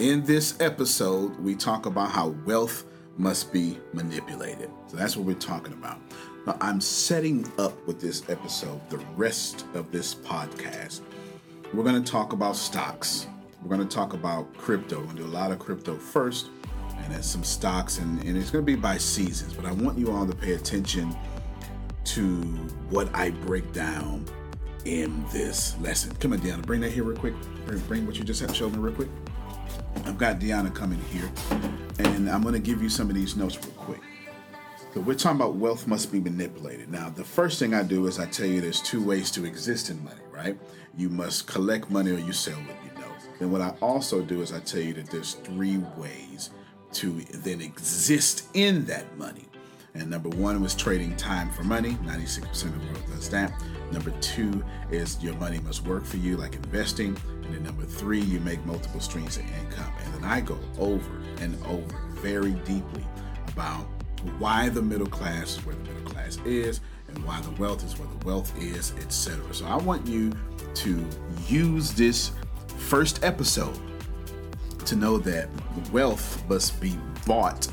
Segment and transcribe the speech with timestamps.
[0.00, 2.84] In this episode, we talk about how wealth
[3.16, 4.70] must be manipulated.
[4.86, 5.98] So that's what we're talking about.
[6.46, 11.00] Now, I'm setting up with this episode the rest of this podcast.
[11.74, 13.26] We're going to talk about stocks.
[13.60, 15.00] We're going to talk about crypto.
[15.00, 16.46] We're going to do a lot of crypto first,
[16.98, 19.52] and then some stocks, and, and it's going to be by seasons.
[19.52, 21.12] But I want you all to pay attention
[22.04, 22.24] to
[22.90, 24.24] what I break down
[24.84, 26.14] in this lesson.
[26.20, 27.34] Come on, Deanna, bring that here real quick.
[27.66, 29.08] Bring, bring what you just had showed me real quick.
[30.04, 31.30] I've got Deanna coming here,
[31.98, 34.00] and I'm going to give you some of these notes real quick.
[34.94, 36.90] So we're talking about wealth must be manipulated.
[36.90, 39.90] Now, the first thing I do is I tell you there's two ways to exist
[39.90, 40.58] in money, right?
[40.96, 43.12] You must collect money or you sell what you know.
[43.38, 46.50] Then what I also do is I tell you that there's three ways
[46.92, 49.44] to then exist in that money.
[49.94, 51.92] And number one was trading time for money.
[52.04, 53.52] 96% of the world does that.
[53.92, 57.16] Number two is your money must work for you, like investing.
[57.48, 59.90] And then number three, you make multiple streams of income.
[60.04, 63.04] And then I go over and over very deeply
[63.48, 63.86] about
[64.38, 67.98] why the middle class is where the middle class is and why the wealth is
[67.98, 69.54] where the wealth is, etc.
[69.54, 70.30] So I want you
[70.74, 71.06] to
[71.46, 72.32] use this
[72.76, 73.78] first episode
[74.84, 75.48] to know that
[75.90, 77.66] wealth must be bought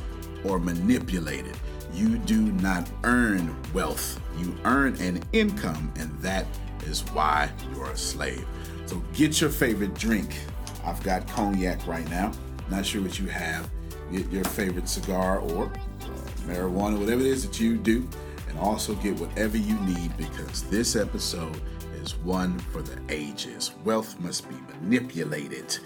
[0.45, 1.57] or manipulated.
[1.93, 6.45] You do not earn wealth, you earn an income, and that
[6.85, 8.45] is why you're a slave.
[8.85, 10.35] So get your favorite drink.
[10.83, 12.31] I've got cognac right now.
[12.69, 13.69] Not sure what you have.
[14.11, 16.07] Get your favorite cigar or uh,
[16.45, 18.07] marijuana, whatever it is that you do,
[18.49, 21.59] and also get whatever you need because this episode
[22.01, 23.71] is one for the ages.
[23.83, 25.77] Wealth must be manipulated,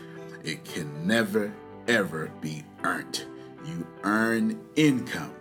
[0.44, 1.53] it can never,
[1.88, 3.25] ever be earned.
[3.66, 5.34] You earn income,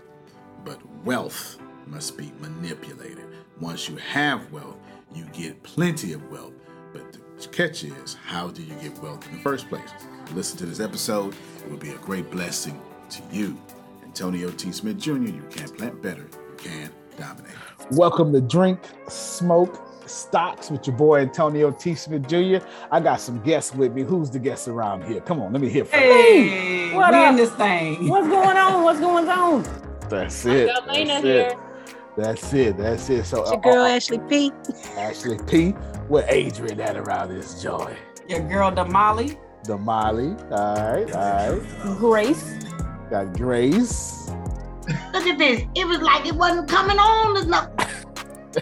[0.64, 3.24] but wealth must be manipulated.
[3.60, 4.76] Once you have wealth,
[5.14, 6.52] you get plenty of wealth.
[7.38, 9.88] But the catch is, how do you get wealth in the first place?
[10.34, 13.56] Listen to this episode, it will be a great blessing to you.
[14.02, 14.72] Antonio T.
[14.72, 17.54] Smith Jr., you can plant better, you can dominate.
[17.92, 21.94] Welcome to Drink, Smoke, Stocks with your boy Antonio T.
[21.94, 22.66] Smith Jr.
[22.90, 24.02] I got some guests with me.
[24.02, 25.20] Who's the guest around here?
[25.20, 26.90] Come on, let me hear from you.
[26.96, 27.30] What we up?
[27.30, 28.08] in this thing.
[28.08, 28.82] What's going on?
[28.82, 29.62] What's going on?
[30.08, 30.66] That's it.
[30.66, 31.40] got Lena That's here.
[31.52, 31.67] it.
[32.18, 32.76] That's it.
[32.76, 33.24] That's it.
[33.24, 34.52] So It's your uh, girl uh, Ashley P.
[34.96, 35.70] Ashley P.
[36.08, 37.96] Where Adrian at around this joy?
[38.28, 39.38] Your girl Damali.
[39.64, 40.34] The Molly.
[40.50, 41.12] All right.
[41.14, 41.98] All right.
[41.98, 42.54] Grace.
[43.10, 44.28] Got Grace.
[45.12, 45.62] Look at this.
[45.76, 47.34] It was like it wasn't coming on.
[47.34, 47.70] There's no.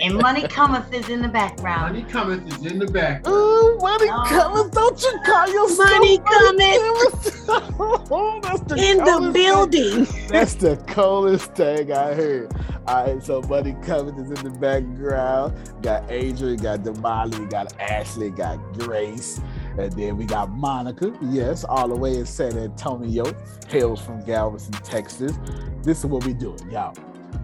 [0.02, 1.94] And money cometh is in the background.
[1.94, 3.26] Money cometh is in the back.
[3.26, 4.24] Ooh, money No.
[4.26, 4.68] coming.
[4.70, 7.46] Don't you call yourself Money cometh?
[8.42, 9.32] That's the In the coolest thing.
[9.32, 10.06] building.
[10.28, 12.52] That's the coolest thing I heard.
[12.88, 15.58] All right, so Money Coming is in the background.
[15.82, 19.40] Got Adrian, got Damali, got Ashley, got Grace,
[19.76, 21.12] and then we got Monica.
[21.20, 23.24] Yes, all the way in San Antonio,
[23.66, 25.36] hails from Galveston, Texas.
[25.82, 26.94] This is what we doing, y'all.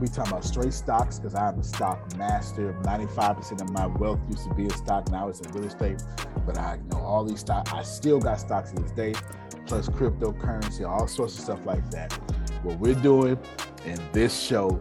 [0.00, 2.74] We talking about straight stocks because I'm a stock master.
[2.82, 5.10] 95% of my wealth used to be in stock.
[5.10, 6.04] Now it's in real estate.
[6.46, 7.72] But I know all these stocks.
[7.72, 9.14] I still got stocks to this day,
[9.66, 12.12] plus cryptocurrency, all sorts of stuff like that.
[12.62, 13.36] What we're doing
[13.84, 14.80] in this show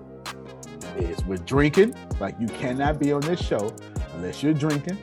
[0.98, 1.96] is we're drinking.
[2.20, 3.74] Like you cannot be on this show
[4.16, 4.98] unless you're drinking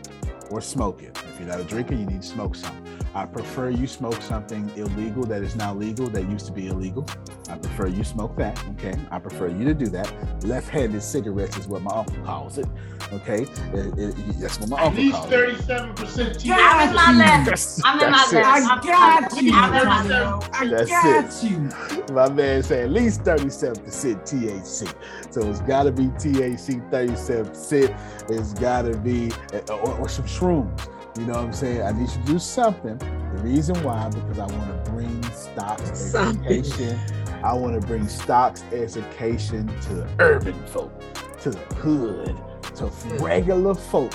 [0.51, 1.11] or smoking.
[1.11, 2.98] If you're not a drinker, you need to smoke something.
[3.19, 7.05] I prefer you smoke something illegal that is now legal that used to be illegal.
[7.49, 8.57] I prefer you smoke that.
[8.79, 8.95] Okay.
[9.11, 10.13] I prefer you to do that.
[10.45, 12.67] Left-handed cigarettes is what my uncle calls it.
[13.13, 13.43] Okay.
[13.75, 15.31] It- it- that's what my At uncle least calls it.
[15.31, 16.53] thirty-seven percent THC.
[16.53, 17.81] I'm in my left.
[17.85, 18.37] I'm in my left.
[18.37, 19.53] I got you.
[19.53, 21.51] I'm in my I That's got it.
[21.51, 22.15] you.
[22.15, 24.87] My man said at least 37% THC.
[25.33, 28.31] So it's got to be THC 37%.
[28.31, 30.89] It's got to be, uh, or, or some shrooms.
[31.19, 31.83] You know what I'm saying?
[31.83, 32.97] I need you to do something.
[32.97, 36.47] The reason why, because I want to bring stocks Something.
[36.47, 36.99] education.
[37.43, 40.93] I want to bring stocks education to the urban folk,
[41.41, 42.37] to the hood,
[42.77, 43.25] to hmm.
[43.25, 44.13] regular folk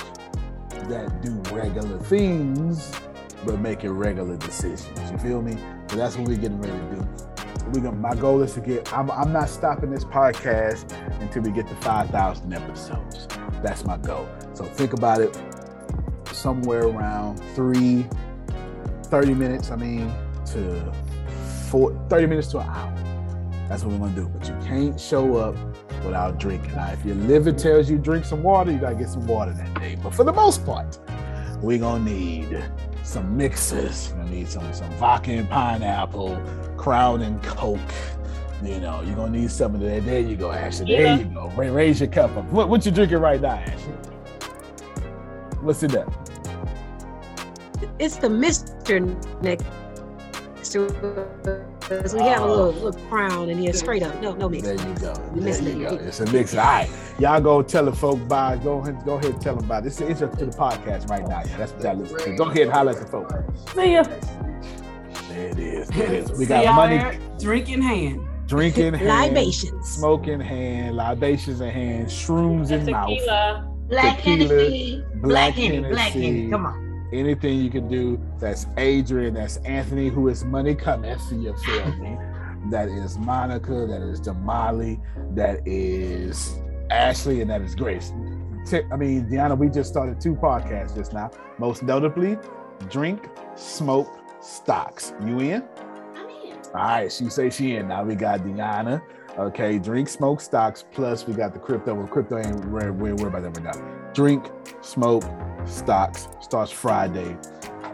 [0.87, 2.93] that do regular things,
[3.45, 5.11] but making regular decisions.
[5.11, 5.57] You feel me?
[5.89, 7.07] So that's what we're getting ready to do.
[7.73, 8.93] We gonna, my goal is to get.
[8.93, 13.27] I'm, I'm not stopping this podcast until we get to 5,000 episodes.
[13.61, 14.27] That's my goal.
[14.53, 15.37] So think about it.
[16.33, 18.05] Somewhere around three,
[19.03, 19.71] 30 minutes.
[19.71, 20.11] I mean,
[20.47, 20.91] to
[21.69, 22.93] four, 30 minutes to an hour.
[23.69, 24.27] That's what we're gonna do.
[24.27, 25.55] But you can't show up
[26.03, 26.73] without drinking.
[26.75, 29.73] Now, if your liver tells you drink some water, you gotta get some water that
[29.79, 29.95] day.
[30.01, 30.99] But for the most part,
[31.61, 32.61] we're gonna need
[33.03, 34.09] some mixes.
[34.11, 36.41] We're gonna need some some vodka and pineapple,
[36.77, 37.79] Crown and Coke.
[38.63, 40.03] You know, you're gonna need some of that.
[40.05, 40.87] There you go, Ashley.
[40.87, 41.15] There Yeah.
[41.19, 41.47] you go.
[41.55, 42.45] Ra- Raise your cup up.
[42.45, 43.93] What, what you drinking right now, Ashley?
[45.61, 46.11] What's it up?
[47.99, 49.41] It's the Mr.
[49.41, 49.59] Nick
[50.63, 52.13] to us.
[52.13, 54.19] We have a little, little crown and then straight up.
[54.21, 54.63] No, no mix.
[54.63, 55.13] There you go.
[55.33, 55.95] We There you go.
[55.95, 56.53] It's a mix.
[56.55, 56.89] All right.
[57.19, 58.57] Y'all go tell the folk by.
[58.57, 59.85] Go ahead, go ahead and tell them about it.
[59.85, 61.43] This is intro to the podcast right now.
[61.57, 62.35] That's what y'all listen to.
[62.35, 63.29] Go ahead and holler at the folk.
[63.75, 64.03] See ya.
[65.29, 65.87] There it is.
[65.89, 66.31] There it is.
[66.31, 67.19] We See got y'all money, there?
[67.39, 68.21] Drink in hand.
[68.47, 69.89] drinking, hand, Libations.
[69.89, 73.09] smoke in hand, libations in hand, shrooms in mouth.
[73.09, 73.69] Tequila.
[73.89, 75.03] Black Tequila, Hennessy.
[75.15, 75.79] Black Black Henny.
[75.81, 76.49] Black Hennessy.
[76.49, 76.82] Come on.
[77.13, 78.19] Anything you can do.
[78.39, 79.33] That's Adrian.
[79.35, 81.21] That's Anthony, who is money cometh.
[81.31, 82.17] You feel me?
[82.69, 83.85] That is Monica.
[83.87, 84.99] That is Damali.
[85.35, 88.11] That is Ashley, and that is Grace.
[88.91, 91.31] I mean, Deanna, we just started two podcasts just now.
[91.57, 92.37] Most notably,
[92.89, 95.13] Drink, Smoke, Stocks.
[95.25, 95.63] You in?
[96.15, 96.57] I'm in.
[96.67, 97.87] All right, she say she in.
[97.89, 99.01] Now we got Deanna.
[99.37, 100.85] Okay, drink, smoke, stocks.
[100.91, 101.95] Plus we got the crypto.
[101.95, 104.11] Well, crypto ain't where we ain't worried about that right now.
[104.13, 104.51] Drink,
[104.81, 105.23] smoke,
[105.67, 106.27] stocks.
[106.41, 107.37] Starts Friday,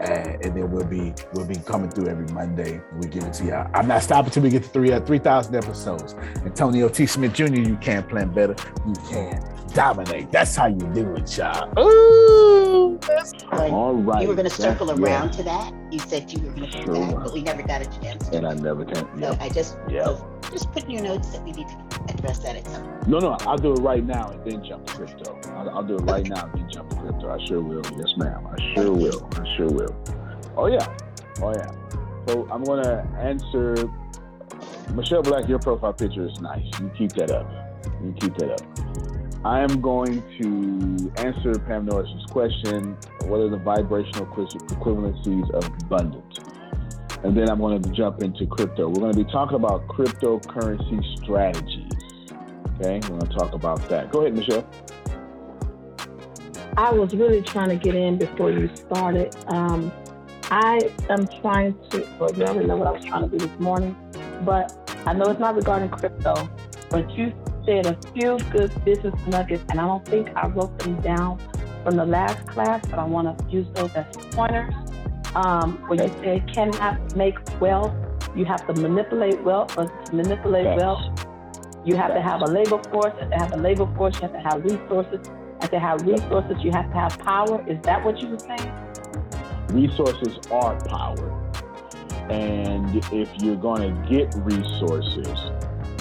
[0.00, 2.80] and, and then we'll be we'll be coming through every Monday.
[3.00, 3.70] We give it to y'all.
[3.74, 6.14] I'm not stopping till we get to three uh, three thousand episodes.
[6.44, 7.06] Antonio T.
[7.06, 7.46] Smith Jr.
[7.54, 8.54] You can't plan better.
[8.86, 9.42] You can
[9.74, 10.30] dominate.
[10.32, 11.72] That's how you do it, y'all.
[11.78, 14.22] Ooh, that's But all right.
[14.22, 15.36] you were going to circle That's- around yeah.
[15.36, 15.74] to that.
[15.92, 18.28] You said you were going to do Sure that, but we never got a chance.
[18.30, 19.06] And I never can.
[19.20, 20.04] So I just Yeah.
[20.06, 21.76] so just put in your notes that we need to
[22.08, 23.06] address that at some point.
[23.08, 25.38] No, no, I'll do it right now and then jump to crypto.
[25.54, 27.30] I'll, I'll do it right now and then jump to crypto.
[27.30, 27.82] I sure will.
[27.96, 28.46] Yes, ma'am.
[28.46, 29.28] I sure will.
[29.36, 29.79] I sure will.
[30.56, 30.86] Oh yeah.
[31.40, 31.70] Oh yeah.
[32.26, 33.74] So I'm gonna answer
[34.94, 35.48] Michelle Black.
[35.48, 36.64] Your profile picture is nice.
[36.80, 37.50] You keep that up.
[38.02, 38.80] You keep that up.
[39.44, 42.94] I am going to answer Pam Norris's question.
[43.22, 46.38] What are the vibrational equivalencies of abundance?
[47.24, 48.88] And then I'm going to jump into crypto.
[48.88, 51.90] We're going to be talking about cryptocurrency strategies.
[52.80, 54.10] Okay, we're going to talk about that.
[54.10, 54.66] Go ahead, Michelle.
[56.76, 59.34] I was really trying to get in before you started.
[59.48, 59.92] Um,
[60.50, 63.60] I am trying to, well, you already know what I was trying to do this
[63.60, 63.96] morning,
[64.44, 64.76] but
[65.06, 66.48] I know it's not regarding crypto,
[66.90, 67.32] but you
[67.66, 71.40] said a few good business nuggets, and I don't think I wrote them down
[71.84, 74.74] from the last class, but I want to use those as pointers.
[75.36, 77.94] Um, where you said cannot make wealth,
[78.34, 81.24] you have to manipulate wealth, but to manipulate wealth,
[81.84, 84.32] you have to have a labor force, and to have a labor force, you have
[84.32, 85.30] to have resources,
[85.60, 87.64] and to have resources, you have to have power.
[87.68, 88.72] Is that what you were saying?
[89.68, 91.36] Resources are power.
[92.30, 95.38] And if you're going to get resources,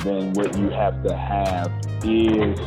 [0.03, 1.71] then what you have to have
[2.03, 2.59] is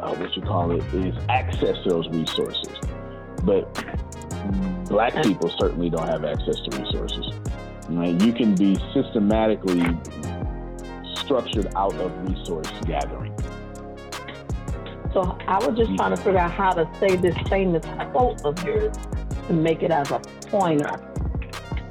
[0.00, 2.78] uh, what you call it is access to those resources.
[3.44, 3.72] But
[4.88, 7.32] black people certainly don't have access to resources.
[7.88, 8.20] Right?
[8.20, 9.96] You can be systematically
[11.14, 13.34] structured out of resource gathering.
[15.16, 17.82] So I was just trying to figure out how to say this famous
[18.12, 18.94] quote of yours
[19.46, 20.18] to make it as a
[20.48, 20.90] pointer.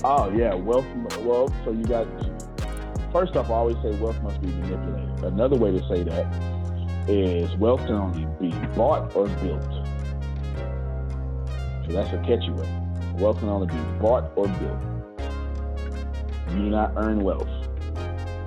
[0.03, 0.85] Oh yeah, wealth.
[1.21, 2.05] Well, so you got.
[3.11, 5.23] First off, I always say wealth must be manipulated.
[5.23, 9.63] Another way to say that is wealth can only be bought or built.
[11.87, 12.69] So that's a catchy way.
[13.15, 14.79] Wealth can only be bought or built.
[16.51, 17.49] You do not earn wealth.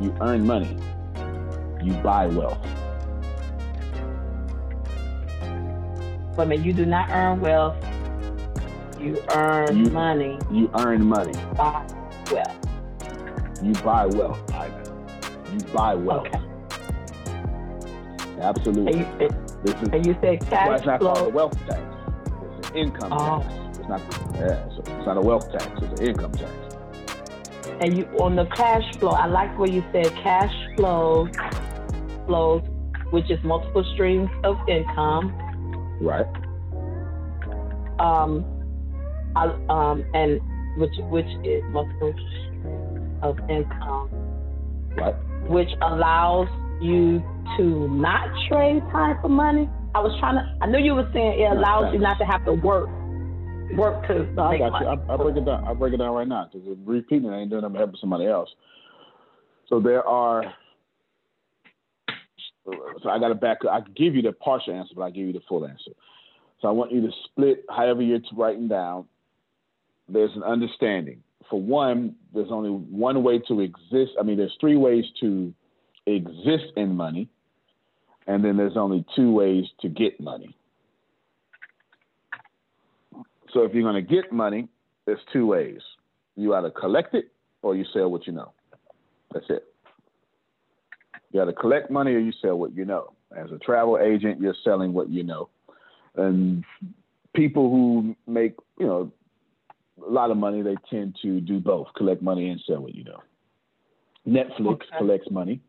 [0.01, 0.79] You earn money.
[1.83, 2.65] You buy wealth.
[6.39, 7.75] But I you do not earn wealth.
[8.97, 11.33] You earn You- money You earn money.
[11.57, 11.85] Buy
[12.31, 12.57] wealth.
[13.61, 14.55] You buy wealth.
[14.55, 14.93] Ida.
[15.53, 16.29] You buy wealth.
[16.29, 16.41] Okay.
[18.41, 18.93] Absolutely.
[18.93, 19.27] And you,
[19.65, 21.83] is and you said Well, cash it's not called a wealth tax.
[22.61, 23.41] It's an income Oh.
[23.41, 23.79] tax.
[23.81, 24.01] It's not.
[24.35, 25.67] Yeah, it's, it's not a wealth tax.
[25.83, 26.53] It's an income tax.
[27.81, 29.11] And you on the cash flow.
[29.11, 31.31] I like where you said cash flows,
[32.27, 32.63] flows,
[33.11, 35.35] which is multiple streams of income.
[36.01, 36.27] Right.
[37.99, 38.45] Um,
[39.35, 40.41] I, um, and
[40.79, 44.09] which which is multiple streams of income.
[44.97, 45.15] Right.
[45.49, 46.49] which allows
[46.81, 47.23] you
[47.57, 49.69] to not trade time for money.
[49.95, 50.43] I was trying to.
[50.61, 52.89] I knew you were saying it allows you not to have to work,
[53.77, 54.87] work to No, I make got money.
[54.87, 54.91] you.
[55.09, 55.65] I, I break it down.
[55.65, 58.49] I break it down right now because repeating it ain't doing nothing helping somebody else.
[59.69, 60.45] So there are.
[63.03, 63.59] So I got to back.
[63.71, 65.93] I give you the partial answer, but I give you the full answer.
[66.61, 69.07] So I want you to split however you're writing down.
[70.09, 71.23] There's an understanding.
[71.51, 74.13] For one, there's only one way to exist.
[74.19, 75.53] I mean, there's three ways to
[76.07, 77.29] exist in money,
[78.27, 80.55] and then there's only two ways to get money.
[83.53, 84.69] So if you're going to get money,
[85.07, 85.81] there's two ways.
[86.37, 87.33] You either collect it
[87.63, 88.53] or you sell what you know.
[89.33, 89.68] That's it.
[91.31, 93.13] You either collect money or you sell what you know.
[93.37, 95.49] As a travel agent, you're selling what you know.
[96.17, 96.65] And
[97.35, 99.13] people who make, you know,
[100.07, 103.05] a lot of money, they tend to do both: collect money and sell what you
[103.05, 103.23] know.
[104.27, 104.99] Netflix Okay.
[104.99, 105.61] collects money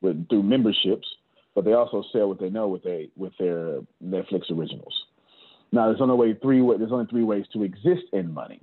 [0.00, 1.06] with through memberships,
[1.54, 4.94] but they also sell what they know with they with their Netflix originals.
[5.72, 8.60] Now, there's only way three there's only three ways to exist in money,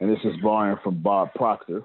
[0.00, 1.82] and this is borrowing from Bob Proctor.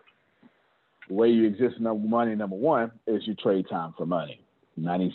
[1.07, 4.43] The way you exist in number money, number one, is you trade time for money.
[4.79, 5.11] 96%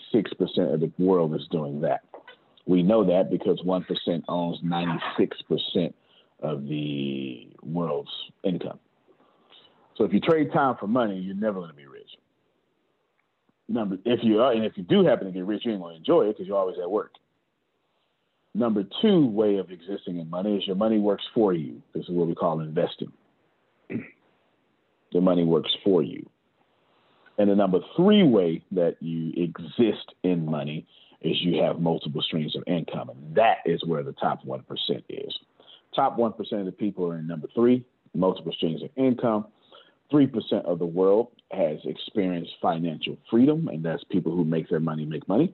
[0.73, 2.03] of the world is doing that.
[2.67, 5.95] We know that because 1% owns 96%
[6.41, 8.11] of the world's
[8.45, 8.79] income.
[9.97, 12.11] So if you trade time for money, you're never going to be rich.
[13.69, 15.95] Number, if you are, and if you do happen to get rich, you ain't going
[15.95, 17.13] to enjoy it because you're always at work.
[18.55, 21.83] Number two way of existing in money is your money works for you.
[21.95, 23.13] This is what we call investing.
[25.11, 26.29] Your money works for you.
[27.39, 30.87] And the number three way that you exist in money
[31.21, 33.11] is you have multiple streams of income.
[33.11, 34.63] And that is where the top 1%
[35.09, 35.39] is.
[35.95, 37.85] Top 1% of the people are in number three,
[38.15, 39.47] multiple streams of income.
[40.13, 45.05] 3% of the world has experienced financial freedom, and that's people who make their money
[45.05, 45.53] make money.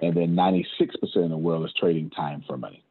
[0.00, 0.64] And then 96%
[1.00, 2.82] of the world is trading time for money.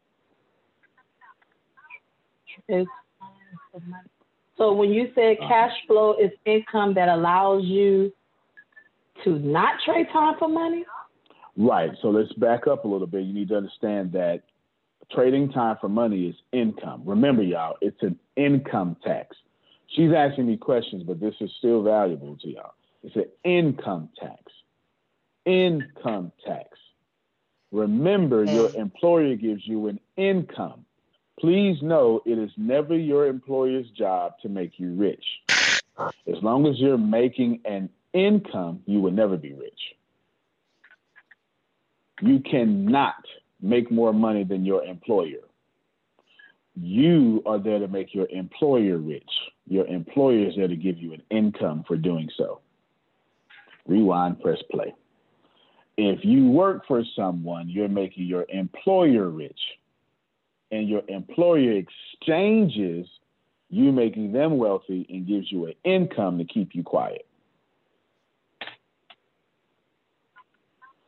[4.61, 5.47] So when you said uh-huh.
[5.47, 8.13] cash flow is income that allows you
[9.23, 10.85] to not trade time for money?
[11.57, 11.89] Right.
[12.03, 13.23] So let's back up a little bit.
[13.23, 14.43] You need to understand that
[15.11, 17.01] trading time for money is income.
[17.05, 19.35] Remember, y'all, it's an income tax.
[19.87, 22.73] She's asking me questions, but this is still valuable to y'all.
[23.01, 24.43] It's an income tax.
[25.43, 26.67] Income tax.
[27.71, 30.85] Remember, your employer gives you an income.
[31.39, 35.23] Please know it is never your employer's job to make you rich.
[35.97, 39.79] As long as you're making an income, you will never be rich.
[42.21, 43.25] You cannot
[43.61, 45.41] make more money than your employer.
[46.75, 49.29] You are there to make your employer rich.
[49.67, 52.61] Your employer is there to give you an income for doing so.
[53.88, 54.93] Rewind, press play.
[55.97, 59.59] If you work for someone, you're making your employer rich.
[60.71, 63.07] And your employer exchanges
[63.69, 67.25] you making them wealthy and gives you an income to keep you quiet.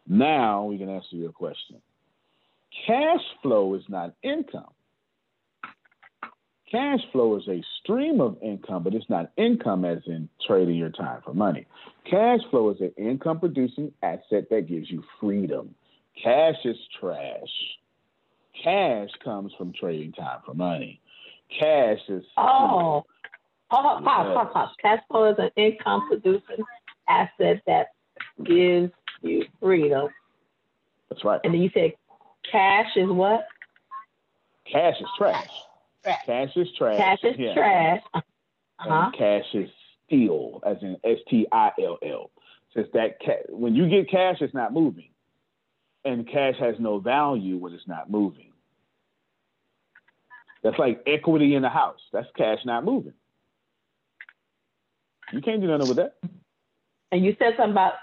[0.08, 1.82] Now we can answer your question.
[2.88, 4.72] Cash flow is not income.
[6.70, 10.90] Cash flow is a stream of income, but it's not income as in trading your
[10.90, 11.68] time for money.
[12.10, 15.76] Cash flow is an income producing asset that gives you freedom.
[16.22, 17.50] Cash is trash.
[18.62, 21.02] Cash comes from trading time for money.
[21.60, 23.04] Cash is Oh,
[23.72, 24.72] oh, pop, pop, pop.
[24.82, 26.64] Cash flow is an income producing
[27.08, 27.88] asset that
[28.44, 28.92] gives
[29.22, 30.10] you freedom.
[31.10, 31.40] that's right.
[31.44, 31.94] And then you said
[32.52, 33.48] cash is what?
[34.72, 35.50] Cash is trash.
[36.26, 36.98] Cash is trash.
[36.98, 37.54] Cash is Yeah.
[37.54, 38.02] trash.
[38.14, 39.12] Uh-huh.
[39.18, 39.70] Cash is
[40.06, 42.32] still, as in S T I L L.
[42.74, 45.10] Says that ca- when you get cash, it's not moving,
[46.06, 48.52] and cash has no value when it's not moving.
[50.64, 52.00] That's like equity in the house.
[52.12, 53.14] That's cash not moving.
[55.32, 56.16] You can't do nothing with that.
[57.12, 57.94] And you said something about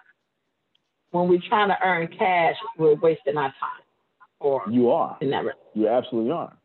[1.11, 3.83] when we're trying to earn cash, we're wasting our time.
[4.41, 5.19] Or You are.
[5.21, 6.57] in that You absolutely are.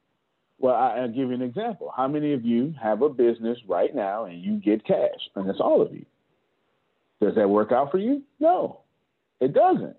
[0.60, 1.92] Well, I, I'll give you an example.
[1.96, 5.20] How many of you have a business right now and you get cash?
[5.36, 6.06] And that's all of you.
[7.22, 8.24] Does that work out for you?
[8.40, 8.82] No,
[9.40, 9.98] it doesn't.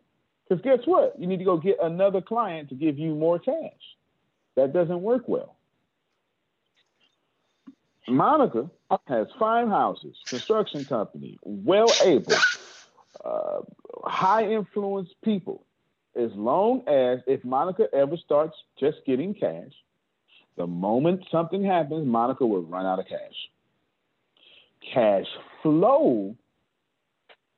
[0.49, 1.19] Because guess what?
[1.19, 3.73] You need to go get another client to give you more cash.
[4.55, 5.57] That doesn't work well.
[8.09, 8.71] Monica
[9.09, 12.35] has five houses, construction company, well able,
[13.25, 13.61] uh,
[14.05, 15.65] high influence people.
[16.15, 19.73] As long as if Monica ever starts just getting cash,
[20.57, 23.51] the moment something happens, Monica will run out of cash.
[24.95, 25.27] Cash
[25.63, 26.37] flow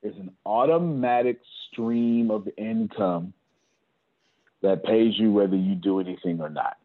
[0.02, 1.40] is an automatic
[1.70, 3.32] stream of income
[4.62, 6.76] that pays you whether you do anything or not.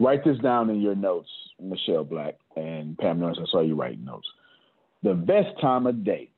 [0.00, 3.38] Write this down in your notes, Michelle Black and Pam Norris.
[3.40, 4.28] I saw you writing notes.
[5.02, 6.30] The best time of day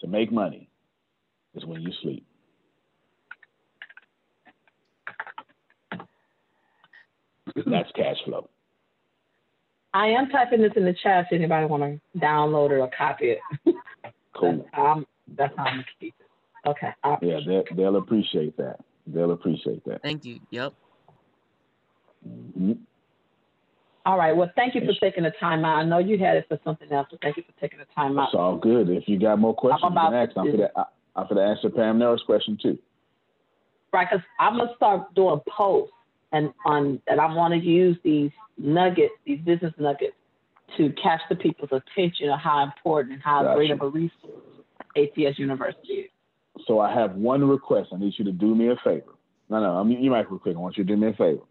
[0.00, 0.68] to make money
[1.54, 2.26] is when you sleep.
[7.66, 8.48] That's cash flow.
[9.94, 13.32] I am typing this in the chat if anybody want to download it or copy
[13.32, 13.38] it.
[14.34, 14.68] Cool.
[14.76, 16.68] Um, that's how I'm going to keep it.
[16.68, 16.90] Okay.
[17.04, 18.78] I- Yeah, they, they'll appreciate that.
[19.06, 20.02] They'll appreciate that.
[20.02, 20.40] Thank you.
[20.50, 20.72] Yep.
[22.28, 22.78] Mhm.
[24.04, 24.34] All right.
[24.36, 25.76] Well, thank you for taking the time out.
[25.76, 28.18] I know you had it for something else, but thank you for taking the time
[28.18, 28.28] out.
[28.28, 28.88] It's all good.
[28.90, 30.34] If you got more questions, I'm you about ask.
[30.34, 30.88] to I'm for do- that.
[31.14, 32.78] I'm for to answer Pam Norris's question too.
[33.92, 35.92] Right, because I'm gonna start doing posts
[36.32, 40.14] and on that I want to use these nuggets, these business nuggets,
[40.76, 43.56] to catch the people's attention of how important, and how Gotcha.
[43.56, 44.42] great of a resource
[44.96, 46.10] ATS University is.
[46.66, 47.90] So I have one request.
[47.92, 49.12] I need you to do me a favor.
[49.48, 50.56] No, no, I mean you might quick.
[50.56, 51.42] I want you to do me a favor.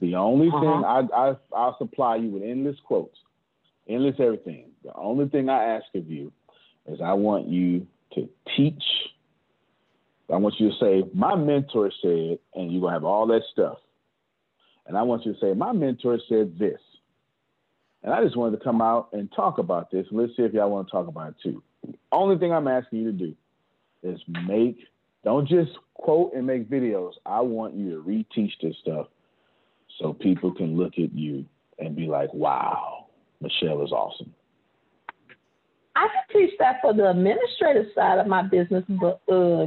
[0.00, 0.60] The only Uh-huh.
[0.60, 3.18] thing I, I I'll supply you with endless quotes,
[3.88, 4.70] endless everything.
[4.82, 6.32] The only thing I ask of you
[6.86, 8.82] is I want you to teach.
[10.32, 13.78] I want you to say, my mentor said, and you're gonna have all that stuff.
[14.86, 16.80] And I want you to say, my mentor said this.
[18.04, 20.06] And I just wanted to come out and talk about this.
[20.12, 21.62] Let's see if y'all want to talk about it too.
[22.12, 23.34] Only thing I'm asking you to do
[24.02, 24.78] is make
[25.24, 27.12] don't just quote and make videos.
[27.24, 29.06] I want you to reteach this stuff
[29.98, 31.46] so people can look at you
[31.78, 33.06] and be like, wow,
[33.40, 34.34] Michelle is awesome.
[35.96, 39.66] I can teach that for the administrative side of my business, but uh,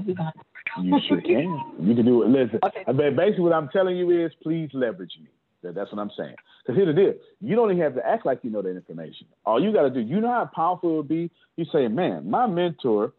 [0.83, 1.73] You sure can.
[1.79, 2.27] You can do it.
[2.27, 3.09] Listen, Okay.
[3.09, 5.29] Basically what I'm telling you is please leverage me.
[5.63, 6.35] That- That's what I'm saying.
[6.63, 7.13] Because here's the deal.
[7.41, 9.27] You don't even have to act like you know that information.
[9.45, 11.31] All you got to do, you know how powerful it would be?
[11.55, 13.13] You say, man, my mentor,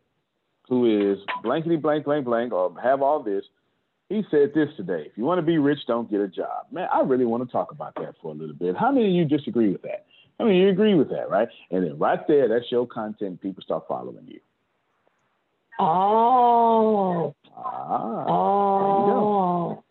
[0.69, 3.45] who is blankety blank, blank, blank, or have all this,
[4.09, 5.05] he said this today.
[5.07, 6.67] If you want to be rich, don't get a job.
[6.73, 8.77] Man, I really want to talk about that for a little bit.
[8.77, 10.07] How many of you disagree with that?
[10.41, 11.49] I mean, you agree with that, right?
[11.71, 13.41] And then right there, that's your content.
[13.43, 14.41] People start following you.
[15.81, 19.85] Oh, Ah, oh.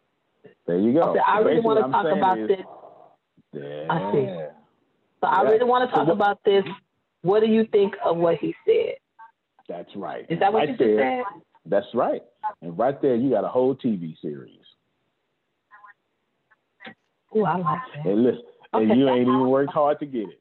[0.68, 1.12] There you go.
[1.12, 2.66] Okay, I So really want to talk about is- this.
[3.54, 3.86] Yeah.
[3.90, 4.26] I see.
[5.22, 5.50] So I Yeah.
[5.50, 6.64] really want to So talk what- about this.
[7.24, 8.96] What do you think of what he said?
[9.68, 10.26] That's right.
[10.30, 11.42] Is that what right you just there, said?
[11.66, 12.22] That's right.
[12.62, 14.60] And right there, you got a whole TV series.
[17.36, 18.06] Oh, I like that.
[18.06, 18.42] And listen,
[18.74, 20.40] and you ain't even worked hard to get it.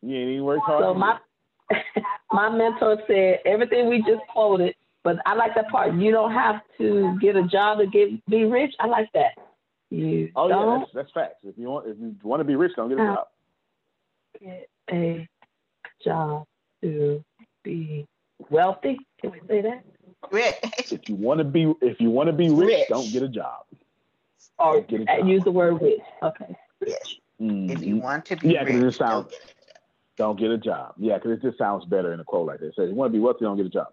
[0.00, 0.82] You ain't even worked hard.
[0.84, 1.18] So to my
[1.70, 2.04] get it.
[2.32, 4.74] my mentor said everything we just quoted,
[5.04, 5.94] but I like that part.
[5.94, 8.74] You don't have to get a job to get be rich.
[8.80, 9.32] I like that.
[9.92, 11.36] You Oh yeah, don't that's, that's facts.
[11.44, 13.26] If you want, if you want to be rich, don't get a job.
[14.40, 15.28] get a
[16.04, 16.46] job
[16.82, 17.22] to
[17.62, 18.06] be
[18.50, 18.98] wealthy.
[19.20, 19.84] Can we say that?
[20.30, 20.56] Rich.
[20.92, 22.86] If you want to be, if you want to be rich, Rich.
[22.88, 23.64] don't get a job.
[24.58, 25.26] Or Get a uh, job.
[25.28, 26.00] use the word rich.
[26.22, 26.56] Okay.
[26.80, 27.20] Rich.
[27.38, 29.40] If you want to be Yeah, 'cause it rich, sounds- don't get
[30.16, 30.94] don't get a job.
[30.98, 32.74] Yeah, because it just sounds better in a quote like that.
[32.76, 33.88] So if you want to be wealthy, don't get a job.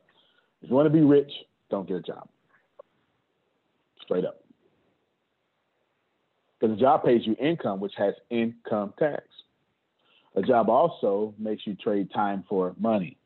[0.61, 1.31] If you want to be rich,
[1.69, 2.27] don't get a job.
[4.01, 4.41] Straight up.
[6.59, 9.23] Because a job pays you income, which has income tax.
[10.35, 13.17] A job also makes you trade time for money.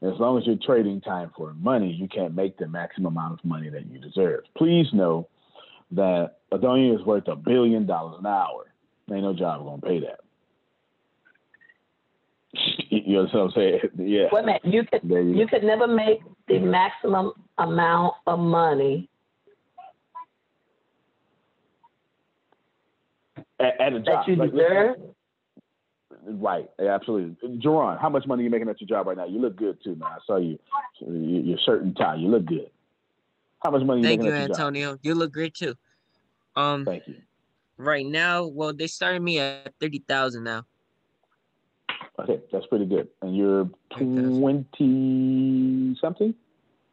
[0.00, 3.38] And as long as you're trading time for money, you can't make the maximum amount
[3.38, 4.44] of money that you deserve.
[4.56, 5.28] Please know
[5.90, 8.66] that Adonia is worth a billion dollars an hour.
[9.10, 10.20] Ain't no job gonna pay that.
[12.90, 13.80] you know what I'm saying?
[13.96, 14.26] Yeah.
[14.30, 14.64] Wait a minute.
[14.64, 16.70] You could you you could never make the mm-hmm.
[16.70, 19.08] maximum amount of money
[23.60, 24.26] At, at a job.
[24.26, 24.96] that you Like, deserve.
[26.26, 27.36] Right, yeah, absolutely.
[27.58, 29.26] Jerron, how much money are you making at your job right now?
[29.26, 30.10] You look good too, man.
[30.10, 30.58] I saw you,
[31.00, 32.16] your your shirt and tie.
[32.16, 32.70] You look good.
[33.62, 34.98] How much money are you Thank making you, at your Antonio.
[35.02, 35.74] You look great too.
[36.54, 36.84] Um.
[36.84, 37.16] Thank you.
[37.76, 40.64] right now, well, they started me at thirty thousand now.
[42.18, 43.08] Okay, that's pretty good.
[43.22, 46.34] And you're twenty something.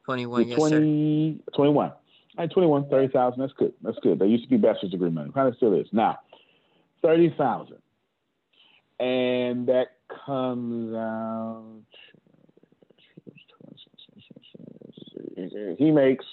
[0.05, 0.77] Twenty-one, You're yes, sir.
[0.77, 1.91] 20, 21.
[2.37, 3.39] All right, 21, 30,000.
[3.39, 3.73] That's good.
[3.81, 4.19] That's good.
[4.19, 5.31] That used to be bachelor's degree money.
[5.31, 5.87] Kind of still is.
[5.91, 6.19] Now,
[7.05, 7.77] 30,000.
[8.99, 11.83] And that comes out.
[15.77, 16.25] He makes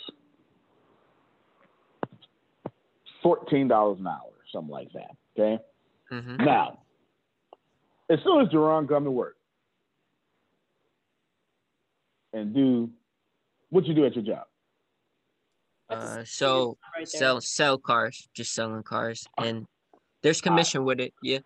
[3.22, 5.10] $14 an hour, something like that.
[5.38, 5.62] Okay.
[6.10, 6.44] Mm-hmm.
[6.44, 6.78] Now,
[8.08, 9.36] as soon as Jerron come to work
[12.32, 12.90] and do
[13.70, 14.44] what you do at your job.
[15.90, 19.66] Uh, so Right sell sell cars, just selling cars, and
[20.22, 21.12] there's commission with it.
[21.22, 21.38] Yeah.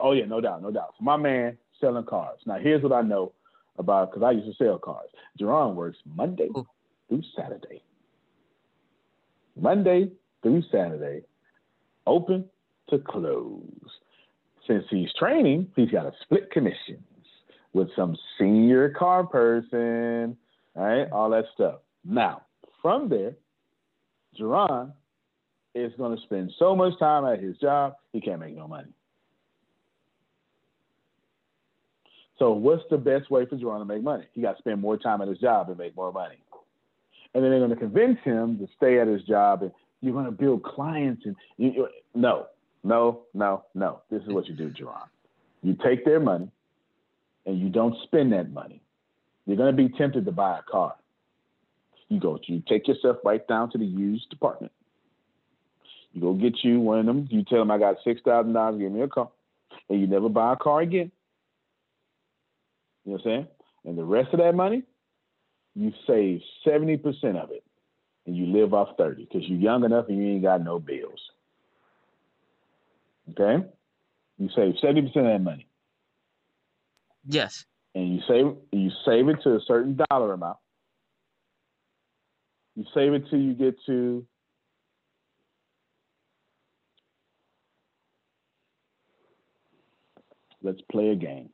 [0.00, 0.94] Oh yeah, no doubt, no doubt.
[0.98, 2.40] So my man selling cars.
[2.46, 3.32] Now here's what I know
[3.78, 5.08] about because I used to sell cars.
[5.40, 6.66] Jerron works Monday Ooh.
[7.08, 7.82] through Saturday.
[9.56, 10.10] Monday
[10.42, 11.22] through Saturday,
[12.06, 12.46] open
[12.90, 13.62] to close.
[14.66, 17.02] Since he's training, he's got to split commissions
[17.72, 20.36] with some senior car person,
[20.76, 21.80] all right, all that stuff.
[22.04, 22.42] Now,
[22.80, 23.34] from there,
[24.38, 24.92] Jerron
[25.74, 28.88] is going to spend so much time at his job, he can't make no money.
[32.38, 34.24] So, what's the best way for Jerron to make money?
[34.32, 36.38] He got to spend more time at his job and make more money.
[37.34, 40.26] And then they're going to convince him to stay at his job and you're going
[40.26, 41.22] to build clients.
[41.24, 42.46] And you, you, no,
[42.82, 44.02] no, no, no.
[44.10, 45.06] This is what you do, Jerron.
[45.62, 46.50] You take their money
[47.46, 48.82] and you don't spend that money.
[49.46, 50.96] You're going to be tempted to buy a car.
[52.08, 54.72] You go, you take yourself right down to the used department.
[56.12, 57.28] You go get you one of them.
[57.30, 58.78] You tell them I got six thousand dollars.
[58.80, 59.30] Give me a car,
[59.88, 61.10] and you never buy a car again.
[63.04, 63.46] You know what I'm saying?
[63.84, 64.82] And the rest of that money,
[65.74, 67.64] you save seventy percent of it,
[68.26, 71.20] and you live off thirty because you're young enough and you ain't got no bills.
[73.30, 73.64] Okay,
[74.38, 75.66] you save seventy percent of that money,
[77.26, 77.64] Yes.
[77.94, 80.58] and you save you save it to a certain dollar amount.
[82.74, 84.26] You save it till you get to
[90.62, 91.50] let's play a game.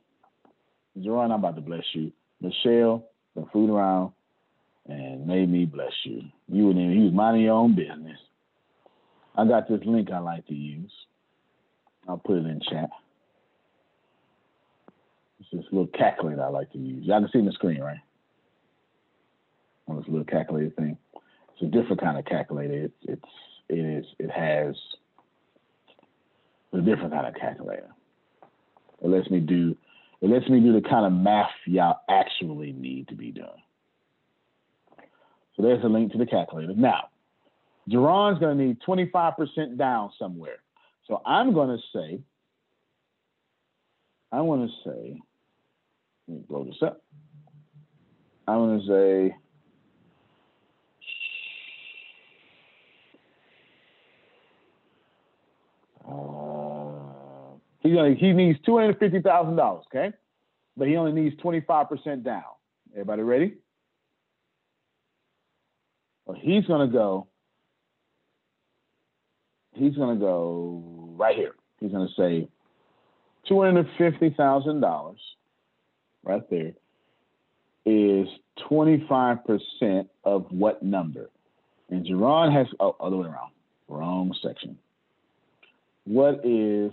[0.98, 2.12] Jerron, I'm about to bless you.
[2.40, 4.12] Michelle, been food around
[4.88, 6.22] and made me bless you.
[6.48, 8.18] You wouldn't even, you was minding your own business.
[9.36, 10.90] I got this link I like to use.
[12.08, 12.90] I'll put it in chat.
[15.40, 17.06] It's this little calculator I like to use.
[17.06, 18.00] Y'all can see the screen, right?
[19.86, 20.96] On this little calculator thing.
[21.54, 22.84] It's a different kind of calculator.
[22.84, 23.24] It's it's
[23.68, 24.74] it is it has
[26.72, 27.90] a different kind of calculator.
[29.02, 29.76] It lets me do
[30.20, 33.62] it lets me do the kind of math y'all actually need to be done.
[35.56, 36.72] So there's a link to the calculator.
[36.74, 37.08] Now,
[37.88, 40.58] Jerron's gonna need 25% down somewhere.
[41.06, 42.20] So I'm gonna say,
[44.32, 45.20] I wanna say,
[46.26, 47.02] let me blow this up.
[48.46, 49.36] I wanna say
[56.08, 56.57] Uh,
[57.88, 60.14] he's gonna, he needs two hundred fifty thousand dollars, okay?
[60.76, 62.42] But he only needs twenty five percent down.
[62.92, 63.54] Everybody ready?
[66.26, 67.26] Well, he's gonna go.
[69.74, 70.82] He's gonna go
[71.16, 71.54] right here.
[71.80, 72.48] He's gonna say
[73.48, 75.20] two hundred fifty thousand dollars,
[76.24, 76.72] right there,
[77.86, 78.28] is
[78.68, 81.30] twenty five percent of what number?
[81.90, 83.52] And Jerron has oh other way around,
[83.88, 84.78] wrong section
[86.08, 86.92] what is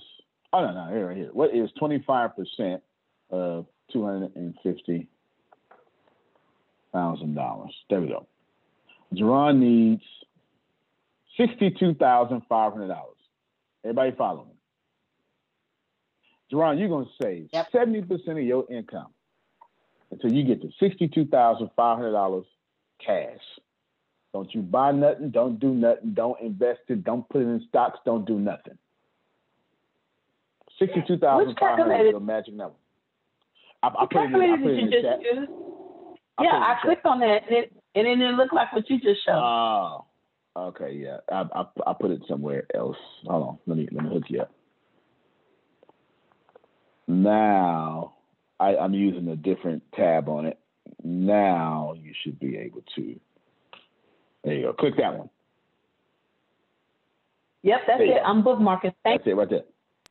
[0.56, 1.30] oh no no here right here.
[1.34, 2.82] What is 25%
[3.30, 5.08] of $250,000
[7.90, 8.26] there we go.
[9.14, 10.04] Jerron needs
[11.40, 12.96] $62,500
[13.84, 14.54] everybody follow me.
[16.52, 17.72] Jerron you're going to save Yep.
[17.74, 19.08] 70% of your income
[20.12, 22.46] until you get to $62,500
[23.06, 23.40] cash.
[24.34, 28.00] Don't you buy nothing don't do nothing don't invest it don't put it in stocks
[28.06, 28.78] don't do nothing
[30.80, 32.76] Sixty-two thousand five hundred is your magic number.
[33.82, 35.20] I, I put it in, I put it in you the just chat.
[36.38, 36.82] I Yeah, it in the I chat.
[36.84, 39.34] clicked on that and it, and it didn't look like what you just showed.
[39.36, 40.06] Oh,
[40.58, 41.18] okay, yeah.
[41.32, 42.98] I, I I put it somewhere else.
[43.26, 44.52] Hold on, let me let me hook you up.
[47.08, 48.16] Now
[48.60, 50.60] I, I'm using a different tab on it.
[51.04, 53.20] Now you should be able to.
[54.44, 54.74] There you go.
[54.74, 55.30] Click that one.
[57.64, 58.08] yep, that's it.
[58.08, 58.24] go.
[58.24, 58.94] I'm bookmarking.
[59.04, 59.64] Thank That's it right there.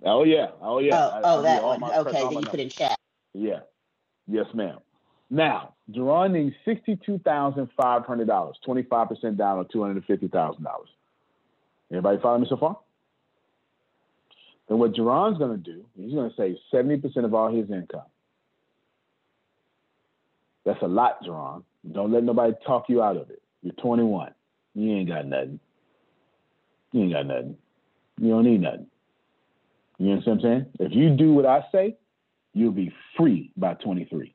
[0.05, 0.49] Oh yeah.
[0.61, 0.97] Oh yeah.
[0.97, 1.83] Oh, I- oh, I that one.
[1.85, 2.99] Okay, that you put in chat.
[3.35, 3.61] Yeah.
[4.27, 4.79] Yes, ma'am.
[5.31, 10.05] Now, Jerron needs sixty-two thousand five hundred dollars, twenty-five percent down on two hundred and
[10.07, 10.89] fifty thousand dollars.
[11.91, 12.79] Anybody follow me so far?
[14.69, 17.71] Then what Jerron's going to do, he's going to save seventy percent of all his
[17.71, 18.03] income.
[20.65, 21.65] That's a lot, Jerron.
[21.93, 23.43] Don't let nobody talk you out of it.
[23.63, 24.33] You're twenty-one.
[24.75, 25.61] You ain't got nothing.
[26.93, 27.57] You ain't got nothing.
[28.21, 28.87] You don't need nothing.
[30.05, 30.67] You know what I'm saying?
[30.81, 31.97] If you do what I say,
[32.53, 34.35] you'll be free by 23.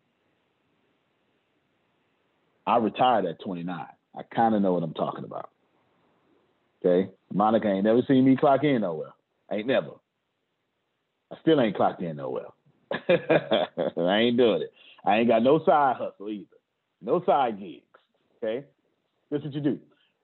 [2.65, 3.77] I retired at 29.
[3.77, 5.51] I kind of know what I'm talking about.
[6.83, 7.11] Okay?
[7.31, 9.11] Monica ain't never seen me clock in nowhere.
[9.51, 9.91] Ain't never.
[11.31, 12.47] I still ain't clocked in nowhere.
[12.91, 14.73] I ain't doing it.
[15.05, 16.47] I ain't got no side hustle either.
[16.99, 17.83] No side gigs.
[18.41, 18.65] Okay?
[19.29, 19.79] This is what you do.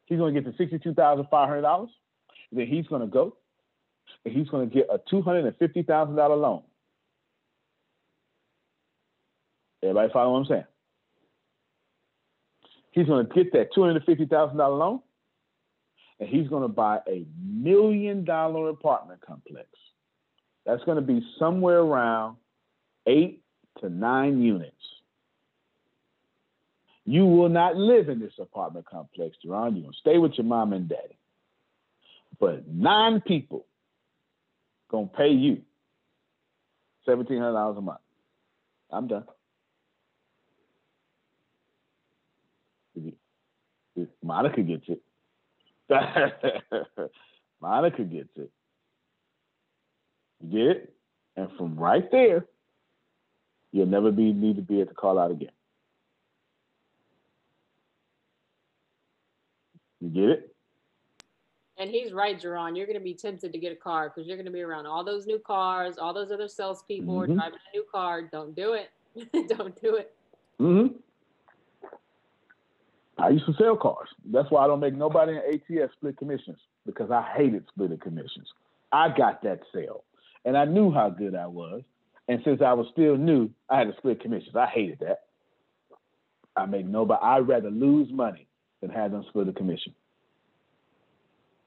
[0.06, 1.88] He's going to get to $62,500.
[2.52, 3.36] Then he's going to go
[4.24, 6.64] he's going to get a $250,000 loan.
[9.84, 10.64] Everybody follow what I'm saying?
[12.92, 15.02] He's going to get that $250,000 loan
[16.20, 19.68] and he's going to buy a million dollar apartment complex.
[20.66, 22.38] That's going to be somewhere around
[23.06, 23.42] eight
[23.82, 24.72] to nine units.
[27.06, 29.74] You will not live in this apartment complex, Jerron.
[29.74, 31.20] You're going to stay with your mom and daddy.
[32.40, 33.68] But nine people
[34.92, 35.62] to pay you
[37.08, 38.00] $1,700 a month.
[38.92, 39.26] I'm done.
[44.24, 45.02] Monica gets it.
[47.62, 48.52] Monica gets it.
[50.42, 50.94] You get it?
[51.38, 52.46] And from right there,
[53.72, 55.52] you'll never be need to be able to call out again.
[60.00, 60.55] You get it?
[61.78, 62.78] And he's right, Jerron.
[62.78, 64.86] You're going to be tempted to get a car because you're going to be around
[64.86, 67.36] all those new cars, all those other salespeople Mhm.
[67.36, 68.22] driving a new car.
[68.22, 68.92] Don't do it.
[69.50, 70.14] Don't do it.
[70.58, 70.88] hmm
[73.18, 74.10] I used to sell cars.
[74.26, 75.38] That's why I don't make nobody in
[75.82, 78.48] ATS split commissions because I hated splitting commissions.
[78.92, 80.04] I got that sale,
[80.44, 81.82] and I knew how good I was.
[82.28, 84.56] And since I was still new, I had to split commissions.
[84.56, 85.22] I hated that.
[86.58, 87.22] I make nobody.
[87.24, 88.48] I'd rather lose money
[88.82, 89.94] than have them split a commission.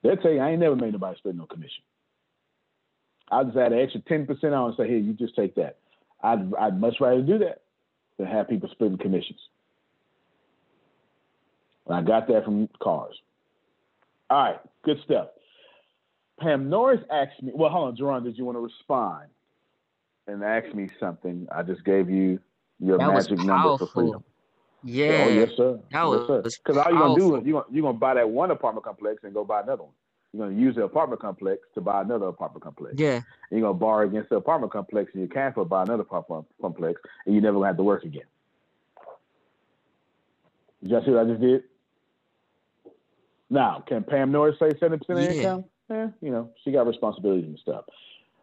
[0.03, 1.83] They'll tell you I ain't never made nobody split no commission.
[3.31, 5.77] I just add an extra ten percent on and say, here, you just take that.
[6.23, 7.63] I'd I'd much rather do that
[8.17, 9.41] than have people splitting commissions.
[11.87, 13.15] And I got that from cars.
[14.31, 15.29] All right, good stuff.
[16.39, 19.29] Pam Norris asked me, well, hold on, Jerron, did you want to respond
[20.27, 21.49] and ask me something?
[21.51, 22.39] I just gave you
[22.79, 24.23] your That magic number for freedom.
[24.85, 25.25] Yeah.
[25.27, 25.81] Oh, yes, sir.
[25.91, 28.51] Yes, Because all you're going to do is you're going you're gonna buy that one
[28.51, 29.93] apartment complex and go buy another one.
[30.33, 32.95] You're going to use the apartment complex to buy another apartment complex.
[32.99, 33.17] Yeah.
[33.17, 33.25] And
[33.59, 37.01] you're going to borrow against the apartment complex and you cancel buy another apartment complex
[37.27, 38.27] and you never gonna have to work again.
[40.83, 41.65] Did y'all see what I just did?
[43.51, 45.31] Now, can Pam Norris say 70% of Yeah.
[45.31, 45.65] income?
[45.91, 47.87] Eh, you know, she got responsibilities and stuff.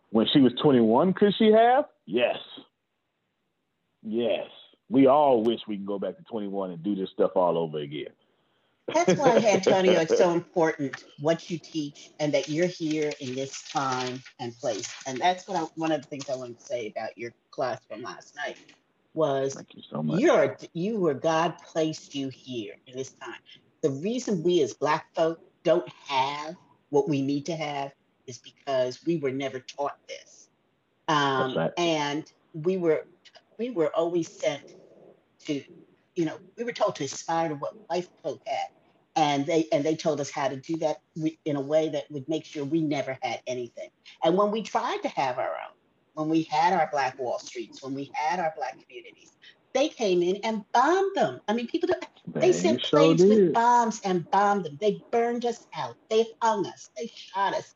[0.09, 1.85] When she was 21, could she have?
[2.05, 2.37] Yes.
[4.01, 4.47] Yes.
[4.89, 7.79] We all wish we can go back to 21 and do this stuff all over
[7.79, 8.11] again.
[8.93, 13.63] That's why, Antonio, it's so important what you teach and that you're here in this
[13.63, 14.93] time and place.
[15.07, 17.81] And that's what I, one of the things I wanted to say about your class
[17.89, 18.57] from last night
[19.15, 20.19] was Thank you so much.
[20.19, 23.39] you're you were God placed you here in this time.
[23.81, 26.55] The reason we as Black folk don't have
[26.89, 27.91] what we need to have
[28.27, 30.49] is because we were never taught this,
[31.07, 31.71] um, right.
[31.77, 33.05] and we were
[33.59, 34.63] we were always sent
[35.47, 35.63] to,
[36.15, 38.67] you know, we were told to aspire to what white folk had,
[39.15, 40.97] and they and they told us how to do that
[41.45, 43.89] in a way that would make sure we never had anything.
[44.23, 45.75] And when we tried to have our own,
[46.15, 49.37] when we had our Black Wall Streets, when we had our Black communities,
[49.75, 51.41] they came in and bombed them.
[51.49, 52.05] I mean, people, don't-
[52.41, 54.77] they sent sure planes with bombs and bombed them.
[54.81, 55.97] They burned us out.
[56.09, 56.89] They hung us.
[56.97, 57.75] They shot us.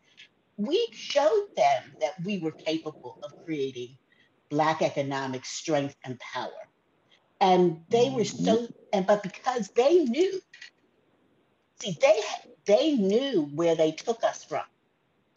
[0.57, 3.98] We showed them that we were capable of creating
[4.49, 6.51] Black economic strength and power.
[7.41, 8.45] And they were mm-hmm.
[8.45, 10.41] so, and but because they knew,
[11.81, 12.19] see, they
[12.65, 14.63] they knew where they took us from,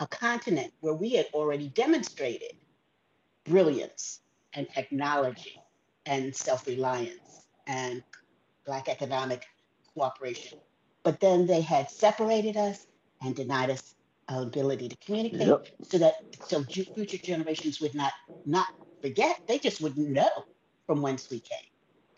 [0.00, 2.52] a continent where we had already demonstrated
[3.44, 4.20] brilliance
[4.54, 5.60] and technology
[6.06, 8.02] and self-reliance and
[8.66, 9.44] black economic
[9.94, 10.58] cooperation.
[11.04, 12.86] But then they had separated us
[13.22, 13.94] and denied us
[14.28, 15.68] our ability to communicate Yep.
[15.82, 16.14] so that
[16.46, 18.12] so future generations would not
[18.46, 18.68] not
[19.02, 20.30] forget, they just wouldn't know
[20.88, 21.58] from whence we came.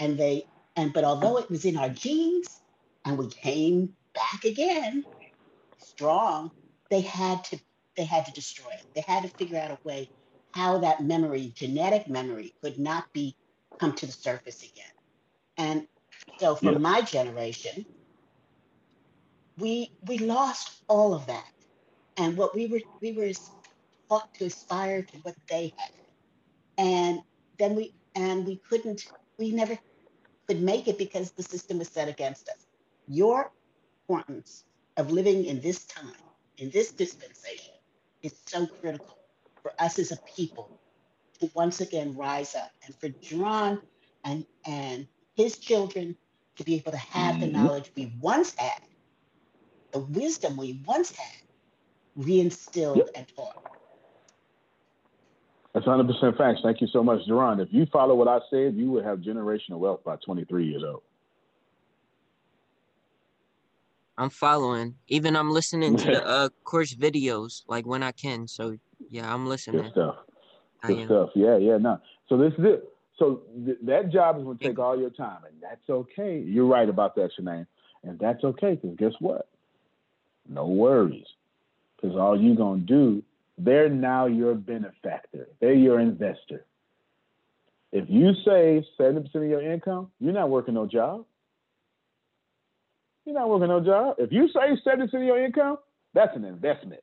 [0.01, 2.62] And they and but although it was in our genes
[3.07, 5.07] and we came back again
[5.79, 6.53] strong,
[6.90, 7.61] they had to
[7.97, 8.85] they had to destroy it.
[8.94, 10.11] They had to figure out a way
[10.53, 13.37] how that memory, genetic memory, could not be
[13.81, 14.87] come to the surface again.
[15.59, 15.88] And
[16.40, 16.79] so for Yeah.
[16.79, 17.87] my generation,
[19.59, 21.51] we we lost all of that.
[22.18, 23.33] And what we were we were
[24.11, 25.90] taught to aspire to what they had.
[26.78, 27.20] And
[27.58, 29.02] then we and we couldn't
[29.38, 29.78] we never
[30.48, 32.66] could make it because the system was set against us.
[33.06, 33.52] Your
[34.08, 34.64] importance
[34.96, 36.14] of living in this time,
[36.58, 37.74] in this dispensation,
[38.22, 39.18] is so critical
[39.62, 40.72] for us as a people
[41.40, 43.82] to once again rise up and for John
[44.24, 46.16] and and his children
[46.56, 47.52] to be able to have the Mhm.
[47.52, 48.80] knowledge we once had,
[49.92, 51.42] the wisdom we once had,
[52.18, 53.14] reinstilled Yep.
[53.14, 53.56] and taught.
[55.74, 56.60] That's 100% facts.
[56.62, 57.60] Thank you so much, Jerron.
[57.60, 61.02] If you follow what I said, you would have generational wealth by 23 years old.
[64.16, 64.94] I'm following.
[65.08, 68.46] Even I'm listening to the uh course videos like when I can.
[68.46, 68.78] So
[69.10, 69.82] yeah, I'm listening.
[69.82, 70.16] Good stuff.
[70.87, 71.30] Good stuff.
[71.34, 72.00] Yeah, yeah, no.
[72.28, 72.94] So this is it.
[73.18, 76.38] So th- that job is going to take all your time, and that's okay.
[76.38, 77.66] You're right about that, Shanae.
[78.02, 79.48] And that's okay, because guess what?
[80.48, 81.26] No worries.
[81.96, 83.22] Because all you're going to do,
[83.58, 85.48] they're now your benefactor.
[85.60, 86.66] They're your investor.
[87.92, 91.24] If you save 70% of your income, you're not working no job.
[93.24, 94.16] You're not working no job.
[94.18, 95.78] If you save 70% of your income,
[96.12, 97.00] that's an investment.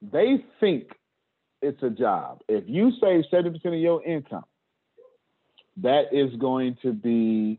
[0.00, 0.90] They think
[1.60, 2.40] it's a job.
[2.48, 4.44] If you save 70% of your income,
[5.82, 7.58] that is going to be,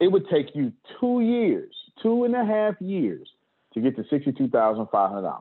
[0.00, 3.28] it would take you two years, two and a half years
[3.74, 5.40] to get to $62,500.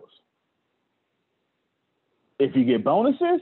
[2.43, 3.39] If you get bonuses,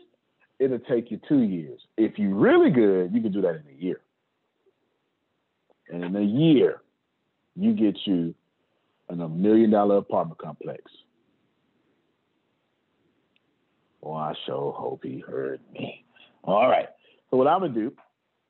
[0.59, 1.81] it'll take you two years.
[1.97, 3.99] If you're really good, you can do that in a year.
[5.89, 6.83] And in a year,
[7.55, 8.35] you get you
[9.09, 10.83] a million dollar apartment complex.
[14.01, 16.05] Well, I sure hope he heard me.
[16.43, 16.89] All right.
[17.31, 17.91] So what I'm gonna do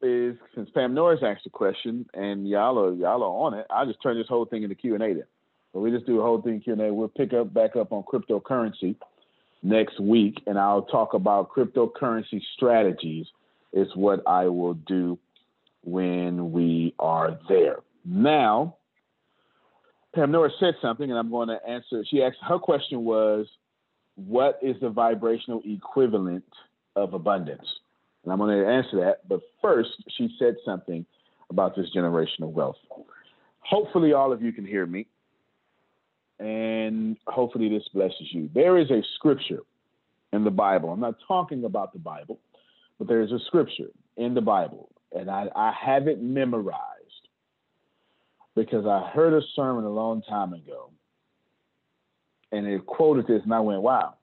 [0.02, 3.86] is since Pam Norris asked the question and y'all are y'all are on it, I'll
[3.86, 5.24] just turn this whole thing into Q and A then.
[5.72, 6.94] So we just do a whole thing Q and A.
[6.94, 8.98] We'll pick up back up on cryptocurrency
[9.64, 13.28] next week, and I'll talk about cryptocurrency strategies.
[13.74, 15.18] Is what I will do
[15.84, 17.78] when we are there.
[18.04, 18.76] Now,
[20.14, 22.04] Pam Norris said something, and I'm going to answer.
[22.10, 23.48] She asked her question was,
[24.16, 26.44] "What is the vibrational equivalent
[26.98, 27.66] of abundance?"
[28.24, 29.28] And I'm going to answer that.
[29.30, 31.06] But first, she said something
[31.50, 32.76] about this generational wealth.
[33.62, 35.08] Hopefully, all of you can hear me,
[36.42, 38.50] and hopefully, this blesses you.
[38.54, 39.62] There is a scripture
[40.34, 40.90] in the Bible.
[40.90, 42.40] I'm not talking about the Bible,
[42.98, 46.80] but there is a scripture in the Bible, and I, I have it memorized
[48.56, 50.90] because I heard a sermon a long time ago,
[52.52, 54.16] and it quoted this, and I went, "Wow,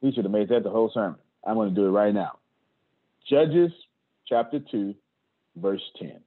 [0.00, 2.38] we should have made that the whole sermon." I'm going to do it right now.
[3.28, 3.72] Judges
[4.26, 4.94] chapter 2,
[5.56, 6.20] verse 10.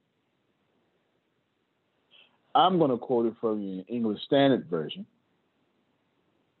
[2.56, 5.04] I'm going to quote it from the English Standard Version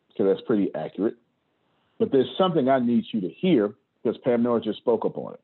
[0.08, 1.16] because that's pretty accurate.
[1.98, 5.34] But there's something I need you to hear because Pam Norris just spoke up on
[5.34, 5.40] it.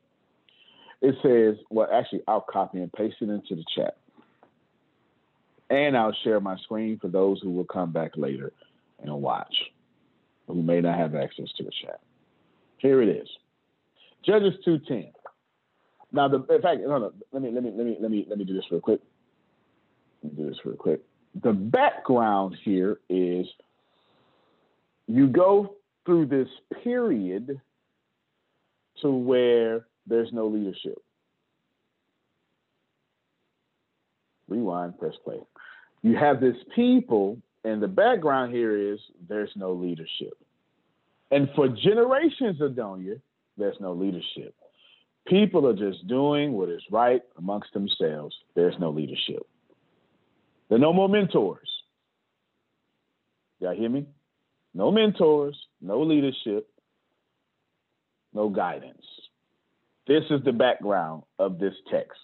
[1.01, 3.97] It says, well, actually, I'll copy and paste it into the chat.
[5.71, 8.53] And I'll share my screen for those who will come back later
[9.01, 9.55] and watch,
[10.47, 11.99] who may not have access to the chat.
[12.77, 13.27] Here it is.
[14.23, 15.13] Judges 2:10.
[16.11, 18.37] Now, the in fact, no, no, let me let me let me let me let
[18.37, 19.01] me do this real quick.
[20.23, 21.01] Do this real quick.
[21.43, 23.45] The background here is
[25.07, 26.47] you go through this
[26.83, 27.59] period
[29.01, 30.97] to where there's no leadership.
[34.47, 35.39] Rewind, press play.
[36.03, 40.37] You have this people, and the background here is there's no leadership.
[41.31, 43.19] And for generations, Adonia,
[43.57, 44.53] there's no leadership.
[45.25, 48.35] People are just doing what is right amongst themselves.
[48.55, 49.47] There's no leadership.
[50.73, 51.69] There are no more mentors.
[53.59, 54.07] Y'all hear me?
[54.73, 56.67] No mentors, no leadership,
[58.33, 59.05] no guidance.
[60.07, 62.17] This is the background of this text.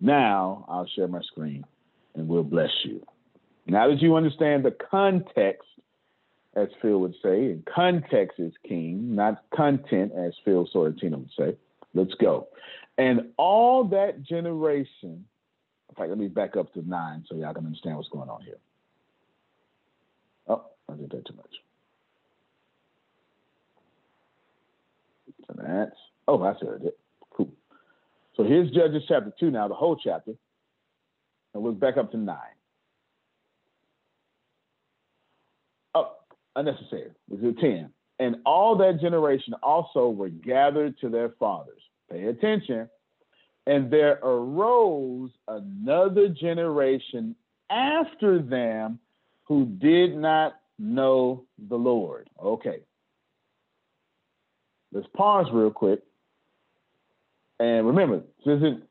[0.00, 1.66] Now I'll share my screen
[2.14, 3.04] and we'll bless you.
[3.66, 5.68] Now that you understand the context,
[6.54, 11.58] as Phil would say, and context is king, not content, as Phil Sorrentino would say.
[11.92, 12.48] Let's go.
[12.96, 15.26] And all that generation,
[15.96, 18.58] fact, let me back up to nine so y'all can understand what's going on here.
[20.48, 21.54] Oh, I did that too much.
[25.46, 25.96] So that's,
[26.28, 26.98] oh, I said it.
[27.30, 27.50] Cool.
[28.36, 30.32] So here's Judges chapter 2 now, the whole chapter.
[31.54, 32.36] And we'll back up to 9.
[35.94, 36.12] Oh,
[36.54, 37.10] unnecessary.
[37.28, 37.90] This is 10.
[38.18, 41.80] And all that generation also were gathered to their fathers.
[42.10, 42.88] Pay attention.
[43.66, 47.34] And there arose another generation
[47.68, 49.00] after them
[49.44, 52.28] who did not know the Lord.
[52.40, 52.80] Okay.
[54.92, 56.02] Let's pause real quick.
[57.58, 58.84] And remember, this isn't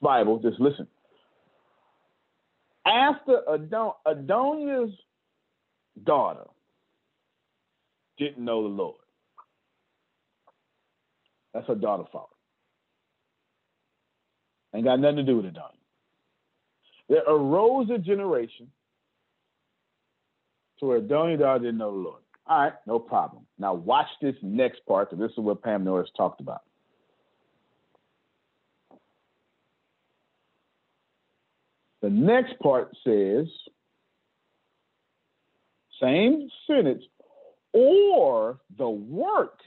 [0.00, 0.86] Bible, just listen.
[2.86, 4.90] After Adon- Adonia's
[6.04, 6.46] daughter
[8.18, 8.96] didn't know the Lord.
[11.52, 12.30] That's her daughter's fault.
[14.74, 15.76] Ain't got nothing to do with Adonia.
[17.08, 18.70] There arose a generation
[20.78, 22.22] to where Adonia's daughter didn't know the Lord.
[22.46, 23.46] All right, no problem.
[23.58, 26.62] Now watch this next part, because this is what Pam Norris talked about.
[32.00, 33.46] The next part says,
[36.00, 37.04] same sentence,
[37.72, 39.60] or the work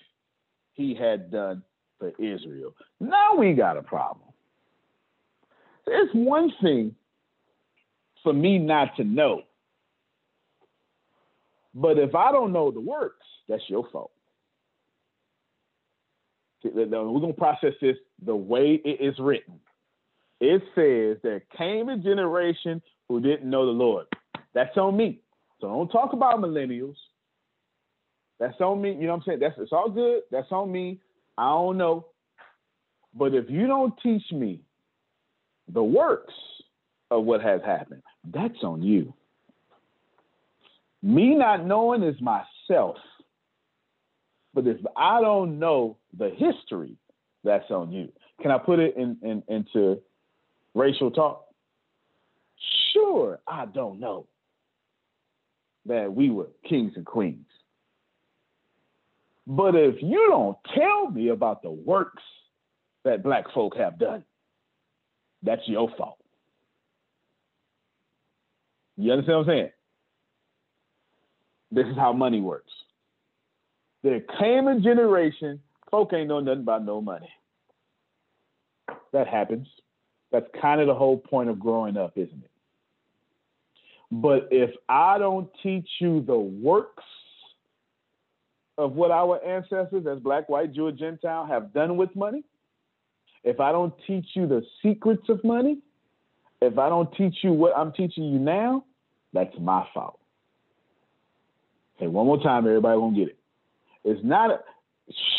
[0.74, 1.62] he had done
[2.00, 2.76] for Israel.
[3.00, 4.33] Now we got a problem.
[5.88, 6.96] It's one thing
[8.24, 9.44] for me not to know.
[11.76, 14.12] But if I don't know the works, that's your fault.
[16.64, 19.60] We're going to process this the way it is written.
[20.40, 24.06] It says there came a generation who didn't know the Lord.
[24.54, 25.20] That's on me.
[25.60, 26.96] So don't talk about millennials.
[28.40, 28.94] That's on me.
[28.94, 29.40] You know what I'm saying?
[29.40, 30.22] That's it's all good.
[30.32, 31.00] That's on me.
[31.38, 32.08] I don't know.
[33.14, 34.62] But if you don't teach me
[35.74, 36.34] the works
[37.12, 39.14] of what has happened, that's on you.
[41.02, 42.98] Me not knowing is myself.
[44.54, 46.96] But if I don't know the history,
[47.44, 48.12] that's on you.
[48.42, 50.02] Can I put it in, in into
[50.76, 51.46] racial talk?
[52.94, 54.28] Sure, I don't know.
[55.86, 57.46] that we were kings and queens.
[59.48, 62.24] But if you don't tell me about the works
[63.04, 64.24] that black folk have done,
[65.44, 66.18] that's your fault.
[68.98, 69.70] You understand what I'm saying?
[71.72, 72.72] This is how money works.
[74.04, 77.30] There came a generation, folk ain't know nothing about no money.
[79.12, 79.68] That happens.
[80.32, 82.52] That's kind of the whole point of growing up, isn't it?
[84.12, 87.04] But if I don't teach you the works
[88.78, 92.44] of what our ancestors, as black, white, Jew, Gentile, have done with money,
[93.44, 95.80] if I don't teach you the secrets of money,
[96.62, 98.86] if I don't teach you what I'm teaching you now,
[99.34, 100.20] that's my fault.
[101.98, 103.38] Okay, one more time, everybody won't get it.
[104.04, 104.60] It's not a,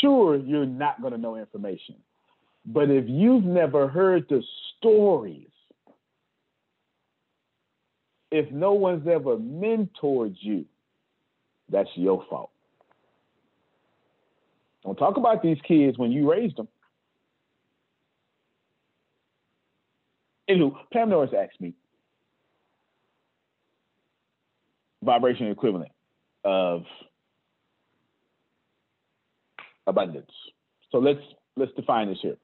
[0.01, 1.97] sure you're not going to know information,
[2.67, 4.43] but if you've never heard the
[4.79, 5.49] stories,
[8.31, 10.65] if no one's ever mentored you,
[11.71, 12.51] that's your fault.
[14.85, 16.69] Don't talk about these kids when you raised them.
[20.49, 21.74] Anywho, Pam Norris asked me
[25.03, 25.92] vibration equivalent
[26.45, 26.82] of
[29.86, 30.30] abundance.
[30.90, 31.20] So let's
[31.57, 32.36] let's define this here.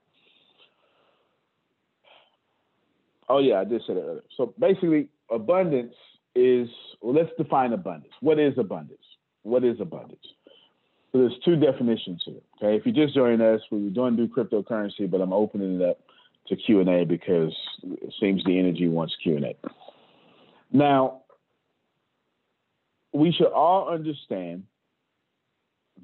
[3.28, 4.24] Oh yeah, I did say that earlier.
[4.36, 5.94] So basically, abundance
[6.34, 6.68] is
[7.00, 8.12] well, let's define abundance.
[8.20, 8.98] What is abundance?
[9.42, 10.24] What is abundance?
[11.12, 12.40] So there's two definitions here.
[12.56, 15.82] Okay, if you just joined us, we were doing do cryptocurrency, but I'm opening it
[15.82, 15.98] up
[16.48, 19.54] to Q and A because it seems the energy wants Q and A.
[20.72, 21.22] Now,
[23.12, 24.64] we should all understand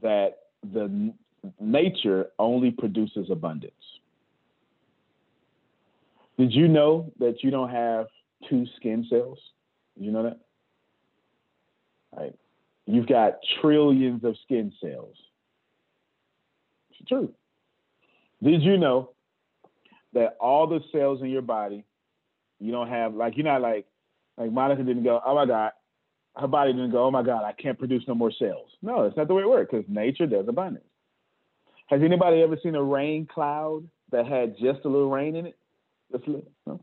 [0.02, 0.38] that
[0.72, 1.12] the
[1.60, 3.72] nature only produces abundance.
[6.38, 8.06] Did you know that you don't have
[8.48, 9.38] two skin cells?
[9.96, 10.38] Did you know that?
[12.16, 12.34] Right.
[12.86, 15.16] You've got trillions of skin cells.
[16.90, 17.32] It's true.
[18.42, 19.10] Did you know
[20.16, 21.84] that all the cells in your body,
[22.58, 23.86] you don't have like you're not like
[24.38, 25.72] like Monica didn't go, oh my God,
[26.36, 28.70] her body didn't go, oh my God, I can't produce no more cells.
[28.82, 30.86] No, it's not the way it works because nature does abundance.
[31.88, 35.58] Has anybody ever seen a rain cloud that had just a little rain in it?
[36.10, 36.50] Just a little?
[36.66, 36.80] No.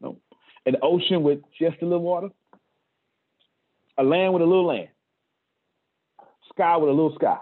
[0.00, 0.16] No.
[0.66, 2.28] An ocean with just a little water?
[3.98, 4.88] A land with a little land?
[6.50, 7.38] Sky with a little sky?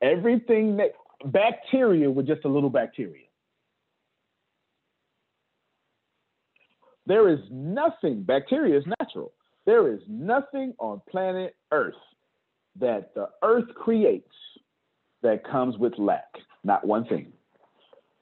[0.00, 0.92] Everything that
[1.24, 3.26] bacteria with just a little bacteria.
[7.12, 9.34] There is nothing, bacteria is natural.
[9.66, 11.92] There is nothing on planet Earth
[12.80, 14.32] that the earth creates
[15.20, 16.38] that comes with lack.
[16.64, 17.30] Not one thing.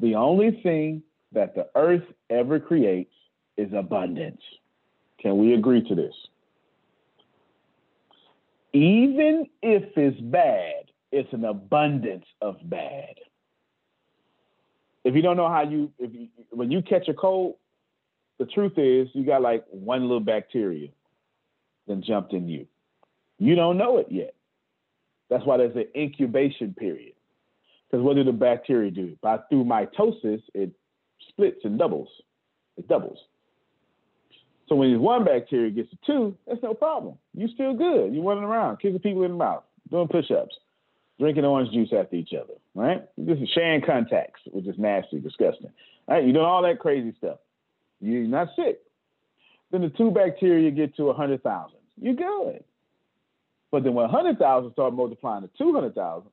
[0.00, 3.12] The only thing that the earth ever creates
[3.56, 4.42] is abundance.
[5.20, 6.14] Can we agree to this?
[8.72, 13.14] Even if it's bad, it's an abundance of bad.
[15.04, 17.54] If you don't know how you, if you, when you catch a cold,
[18.40, 20.88] the truth is you got like one little bacteria
[21.86, 22.66] then jumped in you.
[23.38, 24.34] You don't know it yet.
[25.28, 27.12] That's why there's an incubation period.
[27.90, 29.16] Because what do the bacteria do?
[29.20, 30.70] By through mitosis, it
[31.28, 32.08] splits and doubles.
[32.78, 33.18] It doubles.
[34.68, 37.16] So when one bacteria gets to two, that's no problem.
[37.34, 38.14] You still good.
[38.14, 40.54] You're running around, kicking people in the mouth, doing push-ups,
[41.18, 43.02] drinking orange juice after each other, right?
[43.18, 45.70] This is sharing contacts, which is nasty, disgusting.
[46.08, 47.38] Right, you're doing all that crazy stuff.
[48.00, 48.80] You're not sick.
[49.70, 51.76] Then the two bacteria get to 100,000.
[52.00, 52.64] You're good.
[53.70, 56.28] But then when 100,000 start multiplying to 200,000,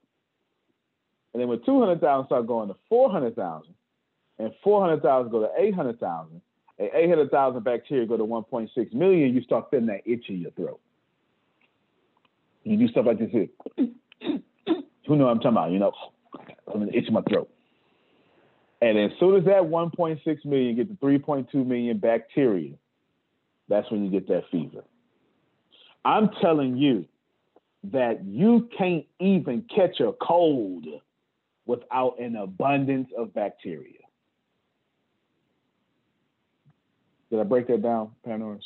[1.33, 3.73] and then when 200,000 start going to 400,000,
[4.39, 6.41] and 400,000 go to 800,000,
[6.79, 10.79] and 800,000 bacteria go to 1.6 million, you start feeling that itch in your throat.
[12.63, 13.47] You do stuff like this here.
[15.07, 15.71] Who know what I'm talking about?
[15.71, 15.91] You know,
[16.73, 17.49] I'm itch in my throat.
[18.81, 22.73] And as soon as that 1.6 million get to 3.2 million bacteria,
[23.67, 24.83] that's when you get that fever.
[26.05, 27.05] I'm telling you
[27.91, 30.85] that you can't even catch a cold
[31.65, 33.99] without an abundance of bacteria.
[37.29, 38.63] Did I break that down, Pam Norris?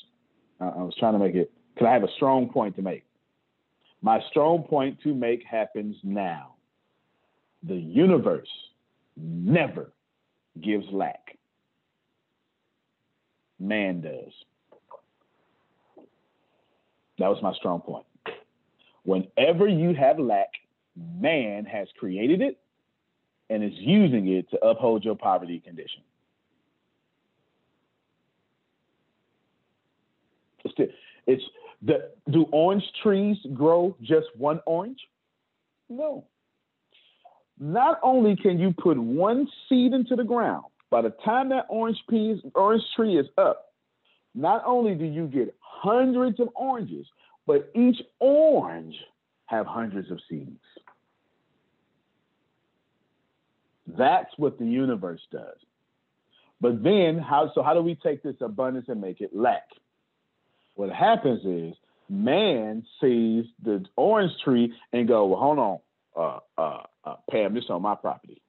[0.60, 3.04] I, I was trying to make it, because I have a strong point to make.
[4.04, 6.56] My strong point to make happens now.
[7.64, 8.50] The universe
[9.18, 9.92] never
[10.60, 11.38] gives lack.
[13.60, 14.34] Man does.
[17.20, 18.06] That was my strong point.
[19.04, 20.50] Whenever you have lack,
[20.96, 22.58] man has created it
[23.50, 26.02] and is using it to uphold your poverty condition.
[31.28, 31.44] It's,
[31.82, 35.00] The, do orange trees grow just one orange?
[35.90, 36.26] No.
[37.62, 42.00] Not only can you put one seed into the ground, by the time that orange
[42.10, 43.72] piece, orange tree is up,
[44.34, 47.06] not only do you get hundreds of oranges,
[47.46, 48.96] but each orange
[49.46, 50.60] have hundreds of seeds.
[53.86, 55.58] That's what the universe does.
[56.60, 59.68] But then how so how do we take this abundance and make it lack?
[60.76, 61.76] What happens is
[62.10, 65.80] man sees the orange tree and go, well, hold on,
[66.16, 68.42] uh, uh, uh, Pam, this on my property.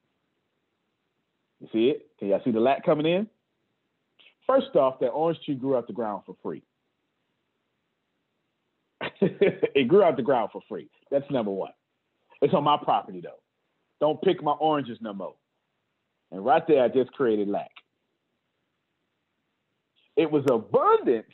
[1.60, 2.06] You see it?
[2.18, 3.28] Can y'all see the lack coming in?
[4.46, 6.62] First off, that orange tree grew out the ground for free.
[9.20, 10.88] it grew out the ground for free.
[11.10, 11.72] That's number one.
[12.40, 13.40] It's on my property though.
[14.00, 15.34] Don't pick my oranges no more.
[16.32, 17.70] And right there, I just created lack.
[20.16, 21.32] It was abundance,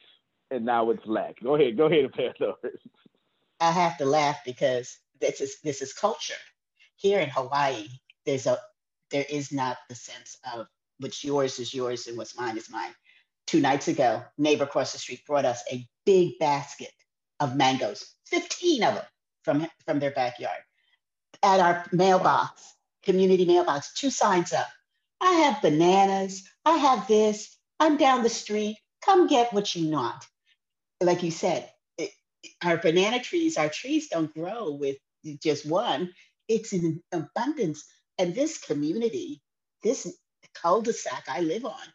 [0.51, 1.37] and now it's lack.
[1.43, 2.53] Go ahead, go ahead, Pastor.
[3.61, 6.35] I have to laugh because this is this is culture.
[6.99, 7.88] Here in Hawaii,
[8.26, 8.59] there's a
[9.11, 10.66] there is not the sense of
[10.99, 12.92] what's yours is yours and what's mine is mine.
[13.46, 16.92] Two nights ago, neighbor across the street brought us a big basket
[17.40, 19.05] of mangoes, 15 of them
[19.44, 20.59] from, from their backyard.
[21.42, 22.74] At our mailbox,
[23.05, 24.68] community mailbox, two signs up.
[25.20, 26.49] I have bananas.
[26.64, 27.57] I have this.
[27.80, 28.76] I'm down the street.
[29.05, 30.24] Come get what you want.
[31.01, 32.11] Like you said, it,
[32.62, 34.96] our banana trees, our trees don't grow with
[35.42, 36.12] just one.
[36.49, 37.84] It's in abundance.
[38.18, 39.42] And this community,
[39.82, 40.18] this
[40.55, 41.86] cul-de-sac I live on,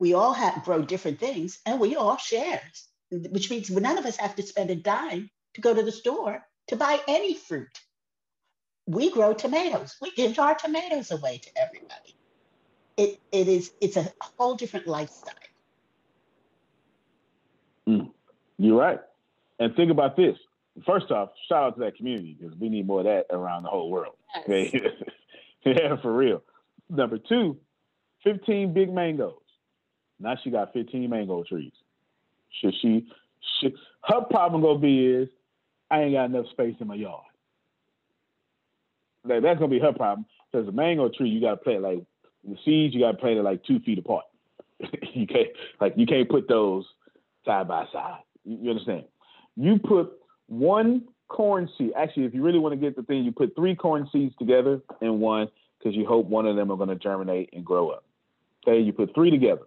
[0.00, 2.62] we all have grow different things and we all share,
[3.10, 6.42] which means none of us have to spend a dime to go to the store
[6.68, 7.78] to buy any fruit.
[8.86, 9.96] We grow tomatoes.
[10.00, 12.16] We give our tomatoes away to everybody.
[12.96, 15.34] It, it is it's a whole different lifestyle.
[17.88, 18.10] Mm,
[18.58, 19.00] you're right.
[19.58, 20.36] And think about this.
[20.86, 23.68] First off, shout out to that community because we need more of that around the
[23.68, 24.14] whole world.
[24.46, 24.74] Yes.
[25.64, 26.42] Yeah, for real.
[26.88, 27.58] Number two,
[28.24, 29.34] 15 big mangoes.
[30.18, 31.72] Now she got 15 mango trees.
[32.60, 33.06] Should she,
[33.60, 33.74] should,
[34.04, 35.28] her problem gonna be is
[35.90, 37.24] I ain't got enough space in my yard.
[39.24, 40.26] Like, that's gonna be her problem.
[40.50, 42.02] Because a mango tree, you gotta plant like
[42.42, 44.24] the seeds, you gotta plant it like two feet apart.
[45.14, 45.48] you can't
[45.80, 46.84] like you can't put those
[47.44, 48.20] side by side.
[48.44, 49.04] You, you understand?
[49.56, 50.12] You put
[50.50, 51.92] one corn seed.
[51.96, 54.80] Actually, if you really want to get the thing, you put three corn seeds together
[55.00, 55.48] in one
[55.78, 58.04] because you hope one of them are going to germinate and grow up.
[58.66, 59.62] Okay, you put three together.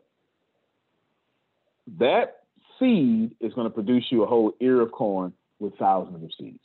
[1.99, 2.43] That
[2.79, 6.59] seed is going to produce you a whole ear of corn with thousands of seeds.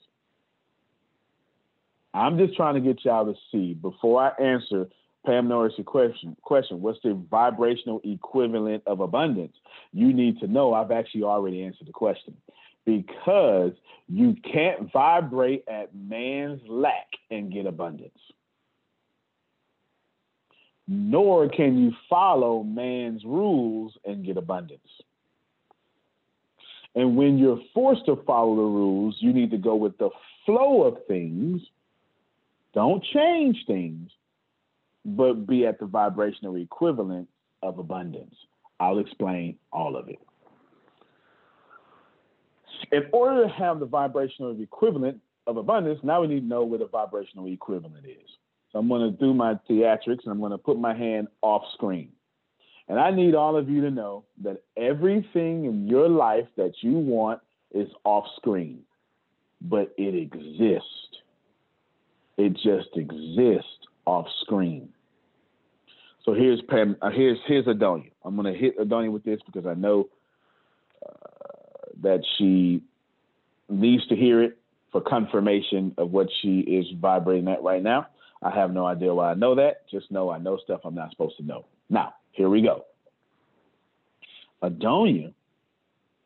[2.13, 4.89] I'm just trying to get y'all to see before I answer
[5.25, 9.55] Pam Norris' question, question, what's the vibrational equivalent of abundance?
[9.93, 12.37] You need to know I've actually already answered the question
[12.89, 13.73] because
[14.09, 18.19] you can't vibrate at man's lack and get abundance.
[20.87, 24.81] Nor can you follow man's rules and get abundance.
[26.95, 30.09] And when you're forced to follow the rules, you need to go with the
[30.47, 31.61] flow of things.
[32.73, 34.11] Don't change things,
[35.05, 37.29] but be at the vibrational equivalent
[37.63, 38.35] of abundance.
[38.81, 40.21] I'll explain all of it.
[42.93, 46.81] In order to have the vibrational equivalent of abundance, now we need to know what
[46.81, 48.31] a vibrational equivalent is.
[48.73, 51.63] So I'm going to do my theatrics and I'm going to put my hand off
[51.75, 52.11] screen.
[52.89, 56.93] And I need all of you to know that everything in your life that you
[56.93, 57.41] want
[57.73, 58.81] is off screen,
[59.61, 61.19] but it exists.
[62.39, 64.89] It just exists off screen.
[66.25, 68.11] So here's Pam, uh, here's here's Adonia.
[68.25, 70.09] I'm gonna hit Adonia with this because I know
[71.07, 71.38] uh,
[72.03, 72.83] that she
[73.69, 74.59] needs to hear it
[74.93, 78.07] for confirmation of what she is vibrating at right now.
[78.43, 79.89] I have no idea why I know that.
[79.91, 81.67] Just know I know stuff I'm not supposed to know.
[81.91, 82.85] Now, here we go.
[84.63, 85.33] Adonia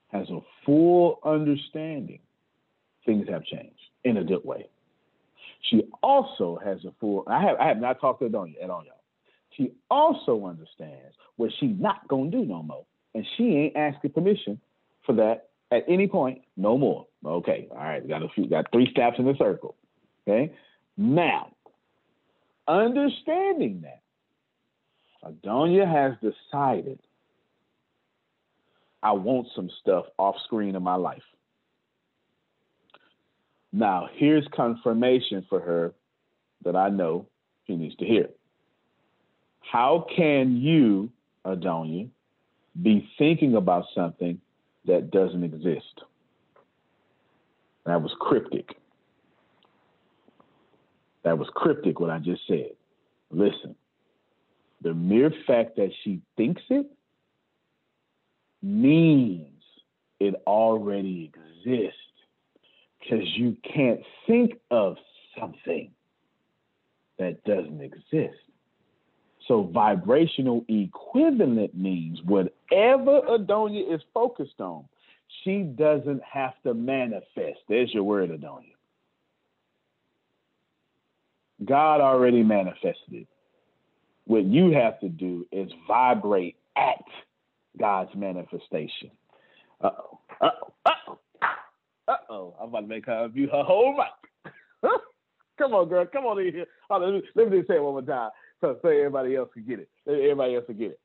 [0.09, 2.21] has a full understanding
[3.05, 4.69] things have changed in a good way.
[5.71, 8.85] She also has a full I have I have not talked to Adonia at all,
[8.85, 9.01] y'all.
[9.57, 12.85] She also understands what she's not gonna do no more.
[13.15, 14.61] And she ain't asking permission
[15.05, 17.07] for that at any point, no more.
[17.25, 19.75] Okay, all right, we got a few got three steps in the circle.
[20.29, 20.53] Okay.
[20.97, 21.53] Now,
[22.69, 24.03] understanding that,
[25.25, 27.01] Adonia has decided
[29.03, 31.23] I want some stuff off screen in my life.
[33.73, 35.95] Now, here's confirmation for her
[36.65, 37.27] that I know
[37.67, 38.29] she needs to hear.
[39.61, 41.11] How can you,
[41.47, 42.11] Adonia,
[42.81, 44.41] be thinking about something
[44.87, 46.03] that doesn't exist?
[47.87, 48.77] That was cryptic.
[51.25, 52.73] That was cryptic what I just said.
[53.31, 53.75] Listen,
[54.83, 56.87] the mere fact that she thinks it
[58.63, 59.63] means
[60.21, 61.99] it already exists
[63.01, 64.97] because you can't think of
[65.39, 65.91] something
[67.19, 68.39] that doesn't exist.
[69.49, 74.85] So vibrational equivalent means whatever Adonia is focused on,
[75.43, 77.59] she doesn't have to manifest.
[77.69, 78.75] There's your word, Adonia.
[81.65, 83.27] God already manifested it.
[84.27, 87.03] What you have to do is vibrate at
[87.79, 89.11] God's manifestation.
[89.81, 90.19] Uh oh.
[90.41, 90.51] Uh
[90.87, 91.19] oh.
[92.09, 92.55] Uh oh.
[92.61, 94.53] I'm about to make her view her whole mic.
[95.59, 96.07] Come on, girl.
[96.13, 96.67] Come on in here.
[96.89, 98.31] Hold on, let me just say it one more time
[98.63, 99.89] so, so everybody else can get it.
[100.09, 101.01] Everybody else can get it.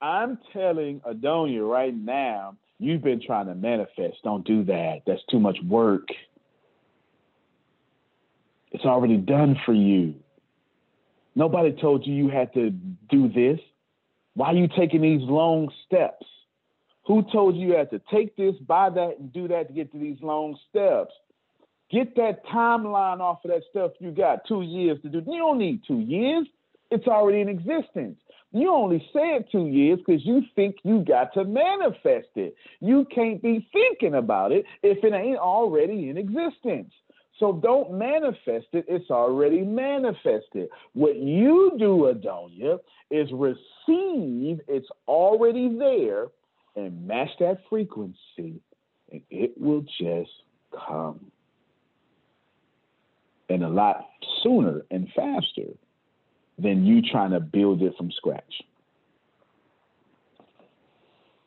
[0.00, 4.16] I'm telling Adonia right now, you've been trying to manifest.
[4.24, 5.02] Don't do that.
[5.06, 6.08] That's too much work.
[8.72, 10.14] It's already done for you.
[11.34, 13.60] Nobody told you you had to do this.
[14.34, 16.26] Why are you taking these long steps?
[17.06, 19.90] Who told you you had to take this, buy that, and do that to get
[19.92, 21.12] to these long steps?
[21.90, 24.46] Get that timeline off of that stuff you got.
[24.46, 25.22] Two years to do.
[25.26, 26.46] You don't need two years.
[26.90, 28.18] It's already in existence.
[28.52, 32.54] You only said two years because you think you got to manifest it.
[32.80, 36.92] You can't be thinking about it if it ain't already in existence.
[37.38, 40.70] So don't manifest it, it's already manifested.
[40.94, 42.78] What you do, Adonia,
[43.10, 46.26] is receive, it's already there,
[46.74, 48.60] and match that frequency,
[49.12, 50.30] and it will just
[50.86, 51.30] come.
[53.48, 54.08] And a lot
[54.42, 55.72] sooner and faster
[56.58, 58.62] than you trying to build it from scratch.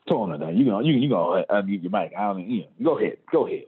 [0.08, 2.12] Come on, now you know you you go uh, unmute your mic.
[2.16, 3.64] I don't you know, go ahead, go ahead.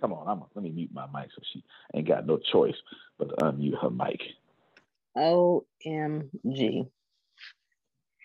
[0.00, 1.62] Come on, I'm let me mute my mic so she
[1.94, 2.74] ain't got no choice
[3.18, 4.20] but to unmute her mic.
[5.16, 6.88] OMG.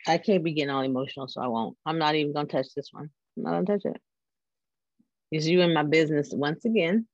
[0.08, 1.78] I can't be getting all emotional, so I won't.
[1.86, 3.10] I'm not even gonna touch this one.
[3.38, 4.02] I'm not gonna touch it.
[5.32, 7.08] It's you in my business once again.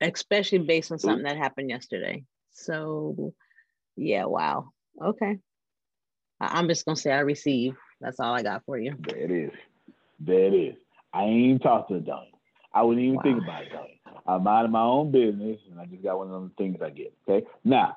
[0.00, 2.24] Especially based on something that happened yesterday.
[2.64, 3.34] So
[3.96, 4.70] yeah, wow.
[5.02, 5.38] Okay.
[6.40, 7.76] I- I'm just gonna say I receive.
[8.00, 8.94] That's all I got for you.
[9.00, 9.50] There it is.
[10.20, 10.76] There it is.
[11.12, 12.32] I ain't even talked to Adonia.
[12.72, 14.00] I wouldn't even think about it, Donnie.
[14.26, 17.14] I'm minding my own business, and I just got one of them things I get.
[17.28, 17.46] Okay.
[17.64, 17.96] Now,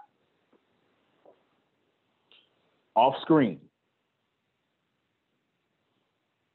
[2.95, 3.59] off screen.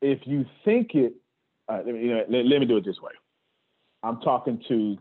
[0.00, 1.14] If you think it,
[1.68, 3.12] uh, let, me, you know, let, let me do it this way.
[4.02, 4.96] I'm talking to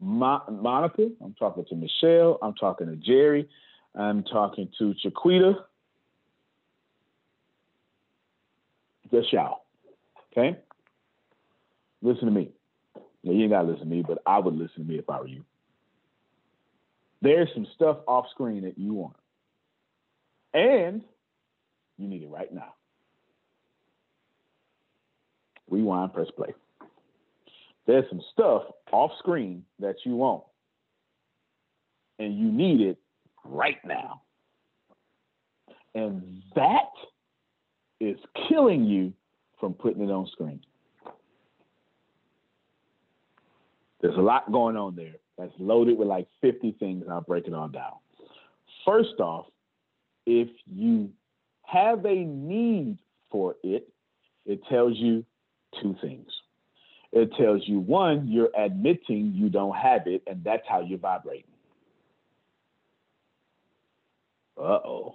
[0.00, 1.08] Mo- Monica.
[1.22, 2.38] I'm talking to Michelle.
[2.42, 3.48] I'm talking to Jerry.
[3.94, 5.64] I'm talking to Chiquita.
[9.12, 9.64] Just y'all.
[10.32, 10.58] Okay?
[12.02, 12.50] Listen to me.
[13.22, 15.10] Now, you ain't got to listen to me, but I would listen to me if
[15.10, 15.44] I were you.
[17.20, 19.16] There's some stuff off screen that you want.
[20.54, 21.02] And
[21.98, 22.74] you need it right now.
[25.68, 26.54] Rewind, press play.
[27.90, 28.62] There's some stuff
[28.92, 30.44] off screen that you want.
[32.20, 32.98] And you need it
[33.44, 34.22] right now.
[35.96, 36.92] And that
[37.98, 38.16] is
[38.48, 39.12] killing you
[39.58, 40.60] from putting it on screen.
[44.00, 47.06] There's a lot going on there that's loaded with like 50 things.
[47.10, 47.94] I'll break it all down.
[48.86, 49.46] First off,
[50.26, 51.10] if you
[51.64, 52.98] have a need
[53.32, 53.88] for it,
[54.46, 55.24] it tells you
[55.82, 56.30] two things.
[57.12, 61.44] It tells you one, you're admitting you don't have it, and that's how you're vibrating.
[64.56, 65.14] Uh oh.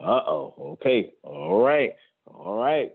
[0.00, 0.54] Uh oh.
[0.80, 1.12] Okay.
[1.22, 1.94] All right.
[2.26, 2.92] All right.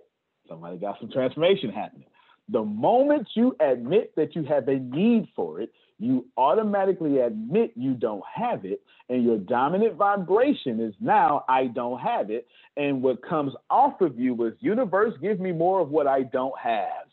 [0.50, 2.08] Somebody got some transformation happening.
[2.50, 7.94] The moment you admit that you have a need for it, you automatically admit you
[7.94, 12.48] don't have it, and your dominant vibration is now, I don't have it.
[12.78, 16.58] And what comes off of you is, universe, give me more of what I don't
[16.60, 17.08] have.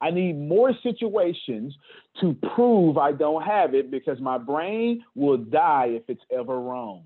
[0.00, 1.74] I need more situations
[2.20, 7.04] to prove I don't have it because my brain will die if it's ever wrong.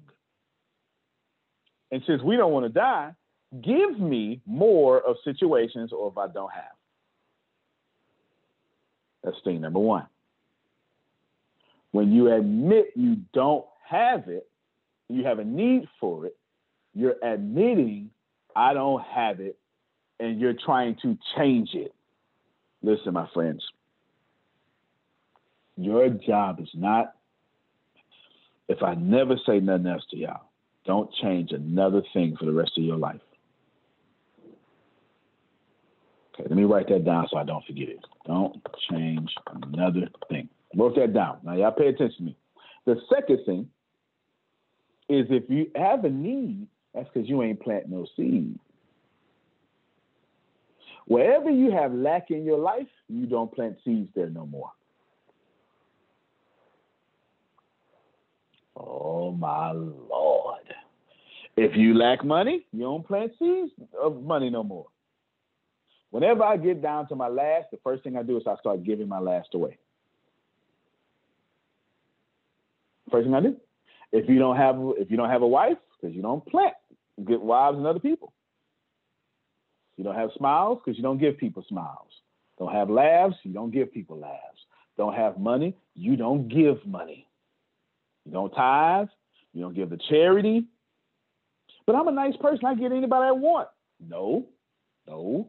[1.90, 3.12] And since we don't want to die,
[3.62, 6.64] give me more of situations or if I don't have.
[9.22, 10.06] That's thing number one.
[11.92, 14.48] When you admit you don't have it,
[15.08, 16.36] you have a need for it,
[16.94, 18.10] you're admitting
[18.56, 19.56] I don't have it,
[20.20, 21.94] and you're trying to change it.
[22.84, 23.64] Listen, my friends,
[25.76, 27.14] your job is not,
[28.68, 30.50] if I never say nothing else to y'all,
[30.84, 33.22] don't change another thing for the rest of your life.
[36.34, 38.00] Okay, let me write that down so I don't forget it.
[38.26, 38.60] Don't
[38.90, 39.32] change
[39.62, 40.50] another thing.
[40.76, 41.38] Wrote that down.
[41.42, 42.36] Now, y'all pay attention to me.
[42.84, 43.68] The second thing
[45.08, 48.58] is if you have a need, that's because you ain't planting no seed.
[51.06, 54.70] Wherever you have lack in your life, you don't plant seeds there no more.
[58.76, 60.62] Oh my Lord.
[61.56, 64.86] If you lack money, you don't plant seeds of money no more.
[66.10, 68.84] Whenever I get down to my last, the first thing I do is I start
[68.84, 69.78] giving my last away.
[73.10, 73.56] First thing I do.
[74.12, 76.74] If you don't have if you don't have a wife, because you don't plant,
[77.26, 78.32] get wives and other people.
[79.96, 82.08] You don't have smiles because you don't give people smiles.
[82.58, 84.58] Don't have laughs, you don't give people laughs.
[84.96, 87.28] Don't have money, you don't give money.
[88.24, 89.08] You don't tithe,
[89.52, 90.64] you don't give the charity.
[91.86, 93.68] But I'm a nice person, I get anybody I want.
[94.00, 94.46] No,
[95.06, 95.48] no,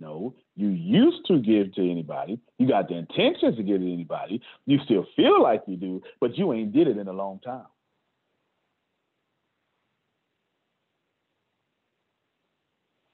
[0.00, 0.34] no.
[0.56, 2.40] You used to give to anybody.
[2.58, 4.40] You got the intentions to give to anybody.
[4.66, 7.66] You still feel like you do, but you ain't did it in a long time.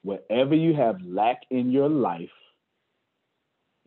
[0.05, 2.29] Wherever you have lack in your life,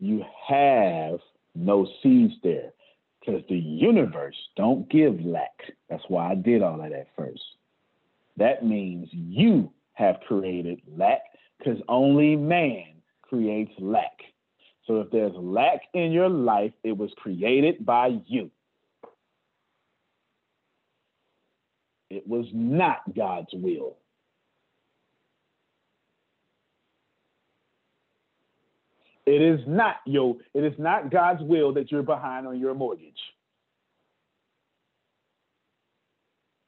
[0.01, 1.21] you have
[1.55, 2.73] no seeds there
[3.21, 5.57] because the universe don't give lack.
[5.89, 7.41] That's why I did all of that first.
[8.35, 11.21] That means you have created lack
[11.57, 14.19] because only man creates lack.
[14.87, 18.51] So if there's lack in your life, it was created by you.
[22.09, 23.95] It was not God's will.
[29.29, 33.19] It is not yo, it is not God's will that you're behind on your mortgage.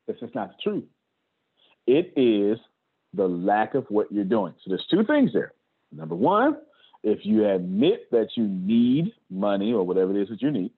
[0.07, 0.83] This is not true.
[1.87, 2.59] It is
[3.15, 4.53] the lack of what you're doing.
[4.63, 5.53] So there's two things there.
[5.91, 6.57] Number one,
[7.03, 10.71] if you admit that you need money or whatever it is that you need,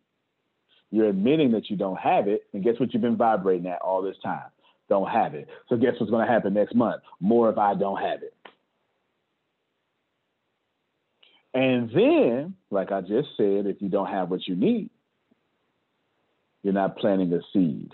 [0.90, 4.02] you're admitting that you don't have it, and guess what you've been vibrating at all
[4.02, 4.48] this time?
[4.88, 5.50] Don't have it.
[5.68, 7.02] So guess what's going to happen next month?
[7.20, 8.34] More if I don't have it.
[11.54, 14.90] And then, like I just said, if you don't have what you need,
[16.64, 17.92] you're not planting a seed.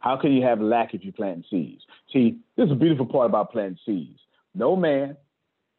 [0.00, 1.82] How can you have lack if you plant seeds?
[2.12, 4.20] See, this is a beautiful part about planting seeds.
[4.54, 5.16] No man,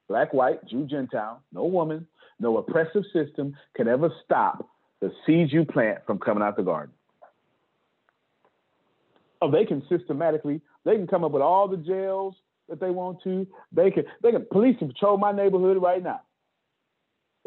[0.08, 2.06] black, white, Jew, Gentile, no woman,
[2.40, 4.68] no oppressive system can ever stop
[5.00, 6.94] the seeds you plant from coming out the garden.
[9.42, 12.36] Oh, they can systematically, they can come up with all the jails
[12.70, 13.48] that they want to.
[13.72, 16.22] They can, they can, police can patrol my neighborhood right now.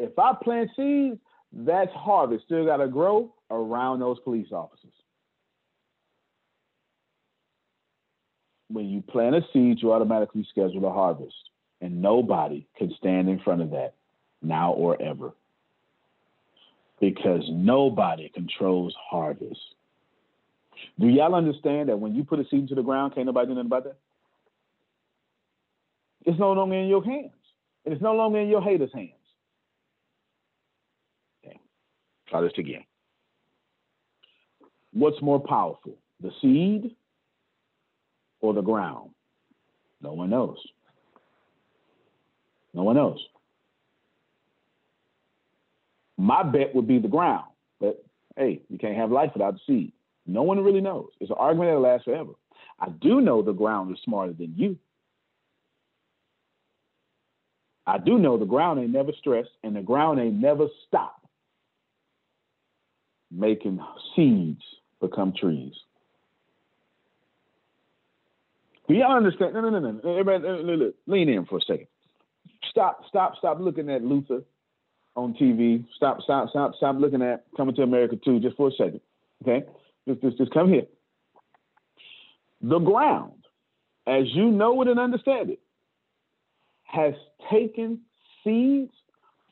[0.01, 1.19] If I plant seeds,
[1.53, 4.93] that's harvest still got to grow around those police officers.
[8.69, 11.35] When you plant a seed, you automatically schedule a harvest,
[11.81, 13.93] and nobody can stand in front of that
[14.41, 15.33] now or ever
[16.99, 19.59] because nobody controls harvest.
[20.99, 23.53] Do y'all understand that when you put a seed into the ground, can't nobody do
[23.53, 23.97] nothing about that?
[26.25, 27.33] It's no longer in your hands,
[27.85, 29.11] and it's no longer in your haters' hands.
[32.31, 32.85] Try this again.
[34.93, 36.95] What's more powerful, the seed
[38.39, 39.11] or the ground?
[40.01, 40.57] No one knows.
[42.73, 43.19] No one knows.
[46.17, 47.45] My bet would be the ground,
[47.81, 48.03] but
[48.37, 49.91] hey, you can't have life without the seed.
[50.25, 51.09] No one really knows.
[51.19, 52.31] It's an argument that'll last forever.
[52.79, 54.77] I do know the ground is smarter than you.
[57.85, 61.20] I do know the ground ain't never stressed and the ground ain't never stopped
[63.31, 63.79] making
[64.15, 64.61] seeds
[64.99, 65.73] become trees.
[68.87, 69.53] Do y'all understand?
[69.53, 70.17] No, no, no, no.
[70.17, 71.87] Everybody, lean in for a second.
[72.69, 74.43] Stop, stop, stop looking at Luther
[75.15, 75.85] on TV.
[75.95, 79.01] Stop, stop, stop, stop looking at Coming to America too, just for a second.
[79.43, 79.65] Okay,
[80.07, 80.85] just, just, just come here.
[82.61, 83.45] The ground,
[84.05, 85.59] as you know it and understand it,
[86.83, 87.13] has
[87.51, 88.01] taken
[88.43, 88.91] seeds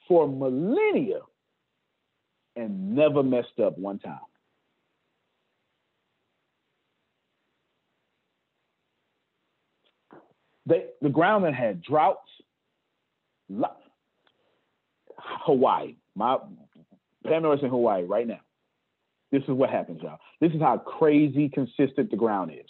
[0.08, 1.20] for millennia
[2.56, 4.20] and never messed up one time.
[10.66, 12.30] They, the ground that had droughts,
[15.18, 16.38] Hawaii, my
[17.26, 18.40] Pam Norris's in Hawaii right now.
[19.32, 20.20] This is what happens, y'all.
[20.40, 22.70] This is how crazy consistent the ground is.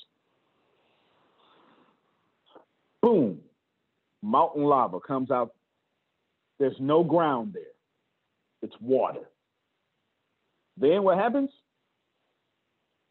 [3.01, 3.39] Boom,
[4.21, 5.53] mountain lava comes out.
[6.57, 7.63] There's no ground there.
[8.61, 9.30] It's water.
[10.80, 11.49] Then what happens?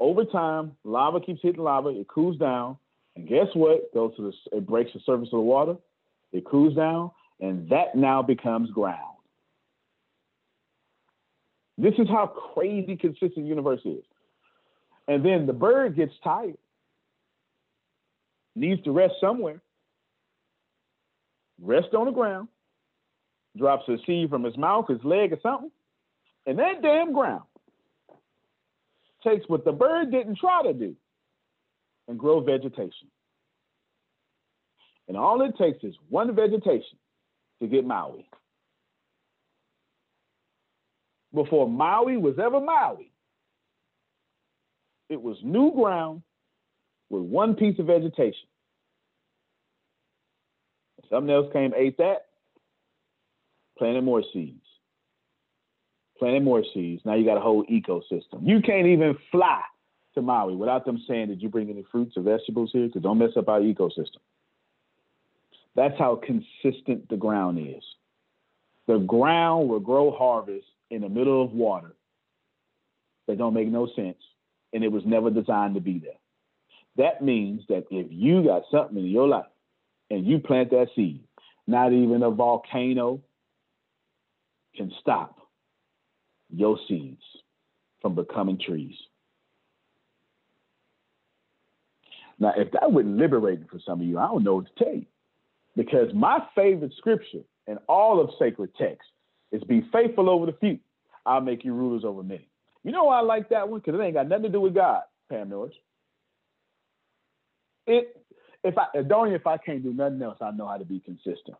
[0.00, 1.88] Over time, lava keeps hitting lava.
[1.90, 2.78] It cools down,
[3.16, 3.92] and guess what?
[3.92, 5.76] Goes to the it breaks the surface of the water.
[6.32, 7.10] It cools down,
[7.40, 9.16] and that now becomes ground.
[11.76, 14.02] This is how crazy consistent universe is.
[15.06, 16.58] And then the bird gets tired,
[18.54, 19.60] needs to rest somewhere,
[21.60, 22.48] rest on the ground,
[23.56, 25.70] drops a seed from his mouth, his leg, or something,
[26.46, 27.42] and that damn ground
[29.22, 30.96] takes what the bird didn't try to do
[32.06, 33.08] and grow vegetation.
[35.06, 36.98] And all it takes is one vegetation
[37.60, 38.28] to get Maui.
[41.34, 43.12] Before Maui was ever Maui,
[45.08, 46.22] it was new ground
[47.10, 48.48] with one piece of vegetation.
[51.10, 52.26] Something else came, ate that,
[53.78, 54.67] planted more seeds.
[56.18, 57.02] Planted more seeds.
[57.04, 58.40] Now you got a whole ecosystem.
[58.42, 59.62] You can't even fly
[60.14, 62.86] to Maui without them saying, Did you bring any fruits or vegetables here?
[62.86, 64.18] Because don't mess up our ecosystem.
[65.76, 67.84] That's how consistent the ground is.
[68.88, 71.94] The ground will grow harvest in the middle of water
[73.28, 74.16] that don't make no sense,
[74.72, 76.18] and it was never designed to be there.
[76.96, 79.46] That means that if you got something in your life
[80.10, 81.22] and you plant that seed,
[81.66, 83.20] not even a volcano
[84.74, 85.38] can stop
[86.55, 87.22] your seeds
[88.01, 88.94] from becoming trees.
[92.38, 94.94] Now, if that would liberate for some of you, I don't know what to tell
[94.94, 95.07] you.
[95.76, 99.09] Because my favorite scripture in all of sacred text
[99.53, 100.78] is be faithful over the few.
[101.26, 102.49] I'll make you rulers over many.
[102.84, 103.80] You know why I like that one?
[103.80, 105.74] Because it ain't got nothing to do with God, Pam Norris.
[107.86, 108.16] It
[108.64, 111.57] if I Adonia, if I can't do nothing else, I know how to be consistent.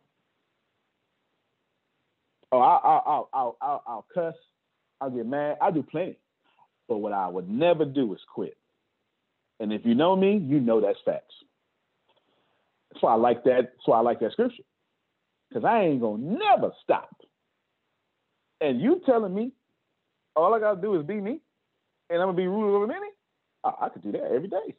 [2.51, 4.35] Oh, I'll I'll I'll, I'll cuss,
[5.01, 6.17] I'll get mad, I do plenty.
[6.87, 8.57] But what I would never do is quit.
[9.59, 11.33] And if you know me, you know that's facts.
[12.91, 13.73] That's why I like that.
[13.85, 14.63] Why I like that scripture.
[15.47, 17.15] Because I ain't gonna never stop.
[18.61, 19.51] And you telling me
[20.35, 21.39] all I gotta do is be me,
[22.09, 23.07] and I'm gonna be ruler over many?
[23.63, 24.75] Oh, I could do that every day.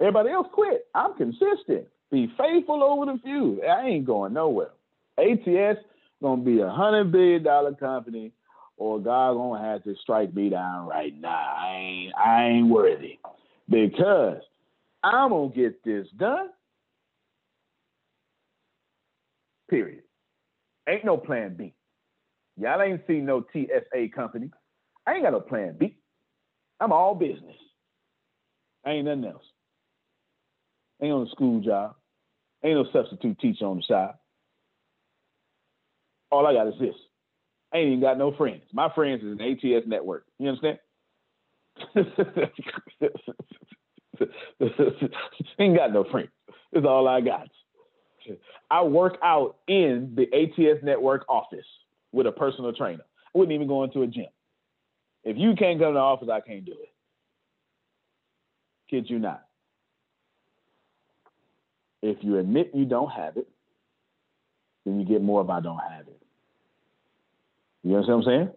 [0.00, 0.86] Everybody else quit.
[0.94, 1.86] I'm consistent.
[2.10, 3.62] Be faithful over the few.
[3.62, 4.70] I ain't going nowhere.
[5.18, 5.80] ATS
[6.24, 8.32] gonna be a hundred billion dollar company,
[8.78, 11.28] or God gonna have to strike me down right now.
[11.28, 13.18] I ain't I ain't worthy
[13.68, 14.40] because
[15.02, 16.48] I'm gonna get this done.
[19.68, 20.02] Period.
[20.88, 21.74] Ain't no plan B.
[22.56, 24.50] Y'all ain't seen no TSA company.
[25.06, 25.96] I ain't got no plan B.
[26.80, 27.56] I'm all business.
[28.86, 29.44] Ain't nothing else.
[31.02, 31.96] Ain't on a school job.
[32.62, 34.14] Ain't no substitute teacher on the side.
[36.34, 36.96] All I got is this.
[37.72, 38.62] I ain't even got no friends.
[38.72, 40.26] My friends is an ATS network.
[40.40, 40.78] You understand?
[45.60, 46.30] ain't got no friends.
[46.72, 47.48] That's all I got.
[48.68, 51.66] I work out in the ATS network office
[52.10, 53.04] with a personal trainer.
[53.26, 54.26] I wouldn't even go into a gym.
[55.22, 56.92] If you can't come to the office, I can't do it.
[58.90, 59.44] Kid you not.
[62.02, 63.46] If you admit you don't have it,
[64.84, 66.23] then you get more of I don't have it.
[67.84, 68.52] You understand what I'm saying?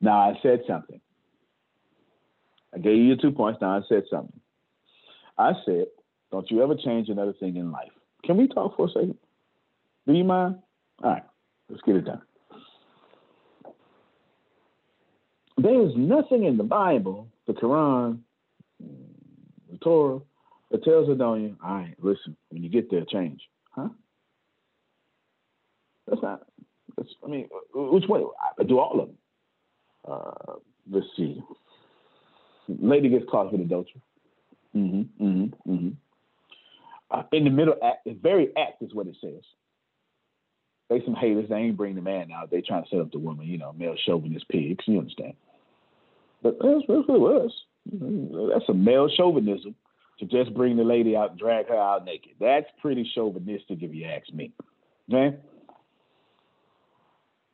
[0.00, 1.00] Now I said something.
[2.74, 3.60] I gave you two points.
[3.60, 4.40] Now I said something.
[5.36, 5.86] I said,
[6.30, 7.90] don't you ever change another thing in life.
[8.24, 9.18] Can we talk for a second?
[10.06, 10.56] Do you mind?
[11.02, 11.24] All right,
[11.68, 12.22] let's get it done.
[15.56, 18.20] There is nothing in the Bible, the Quran,
[18.80, 20.20] the Torah,
[20.70, 23.40] that tells Adonia, all right, listen, when you get there, change.
[23.70, 23.88] Huh?
[26.06, 26.47] That's not,
[27.24, 28.22] I mean, which way?
[28.58, 29.16] I do all of them.
[30.06, 30.54] Uh,
[30.90, 31.42] let's see.
[32.68, 34.00] Lady gets caught with adultery.
[34.76, 35.88] Mm-hmm, mm-hmm, mm-hmm.
[37.10, 39.42] Uh, in the middle act, the very act is what it says.
[40.90, 41.48] They some haters.
[41.48, 42.50] They ain't bring the man out.
[42.50, 43.46] They trying to set up the woman.
[43.46, 44.84] You know, male chauvinist pigs.
[44.86, 45.34] You understand?
[46.42, 47.52] But that's, that's what it was.
[48.52, 49.74] That's a male chauvinism
[50.18, 52.32] to just bring the lady out and drag her out naked.
[52.40, 54.52] That's pretty chauvinistic, if you ask me.
[55.12, 55.36] Okay?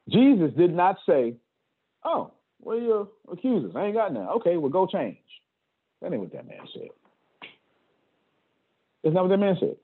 [0.08, 1.34] Jesus did not say,
[2.04, 3.72] "Oh, where are your accusers?
[3.74, 5.18] I ain't got none." Okay, well, go change.
[6.00, 6.88] That ain't what that man said.
[9.02, 9.76] That's not what that man said.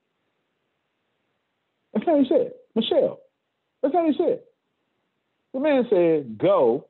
[1.93, 2.53] That's not what he said.
[2.75, 3.21] Michelle,
[3.83, 4.41] that's not what he said.
[5.53, 6.87] The man said, go,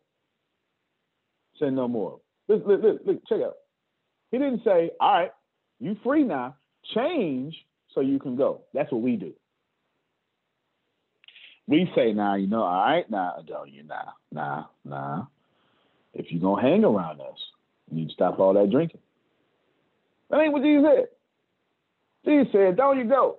[1.58, 2.20] say no more.
[2.48, 3.54] Look, look, look, look, check out.
[4.30, 5.32] He didn't say, all right,
[5.78, 6.56] you free now,
[6.94, 7.56] change
[7.94, 8.62] so you can go.
[8.74, 9.32] That's what we do.
[11.70, 15.26] We say, now, you know, all right, now, don't you, now, nah, nah.
[16.12, 17.38] If you're to hang around us,
[17.88, 19.00] you need to stop all that drinking.
[20.30, 21.08] That ain't what Jesus said.
[22.26, 23.38] Jesus said, don't you go.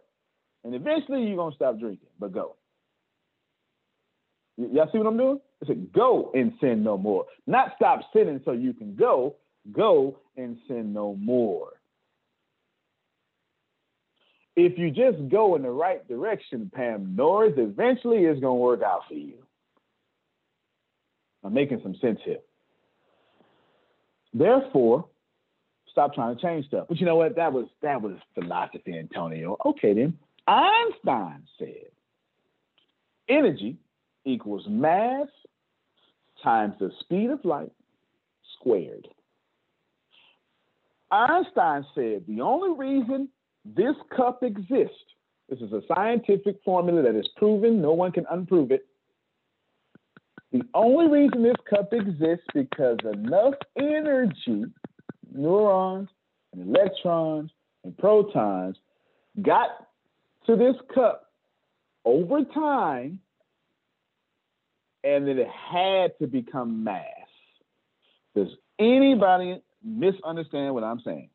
[0.63, 2.55] And eventually you're gonna stop drinking, but go.
[4.57, 5.39] Y- y'all see what I'm doing?
[5.61, 7.25] I said go and sin no more.
[7.47, 9.35] Not stop sinning so you can go.
[9.73, 11.69] Go and sin no more.
[14.55, 19.01] If you just go in the right direction, Pam Norris, eventually it's gonna work out
[19.07, 19.35] for you.
[21.43, 22.39] I'm making some sense here.
[24.33, 25.05] Therefore,
[25.89, 26.87] stop trying to change stuff.
[26.89, 27.35] But you know what?
[27.35, 29.57] That was that was philosophy, Antonio.
[29.65, 30.17] Okay then.
[30.47, 31.91] Einstein said
[33.29, 33.77] energy
[34.25, 35.27] equals mass
[36.43, 37.71] times the speed of light
[38.57, 39.07] squared.
[41.11, 43.29] Einstein said the only reason
[43.65, 44.95] this cup exists,
[45.49, 48.85] this is a scientific formula that is proven, no one can unprove it.
[50.51, 54.65] The only reason this cup exists because enough energy,
[55.33, 56.09] neurons
[56.53, 57.51] and electrons
[57.83, 58.75] and protons,
[59.41, 59.69] got
[60.47, 61.31] to this cup
[62.03, 63.19] over time,
[65.03, 67.05] and then it had to become mass.
[68.35, 68.49] Does
[68.79, 71.30] anybody misunderstand what I'm saying?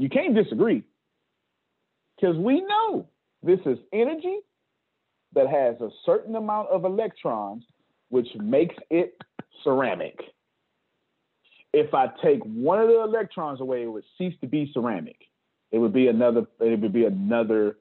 [0.00, 0.82] You can't disagree
[2.16, 3.06] because we know
[3.42, 4.38] this is energy
[5.34, 7.64] that has a certain amount of electrons,
[8.08, 9.14] which makes it
[9.62, 10.18] ceramic.
[11.74, 15.18] If I take one of the electrons away, it would cease to be ceramic.
[15.70, 16.46] It would be another.
[16.60, 17.76] It would be another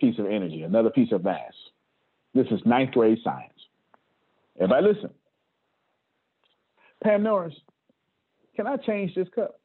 [0.00, 1.52] piece of energy, another piece of mass.
[2.34, 3.52] This is ninth grade science.
[4.56, 5.10] Everybody, listen.
[7.04, 7.54] Pam Norris,
[8.56, 9.57] can I change this cup?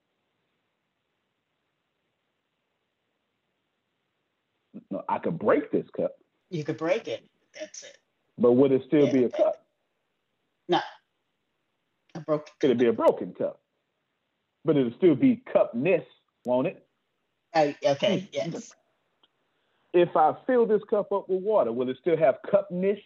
[4.93, 6.11] No, I could break this cup,
[6.51, 7.27] You could break it.
[7.59, 7.97] That's it.
[8.37, 9.65] but would it still be a cup?
[10.69, 10.79] No.
[12.13, 13.59] A broken It'd be a broken cup,
[14.63, 16.05] but it'll still be cupness,
[16.45, 16.85] won't it?
[17.55, 18.25] Oh, okay, hmm.
[18.31, 18.75] yes.
[19.93, 23.01] If I fill this cup up with water, will it still have cupness?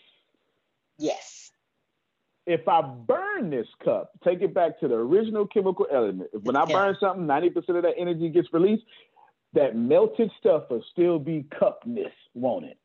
[0.98, 1.52] Yes.
[2.46, 6.30] If I burn this cup, take it back to the original chemical element.
[6.44, 8.84] When I burn something, 90% of that energy gets released,
[9.54, 12.78] that melted stuff will still be cupness, won't it?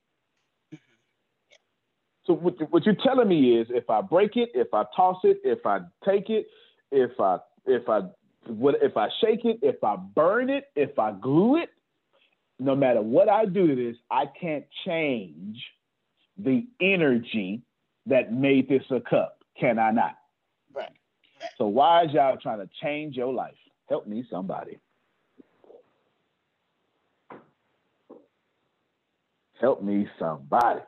[2.24, 5.38] So what, what you're telling me is if I break it, if I toss it,
[5.44, 6.46] if I take it,
[6.92, 8.02] if I if I
[8.46, 11.70] what if I shake it, if I burn it, if I glue it,
[12.60, 15.58] no matter what I do to this, I can't change
[16.38, 17.62] the energy
[18.06, 19.38] that made this a cup.
[19.58, 20.16] Can I not?
[20.72, 20.92] Right.
[21.58, 23.54] So why is y'all trying to change your life?
[23.88, 24.78] Help me, somebody.
[29.62, 30.80] Help me, somebody.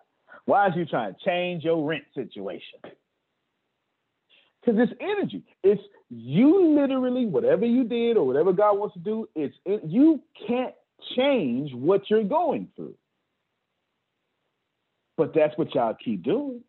[0.46, 2.80] Why is you trying to change your rent situation?
[4.60, 5.44] Because it's energy.
[5.62, 10.20] It's you literally, whatever you did or whatever God wants to do, it's it, you
[10.46, 10.74] can't
[11.16, 12.94] change what you're going through.
[15.16, 16.60] But that's what y'all keep doing.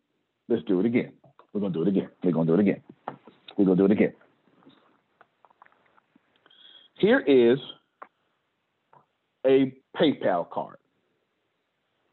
[0.48, 1.12] Let's do it again.
[1.52, 2.08] We're gonna do it again.
[2.22, 2.82] We're gonna do it again.
[3.56, 4.12] We're gonna do it again.
[6.98, 7.58] Here is
[9.44, 10.76] a PayPal card.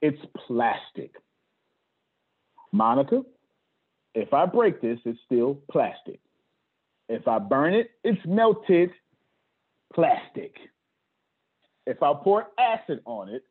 [0.04, 1.14] It's plastic.
[2.74, 3.22] Monica,
[4.14, 6.20] if I break this, it's still plastic.
[7.08, 8.90] If I burn it, it's melted
[9.94, 10.56] plastic.
[11.88, 13.44] If I pour acid on it,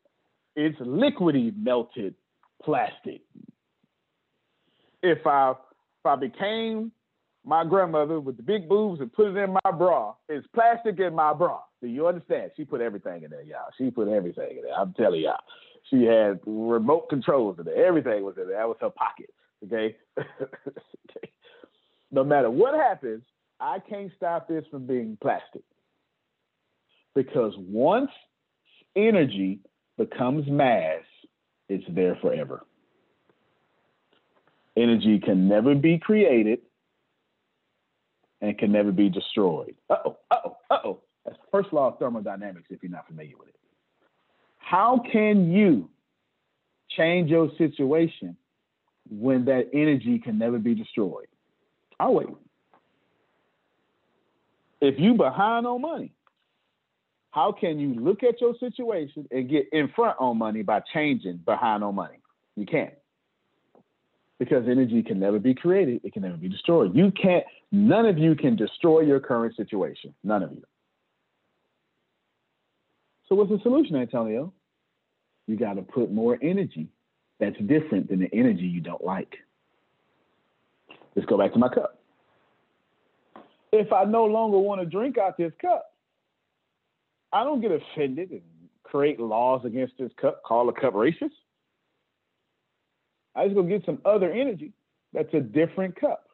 [0.54, 2.14] it's liquidy melted
[2.62, 3.22] plastic.
[5.02, 6.92] If I if I became
[7.46, 11.14] my grandmother with the big boobs and put it in my bra, it's plastic in
[11.14, 11.60] my bra.
[11.80, 12.50] Do you understand?
[12.58, 13.70] She put everything in there, y'all.
[13.78, 14.78] She put everything in there.
[14.78, 15.40] I'm telling y'all.
[15.90, 17.86] She had remote controls in there.
[17.86, 18.58] Everything was in there.
[18.58, 19.30] That was her pocket.
[19.64, 19.96] Okay.
[20.18, 21.30] okay.
[22.14, 23.22] No matter what happens,
[23.58, 25.62] I can't stop this from being plastic.
[27.14, 28.10] Because once
[28.94, 29.60] energy
[29.96, 31.00] becomes mass,
[31.70, 32.64] it's there forever.
[34.76, 36.60] Energy can never be created
[38.42, 39.76] and can never be destroyed.
[39.88, 41.00] Oh, oh, oh.
[41.24, 43.54] That's the first law of thermodynamics if you're not familiar with it.
[44.72, 45.90] How can you
[46.96, 48.38] change your situation
[49.10, 51.26] when that energy can never be destroyed?
[52.00, 52.28] I'll wait.
[54.80, 56.14] If you behind on money,
[57.32, 61.42] how can you look at your situation and get in front on money by changing
[61.44, 62.16] behind on money?
[62.56, 62.94] You can't.
[64.38, 66.96] Because energy can never be created, it can never be destroyed.
[66.96, 70.14] You can't, none of you can destroy your current situation.
[70.24, 70.62] None of you.
[73.28, 74.54] So what's the solution, Antonio?
[75.46, 76.88] You got to put more energy
[77.40, 79.36] that's different than the energy you don't like.
[81.14, 81.98] Let's go back to my cup.
[83.72, 85.92] If I no longer want to drink out this cup,
[87.32, 88.42] I don't get offended and
[88.82, 91.30] create laws against this cup, call a cup racist.
[93.34, 94.72] I just go get some other energy
[95.12, 96.28] that's a different cup.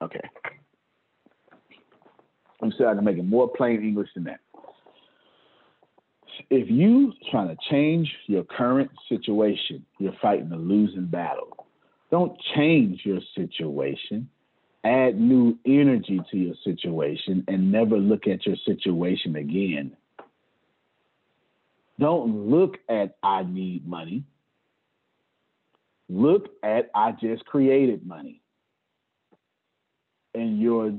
[0.00, 0.20] Okay.
[2.60, 4.40] I'm saying I can make it more plain English than that.
[6.50, 11.66] If you trying to change your current situation, you're fighting a losing battle.
[12.10, 14.28] Don't change your situation.
[14.84, 19.96] Add new energy to your situation and never look at your situation again.
[21.98, 24.24] Don't look at I need money.
[26.08, 28.42] Look at I just created money.
[30.34, 30.92] And your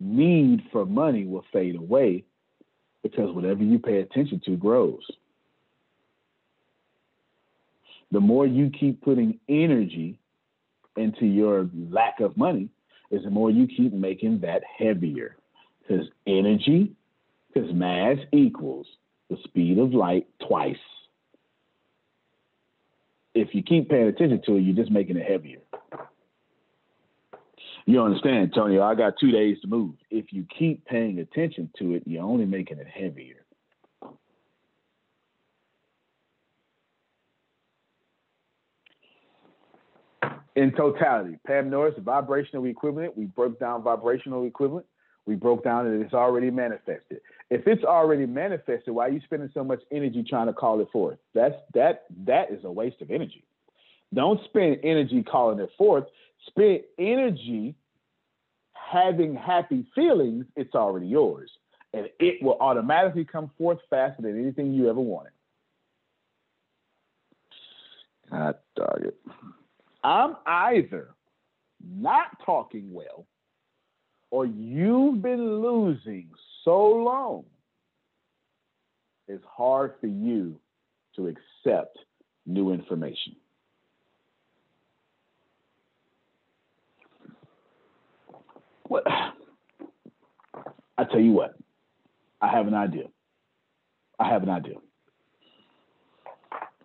[0.00, 2.24] need for money will fade away
[3.10, 5.02] because whatever you pay attention to grows.
[8.10, 10.18] The more you keep putting energy
[10.96, 12.68] into your lack of money,
[13.10, 15.36] is the more you keep making that heavier.
[15.80, 16.92] Because energy,
[17.52, 18.86] because mass equals
[19.30, 20.76] the speed of light twice.
[23.34, 25.60] If you keep paying attention to it, you're just making it heavier.
[27.88, 28.78] You understand, Tony?
[28.78, 29.94] I got two days to move.
[30.10, 33.36] If you keep paying attention to it, you're only making it heavier.
[40.54, 43.16] In totality, Pam Norris, vibrational equivalent.
[43.16, 44.84] We broke down vibrational equivalent.
[45.24, 47.22] We broke down that it's already manifested.
[47.48, 50.88] If it's already manifested, why are you spending so much energy trying to call it
[50.92, 51.16] forth?
[51.32, 53.44] That's that that is a waste of energy.
[54.12, 56.04] Don't spend energy calling it forth.
[56.46, 57.74] Spend energy
[58.72, 60.46] having happy feelings.
[60.56, 61.50] It's already yours,
[61.92, 65.32] and it will automatically come forth faster than anything you ever wanted.
[68.30, 69.16] God dog it.
[70.04, 71.14] I'm either
[71.80, 73.26] not talking well
[74.30, 76.28] or you've been losing
[76.64, 77.44] so long,
[79.26, 80.58] it's hard for you
[81.16, 81.98] to accept
[82.46, 83.36] new information.
[88.88, 89.06] What?
[90.98, 91.54] I tell you what,
[92.40, 93.04] I have an idea.
[94.18, 94.74] I have an idea.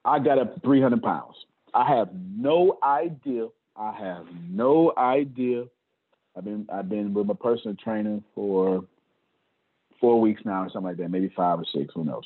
[0.06, 1.36] I got up 300 pounds.
[1.74, 3.48] I have no idea.
[3.76, 5.64] I have no idea.
[6.38, 8.86] I've been I've been with my personal trainer for
[10.00, 12.24] four weeks now or something like that, maybe five or six, who knows.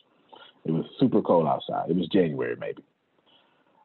[0.65, 1.89] It was super cold outside.
[1.89, 2.83] It was January maybe.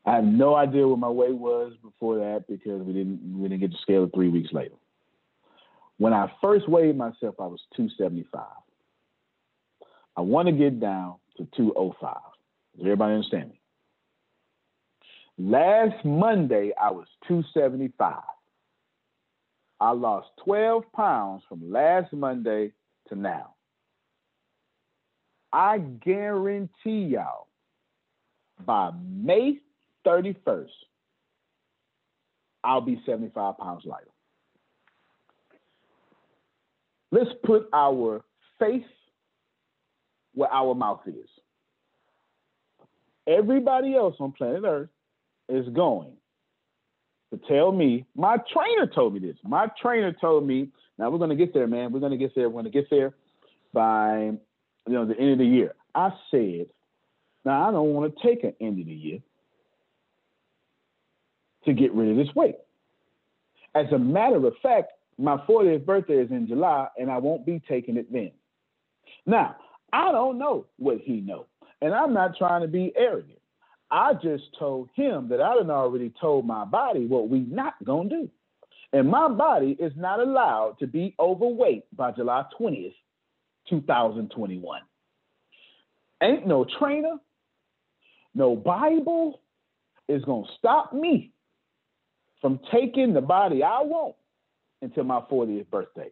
[0.04, 3.60] I have no idea what my weight was before that because we didn't we didn't
[3.60, 4.74] get to scale three weeks later.
[6.02, 8.42] When I first weighed myself, I was 275.
[10.16, 12.16] I want to get down to 205.
[12.74, 13.60] Does everybody understand me?
[15.38, 18.16] Last Monday, I was 275.
[19.78, 22.72] I lost 12 pounds from last Monday
[23.08, 23.54] to now.
[25.52, 27.46] I guarantee y'all
[28.66, 29.60] by May
[30.04, 30.66] 31st,
[32.64, 34.11] I'll be 75 pounds lighter.
[37.12, 38.24] Let's put our
[38.58, 38.82] faith
[40.34, 41.28] where our mouth is.
[43.28, 44.88] Everybody else on planet Earth
[45.48, 46.12] is going
[47.32, 49.36] to tell me, my trainer told me this.
[49.44, 51.92] My trainer told me, now we're going to get there, man.
[51.92, 52.48] We're going to get there.
[52.48, 53.14] We're going to get there
[53.72, 54.32] by
[54.86, 55.74] you know the end of the year.
[55.94, 56.66] I said,
[57.44, 59.18] now I don't want to take an end of the year
[61.66, 62.56] to get rid of this weight.
[63.74, 67.62] As a matter of fact, my 40th birthday is in July, and I won't be
[67.68, 68.32] taking it then.
[69.24, 69.56] Now,
[69.92, 71.46] I don't know what he knows,
[71.80, 73.38] and I'm not trying to be arrogant.
[73.90, 78.08] I just told him that I done already told my body what we not gonna
[78.08, 78.30] do.
[78.92, 82.94] And my body is not allowed to be overweight by July 20th,
[83.68, 84.80] 2021.
[86.22, 87.16] Ain't no trainer,
[88.34, 89.40] no Bible
[90.08, 91.32] is gonna stop me
[92.40, 94.16] from taking the body I want
[94.82, 96.10] until my 40th birthday.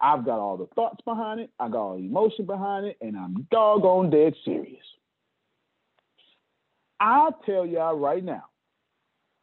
[0.00, 3.16] I've got all the thoughts behind it, I got all the emotion behind it, and
[3.16, 4.84] I'm doggone dead serious.
[7.00, 8.44] I'll tell y'all right now,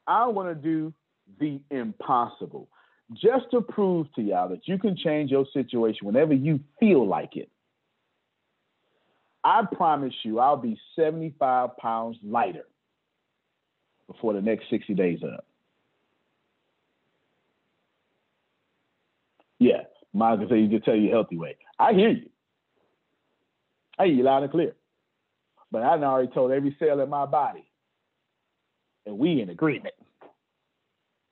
[0.08, 0.94] I want to do
[1.40, 2.70] the impossible
[3.14, 7.36] just to prove to y'all that you can change your situation whenever you feel like
[7.36, 7.50] it.
[9.44, 12.66] I promise you, I'll be 75 pounds lighter
[14.08, 15.46] before the next 60 days are up.
[19.66, 19.82] Yeah,
[20.14, 21.58] mine can say you just tell you healthy way.
[21.80, 22.30] I hear you.
[23.98, 24.76] I hear you loud and clear.
[25.72, 27.66] But I already told every cell in my body,
[29.08, 29.96] and we in agreement.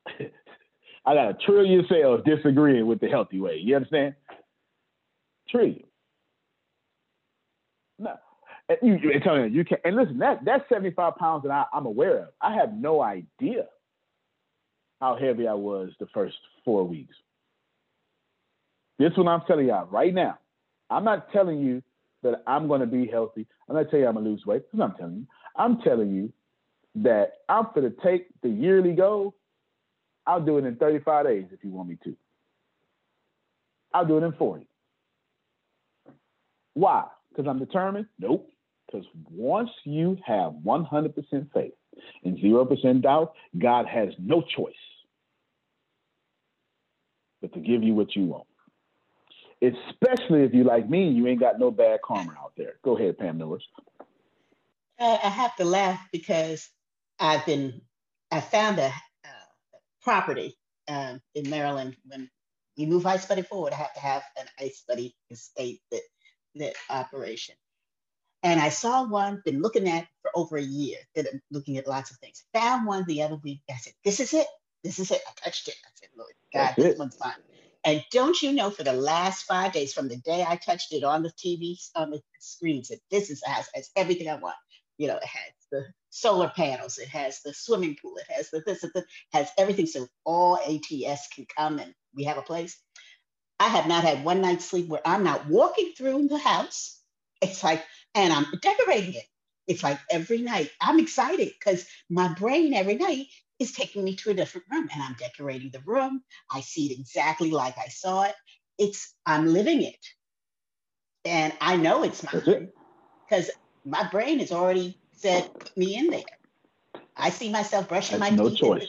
[1.05, 3.57] I got a trillion cells disagreeing with the healthy way.
[3.61, 4.15] You understand?
[5.47, 5.83] Trillion.
[7.99, 8.15] No.
[8.67, 11.85] And you, you, Antonio, you can and listen, that that's 75 pounds that I, I'm
[11.85, 12.27] aware of.
[12.41, 13.65] I have no idea
[14.99, 17.13] how heavy I was the first four weeks.
[18.99, 20.37] This one I'm telling y'all right now.
[20.89, 21.81] I'm not telling you
[22.21, 23.47] that I'm going to be healthy.
[23.67, 24.63] I'm not telling you I'm going to lose weight.
[24.71, 25.27] That's what I'm telling you.
[25.55, 26.31] I'm telling you
[27.03, 29.35] that I'm going to take the yearly goal.
[30.25, 32.15] I'll do it in 35 days if you want me to.
[33.93, 34.67] I'll do it in 40.
[36.75, 37.05] Why?
[37.29, 38.07] Because I'm determined?
[38.19, 38.49] Nope.
[38.85, 41.13] Because once you have 100%
[41.53, 41.73] faith
[42.23, 44.73] and 0% doubt, God has no choice
[47.41, 48.47] but to give you what you want.
[49.63, 52.73] Especially if you like me and you ain't got no bad karma out there.
[52.83, 53.63] Go ahead, Pam Norris.
[54.99, 56.69] I, I have to laugh because
[57.17, 57.81] I've been,
[58.29, 60.57] I found a uh, property
[60.89, 61.95] um, in Maryland.
[62.05, 62.29] When
[62.75, 66.01] you move Ice Buddy forward, I have to have an Ice Buddy estate that,
[66.55, 67.55] that operation.
[68.43, 72.11] And I saw one, been looking at for over a year, been looking at lots
[72.11, 72.43] of things.
[72.53, 73.61] Found one the other week.
[73.69, 74.47] I said, this is it.
[74.83, 75.21] This is it.
[75.25, 75.75] I touched it.
[75.85, 76.99] I said, Lord God, That's this it.
[76.99, 77.31] one's fine.
[77.85, 81.03] And don't you know, for the last five days, from the day I touched it
[81.03, 84.55] on the TV, on the screen, said, this is has, has everything I want.
[84.97, 88.61] You know, it has the solar panels, it has the swimming pool, it has the
[88.65, 89.87] this, it has everything.
[89.87, 92.77] So all ATS can come and we have a place.
[93.59, 96.99] I have not had one night's sleep where I'm not walking through the house.
[97.41, 97.83] It's like,
[98.15, 99.25] and I'm decorating it.
[99.67, 103.27] It's like every night I'm excited because my brain every night
[103.63, 106.21] is taking me to a different room and I'm decorating the room.
[106.51, 108.35] I see it exactly like I saw it.
[108.77, 110.05] It's, I'm living it.
[111.25, 112.69] And I know it's mine
[113.27, 113.49] because
[113.85, 116.21] my brain has already said, put me in there.
[117.15, 118.59] I see myself brushing my no teeth.
[118.59, 118.87] choice.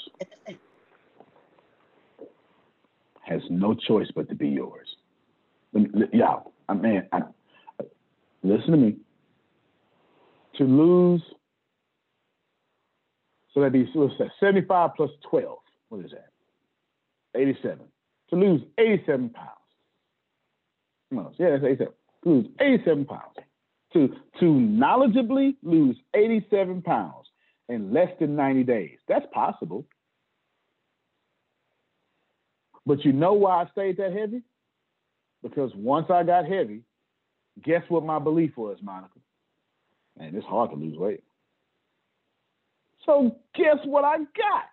[3.23, 4.89] Has no choice but to be yours.
[6.13, 7.23] Y'all, I mean, I,
[8.43, 8.97] listen to me.
[10.57, 11.23] To lose,
[13.55, 14.31] so that'd be what's that?
[14.40, 15.59] 75 plus 12.
[15.89, 16.28] What is that?
[17.39, 17.81] 87.
[18.31, 19.48] To lose 87 pounds.
[21.10, 21.93] No, yeah, that's 87.
[22.24, 23.22] To lose 87 pounds.
[23.93, 24.09] To
[24.40, 27.26] to knowledgeably lose 87 pounds
[27.68, 28.98] in less than 90 days.
[29.06, 29.86] That's possible.
[32.86, 34.43] But you know why I stayed that heavy?
[35.43, 36.82] Because once I got heavy,
[37.62, 39.18] guess what my belief was, Monica?
[40.18, 41.22] Man, it's hard to lose weight.
[43.06, 44.64] So guess what I got?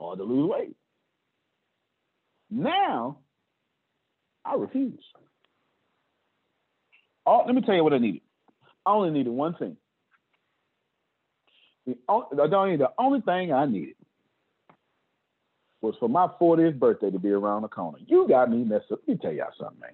[0.00, 0.76] Hard to lose weight.
[2.50, 3.18] Now,
[4.44, 5.04] I refuse.
[7.26, 8.22] Oh, let me tell you what I needed.
[8.86, 9.76] I only needed one thing.
[11.86, 13.96] The only, the only thing I needed
[15.80, 17.98] was for my 40th birthday to be around the corner.
[18.06, 19.00] You got me messed up.
[19.06, 19.90] Let me tell y'all something, man.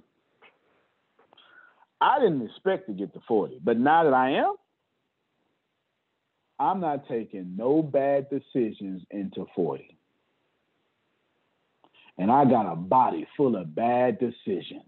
[2.01, 4.55] I didn't expect to get to 40, but now that I am,
[6.59, 9.97] I'm not taking no bad decisions into 40.
[12.19, 14.83] And I got a body full of bad decisions.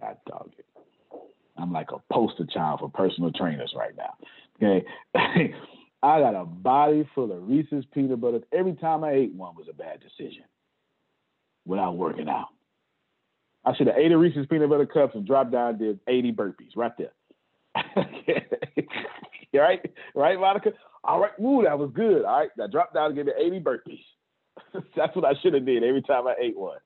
[0.00, 0.64] God dog it.
[1.56, 4.14] I'm like a poster child for personal trainers right now.
[4.56, 4.86] Okay.
[6.02, 8.40] I got a body full of Reese's peanut butter.
[8.52, 10.44] Every time I ate one was a bad decision
[11.66, 12.48] without working out.
[13.68, 16.74] I should have ate a Reese's peanut butter cups and dropped down did 80 burpees
[16.74, 17.12] right there.
[19.52, 19.80] right?
[20.14, 20.70] Right, Monica?
[21.04, 21.32] All right.
[21.38, 22.24] Ooh, that was good.
[22.24, 22.48] All right.
[22.62, 24.04] I dropped down and gave it 80 burpees.
[24.96, 26.78] That's what I should have did every time I ate one.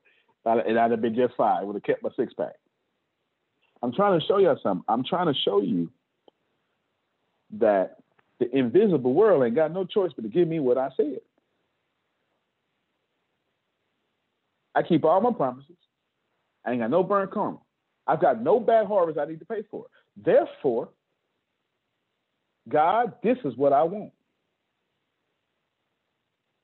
[0.43, 1.61] And I'd have been just fine.
[1.61, 2.55] I would have kept my six pack.
[3.81, 4.83] I'm trying to show you something.
[4.89, 5.89] I'm trying to show you
[7.59, 7.95] that
[8.41, 11.21] the invisible world ain't got no choice but to give me what I said.
[14.75, 15.77] I keep all my promises.
[16.65, 17.59] I ain't got no burnt karma.
[18.07, 19.85] I've got no bad harvest I need to pay for.
[20.17, 20.89] Therefore,
[22.69, 24.11] God, this is what I want.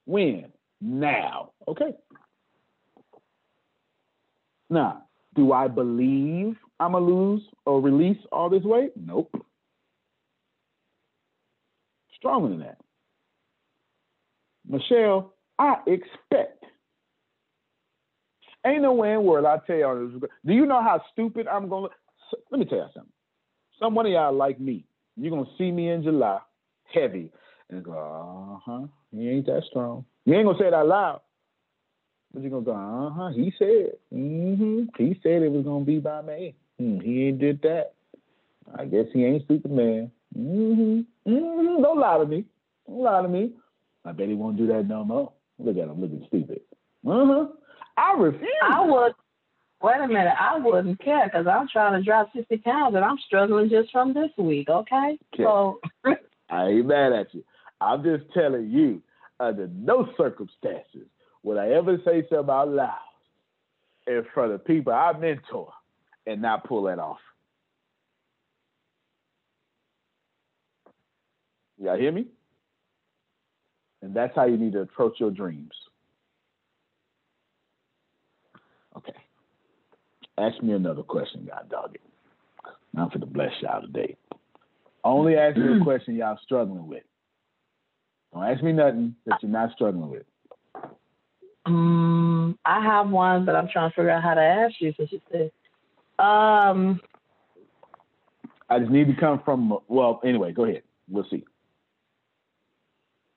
[0.05, 0.51] When?
[0.81, 1.51] Now.
[1.67, 1.93] Okay.
[4.69, 5.03] Now,
[5.35, 8.91] do I believe I'm going to lose or release all this weight?
[8.95, 9.33] Nope.
[12.15, 12.77] Stronger than that.
[14.67, 16.63] Michelle, I expect.
[18.65, 20.29] Ain't no way in the world I tell y'all this.
[20.45, 21.89] Do you know how stupid I'm to
[22.51, 23.11] Let me tell you something.
[23.79, 24.85] Some one of y'all like me.
[25.15, 26.39] You're to see me in July,
[26.93, 27.31] heavy,
[27.69, 30.05] and go, uh huh, he ain't that strong.
[30.25, 31.21] You ain't to say it out loud.
[32.33, 33.97] But you're to go, uh huh, he said.
[34.13, 34.83] Mm-hmm.
[34.97, 36.55] He said it was to be by May.
[36.77, 37.93] Hmm, he ain't did that.
[38.77, 40.11] I guess he ain't Superman.
[40.37, 41.31] Mm-hmm.
[41.31, 41.81] Mm-hmm.
[41.81, 42.45] Don't lie to me.
[42.87, 43.53] Don't lie to me.
[44.05, 45.33] I bet he won't do that no more.
[45.57, 46.61] Look at him looking stupid.
[47.05, 47.47] Uh-huh.
[47.99, 48.49] I refuse.
[48.63, 49.13] I would.
[49.81, 50.33] Wait a minute.
[50.39, 54.13] I wouldn't care because I'm trying to drop 60 pounds and I'm struggling just from
[54.13, 54.69] this week.
[54.69, 55.17] Okay.
[55.33, 55.43] Okay.
[55.43, 55.79] So
[56.49, 57.43] I ain't mad at you.
[57.79, 59.01] I'm just telling you,
[59.39, 61.07] under no circumstances
[61.43, 62.97] would I ever say something out loud
[64.07, 65.71] in front of people I mentor
[66.27, 67.19] and not pull that off.
[71.81, 72.27] Y'all hear me?
[74.01, 75.71] And that's how you need to approach your dreams.
[78.99, 79.13] Okay.
[80.37, 82.01] Ask me another question, God dog it.
[82.97, 84.15] I'm for the bless y'all today.
[85.03, 87.03] Only ask me a question y'all struggling with.
[88.33, 90.23] Don't ask me nothing that you're not struggling with.
[91.65, 95.11] um, I have one, but I'm trying to figure out how to ask you since
[95.11, 95.51] you said.
[96.23, 96.99] Um,
[98.69, 100.83] I just need to come from well, anyway, go ahead.
[101.09, 101.43] We'll see.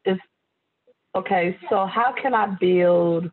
[0.04, 0.18] is
[1.14, 1.56] okay.
[1.70, 3.30] So how can I build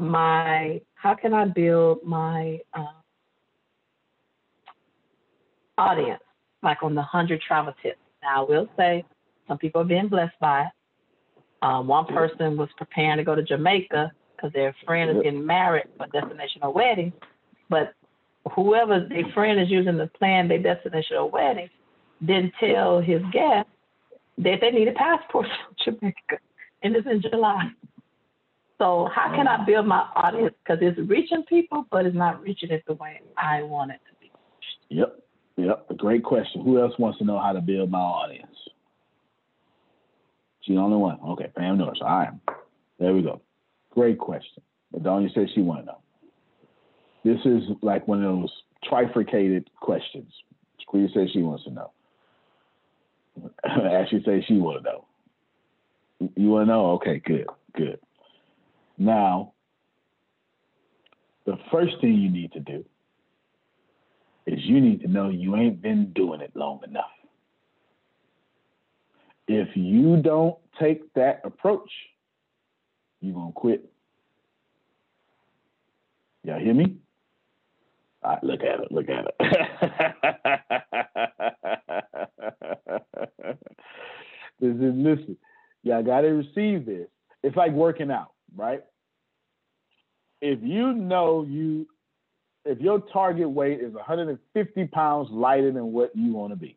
[0.00, 0.80] my?
[0.94, 2.88] How can I build my um,
[5.78, 6.22] audience?
[6.62, 7.98] Like on the hundred travel tips.
[8.22, 9.04] Now I will say
[9.48, 10.68] some people are being blessed by it.
[11.62, 15.84] Um, one person was preparing to go to Jamaica because their friend is getting married
[15.96, 17.12] for destinational wedding,
[17.68, 17.92] but
[18.54, 21.68] whoever their friend is using to plan their destinational wedding
[22.24, 23.68] didn't tell his guest
[24.38, 25.46] that they need a passport
[25.84, 26.38] to Jamaica,
[26.82, 27.70] and it's in July.
[28.80, 29.66] So how can I mm.
[29.66, 30.54] build my audience?
[30.64, 34.16] Because it's reaching people, but it's not reaching it the way I want it to
[34.18, 34.32] be.
[34.88, 35.22] Yep.
[35.58, 35.86] Yep.
[35.90, 36.62] A great question.
[36.62, 38.56] Who else wants to know how to build my audience?
[40.62, 41.18] She's the only one.
[41.20, 42.00] Okay, Pam Norris.
[42.02, 42.40] I am.
[42.98, 43.42] There we go.
[43.90, 44.62] Great question.
[44.90, 45.98] But Adonia said she want to know.
[47.22, 48.52] This is like one of those
[48.88, 50.32] trifurcated questions.
[50.80, 51.90] Squeeze says she wants to know.
[53.64, 55.04] Ashley says she want to know.
[56.34, 56.90] You want to know?
[56.92, 57.46] Okay, good,
[57.76, 57.98] good.
[59.00, 59.54] Now,
[61.46, 62.84] the first thing you need to do
[64.46, 67.06] is you need to know you ain't been doing it long enough.
[69.48, 71.90] If you don't take that approach,
[73.22, 73.90] you're going to quit.
[76.44, 76.96] Y'all hear me?
[78.22, 78.92] All right, look at it.
[78.92, 79.34] Look at it.
[84.60, 85.38] this is listen.
[85.84, 87.08] Y'all got to receive this.
[87.42, 88.82] It's like working out, right?
[90.40, 91.86] If you know you,
[92.64, 96.76] if your target weight is 150 pounds lighter than what you want to be,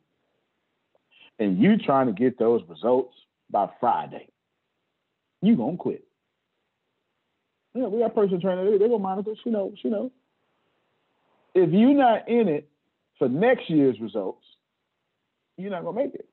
[1.39, 3.15] and you trying to get those results
[3.49, 4.27] by Friday,
[5.41, 6.05] you gonna quit.
[7.73, 8.69] Yeah, we got personal trainer.
[8.69, 9.33] They, they go monitor.
[9.43, 9.73] She knows.
[9.81, 10.11] She knows.
[11.55, 12.69] If you're not in it
[13.17, 14.43] for next year's results,
[15.57, 16.27] you're not gonna make it.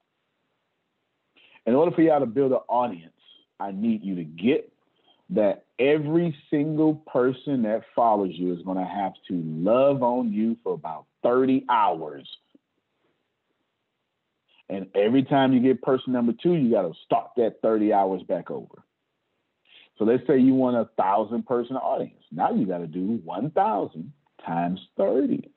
[1.66, 3.12] In order for y'all to build an audience,
[3.58, 4.72] I need you to get
[5.30, 10.74] that every single person that follows you is gonna have to love on you for
[10.74, 12.28] about 30 hours.
[14.70, 18.22] And every time you get person number two, you got to start that 30 hours
[18.22, 18.84] back over.
[19.98, 22.22] So let's say you want a thousand person audience.
[22.30, 24.12] Now you got to do 1,000
[24.46, 25.50] times 30.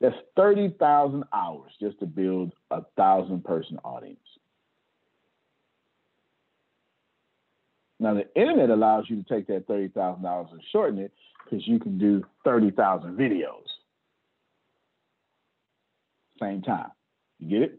[0.00, 4.20] That's 30,000 hours just to build a thousand person audience.
[8.00, 11.12] Now the internet allows you to take that $30,000 and shorten it
[11.44, 13.64] because you can do 30,000 videos.
[16.40, 16.90] Same time.
[17.40, 17.78] You get it?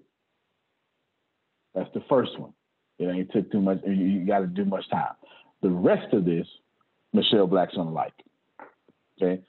[1.74, 2.54] That's the first one.
[2.98, 3.80] It ain't took too much.
[3.86, 5.14] You, got to do much time.
[5.62, 6.48] The rest of this,
[7.14, 8.14] Michelle Black's gonna like.
[9.22, 9.42] Okay.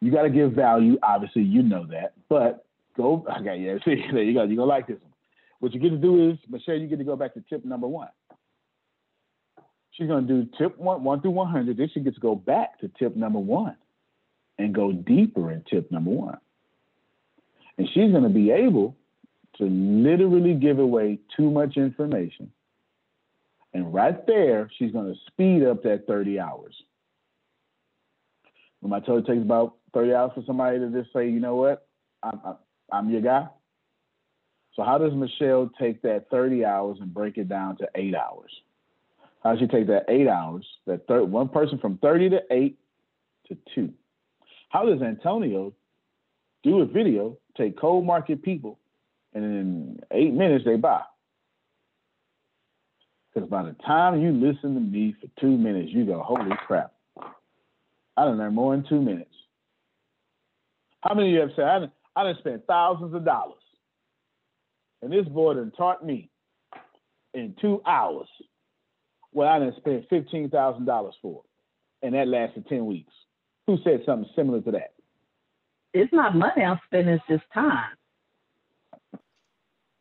[0.00, 0.98] You got to give value.
[1.02, 2.14] Obviously, you know that.
[2.28, 2.66] But
[2.96, 3.24] go.
[3.40, 3.76] Okay, yeah.
[3.84, 4.42] See, there you go.
[4.42, 5.12] You're gonna like this one.
[5.60, 7.86] What you get to do is, Michelle, you get to go back to tip number
[7.86, 8.08] one.
[9.96, 11.76] She's gonna do tip one, one through one hundred.
[11.76, 13.76] Then she gets to go back to tip number one,
[14.58, 16.38] and go deeper in tip number one.
[17.78, 18.96] And she's gonna be able
[19.58, 22.50] to literally give away too much information.
[23.74, 26.74] And right there, she's going to speed up that 30 hours.
[28.80, 31.56] When I told it takes about 30 hours for somebody to just say, you know
[31.56, 31.86] what,
[32.22, 32.40] I'm,
[32.92, 33.48] I'm your guy.
[34.74, 38.50] So how does Michelle take that 30 hours and break it down to eight hours?
[39.44, 42.78] Does she take that eight hours, that one person from 30 to eight
[43.48, 43.92] to two?
[44.70, 45.74] How does Antonio
[46.64, 48.78] do a video, take cold market people,
[49.34, 51.02] and in eight minutes they buy.
[53.32, 56.92] Because by the time you listen to me for two minutes, you go, holy crap.
[58.16, 59.34] I learned more in two minutes.
[61.00, 63.58] How many of you have said, I done, I spent thousands of dollars.
[65.02, 66.30] And this boy done taught me
[67.34, 68.28] in two hours.
[69.34, 71.42] Well, I didn't spend fifteen thousand dollars for,
[72.02, 73.12] and that lasted ten weeks.
[73.66, 74.92] Who said something similar to that?
[75.92, 77.90] It's not money I'm spending, it's just time.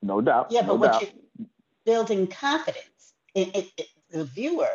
[0.02, 0.48] No doubt.
[0.52, 1.02] Yeah, no but what doubt.
[1.02, 1.48] you're
[1.86, 3.14] building confidence.
[3.36, 4.70] in it, it, the viewer,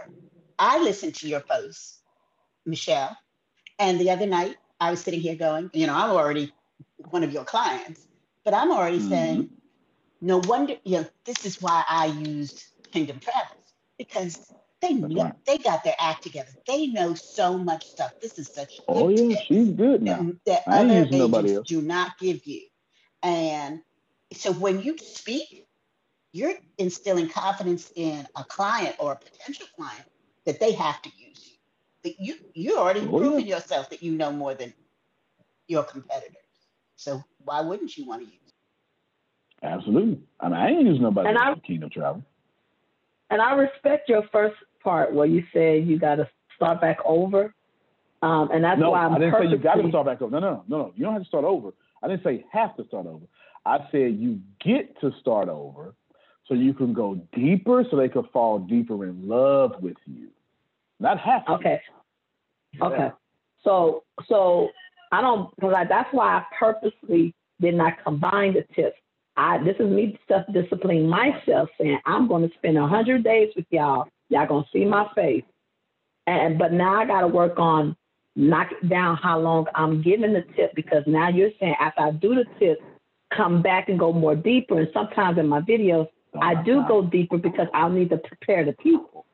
[0.59, 2.01] I listened to your post,
[2.67, 3.17] Michelle,
[3.79, 6.53] and the other night I was sitting here going, you know, I'm already
[7.11, 8.07] one of your clients,
[8.45, 9.09] but I'm already Mhm.
[9.09, 9.51] saying,
[10.21, 13.68] no wonder, you know, this is why I used Kingdom Travels
[13.99, 15.35] because they That's know, right.
[15.47, 16.51] they got their act together.
[16.67, 18.13] They know so much stuff.
[18.21, 20.19] This is such Oh good yeah, she's good now.
[20.47, 21.69] that, that I other using nobody agents else.
[21.69, 22.63] do not give you.
[23.23, 23.81] And
[24.33, 25.67] so when you speak,
[26.33, 30.05] you're instilling confidence in a client or a potential client
[30.47, 31.57] that they have to use you.
[32.05, 33.19] That you you already Oh, yeah.
[33.19, 34.73] proven yourself that you know more than
[35.67, 36.37] your competitors.
[36.97, 38.35] So why wouldn't you want to use?
[39.63, 40.21] Absolutely.
[40.41, 42.23] I mean, I ain't using nobody And else I- for Kingdom Travel.
[43.31, 47.55] And I respect your first part where you said you got to start back over.
[48.23, 50.33] Um, and that's no, why I'm I didn't say you got to start back over.
[50.33, 50.93] No, no, no, no.
[50.97, 51.71] You don't have to start over.
[52.03, 53.25] I didn't say have to start over.
[53.65, 55.95] I said you get to start over
[56.47, 60.29] so you can go deeper so they can fall deeper in love with you.
[60.99, 61.53] Not have to.
[61.53, 61.81] Okay.
[62.73, 62.85] Yeah.
[62.85, 63.09] Okay.
[63.63, 64.69] So so
[65.13, 68.97] I don't because I, that's why I purposely did not combine the tips.
[69.39, 73.67] I this is me self disciplining myself, saying I'm going to spend hundred days with
[73.71, 74.09] y'all.
[74.29, 75.45] Y'all gonna see my face,
[76.27, 77.97] and but now I got to work on
[78.35, 82.35] knocking down how long I'm giving the tip because now you're saying after I do
[82.35, 82.81] the tip,
[83.35, 84.81] come back and go more deeper.
[84.81, 86.09] And sometimes in my videos,
[86.41, 89.25] I do go deeper because I'll need to prepare the people.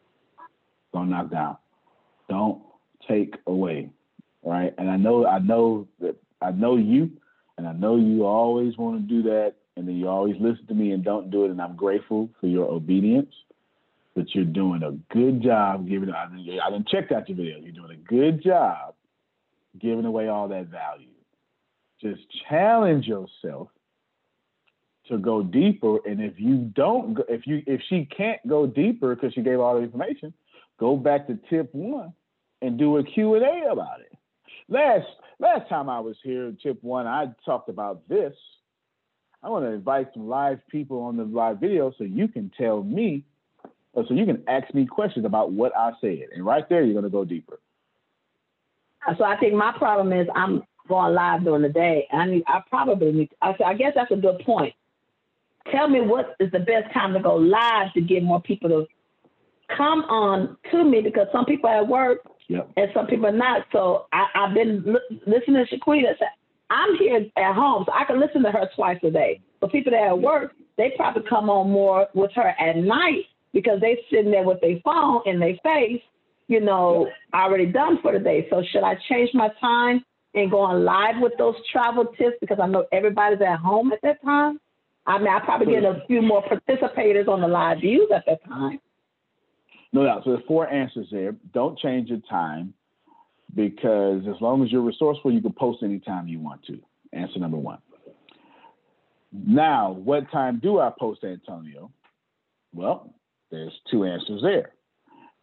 [0.93, 1.56] Don't knock down.
[2.28, 2.62] Don't
[3.09, 3.90] take away.
[4.43, 4.74] Right.
[4.76, 7.10] And I know I know that I know you
[7.56, 10.74] and I know you always want to do that and then you always listen to
[10.74, 13.32] me and don't do it and I'm grateful for your obedience.
[14.14, 17.59] But you're doing a good job giving I didn't, I didn't check out your video.
[17.59, 18.94] You're doing a good job
[19.80, 21.09] giving away all that value.
[22.01, 23.70] Just challenge yourself
[25.09, 29.34] to go deeper and if you don't if you if she can't go deeper because
[29.34, 30.32] she gave all the information
[30.78, 32.12] go back to tip one
[32.62, 34.16] and do a q&a about it
[34.68, 35.06] last
[35.38, 38.32] last time i was here tip one i talked about this
[39.44, 42.82] i want to invite some live people on the live video so you can tell
[42.82, 43.22] me
[43.92, 46.94] or so you can ask me questions about what i said and right there you're
[46.94, 47.60] going to go deeper
[49.06, 52.06] uh, So I think my problem is I'm going live during the day.
[52.12, 54.74] I need, I probably need, I, I guess that's a good point.
[55.72, 58.86] Tell me what is the best time to go live to get more people to
[59.74, 62.18] come on to me because some people are at work
[62.48, 62.72] Yep.
[62.76, 63.62] and some people are not.
[63.72, 66.14] So I, I've been li- listening to Shaquita.
[66.70, 69.41] I'm here at home, so I can listen to her twice a day.
[69.61, 73.24] But people that are at work, they probably come on more with her at night
[73.53, 76.03] because they sitting there with their phone in their face,
[76.49, 78.47] you know, already done for the day.
[78.51, 80.05] So should I change my time
[80.35, 84.01] and go on live with those travel tips because I know everybody's at home at
[84.03, 84.59] that time?
[85.07, 88.43] I mean, I probably get a few more participators on the live views at that
[88.45, 88.81] time.
[89.93, 90.23] No doubt.
[90.24, 91.36] So there's four answers there.
[91.53, 92.74] Don't change your time
[93.55, 96.78] because as long as you're resourceful, you can post anytime you want to.
[97.12, 97.78] Answer number one.
[99.32, 101.90] Now, what time do I post, Antonio?
[102.72, 103.14] Well,
[103.51, 104.72] there's two answers there.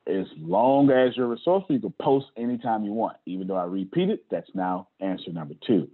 [0.08, 3.18] As long as you're resourceful, you can post anytime you want.
[3.26, 5.88] Even though I repeat it, that's now answer number two.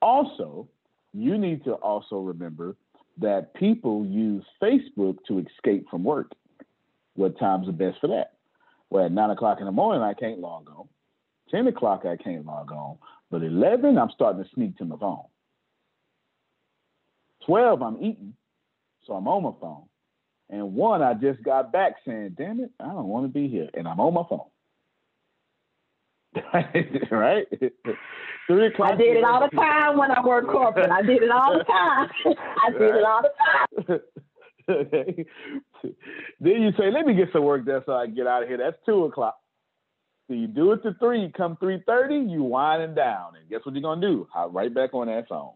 [0.00, 0.68] Also,
[1.12, 2.76] you need to also remember
[3.20, 6.30] that people use Facebook to escape from work.
[7.14, 8.34] What time's the best for that?
[8.90, 10.88] Well, at nine o'clock in the morning, I can't log on.
[11.50, 12.98] Ten o'clock, I can't log on.
[13.30, 15.24] But eleven, I'm starting to sneak to my phone.
[17.46, 18.34] Twelve, I'm eating,
[19.06, 19.84] so I'm on my phone.
[20.50, 23.68] And one, I just got back saying, "Damn it, I don't want to be here,"
[23.74, 24.48] and I'm on my phone.
[27.10, 27.46] right?
[28.46, 28.92] Three o'clock.
[28.92, 30.90] I did it all the time when I worked corporate.
[30.90, 32.10] I did it all the time.
[32.66, 34.00] I did it all the time.
[36.40, 38.48] then you say, "Let me get some work done so I can get out of
[38.48, 39.38] here." That's two o'clock.
[40.28, 41.32] So you do it to three.
[41.36, 44.28] Come three thirty, you winding down, and guess what you're gonna do?
[44.32, 45.52] Hop right back on that phone.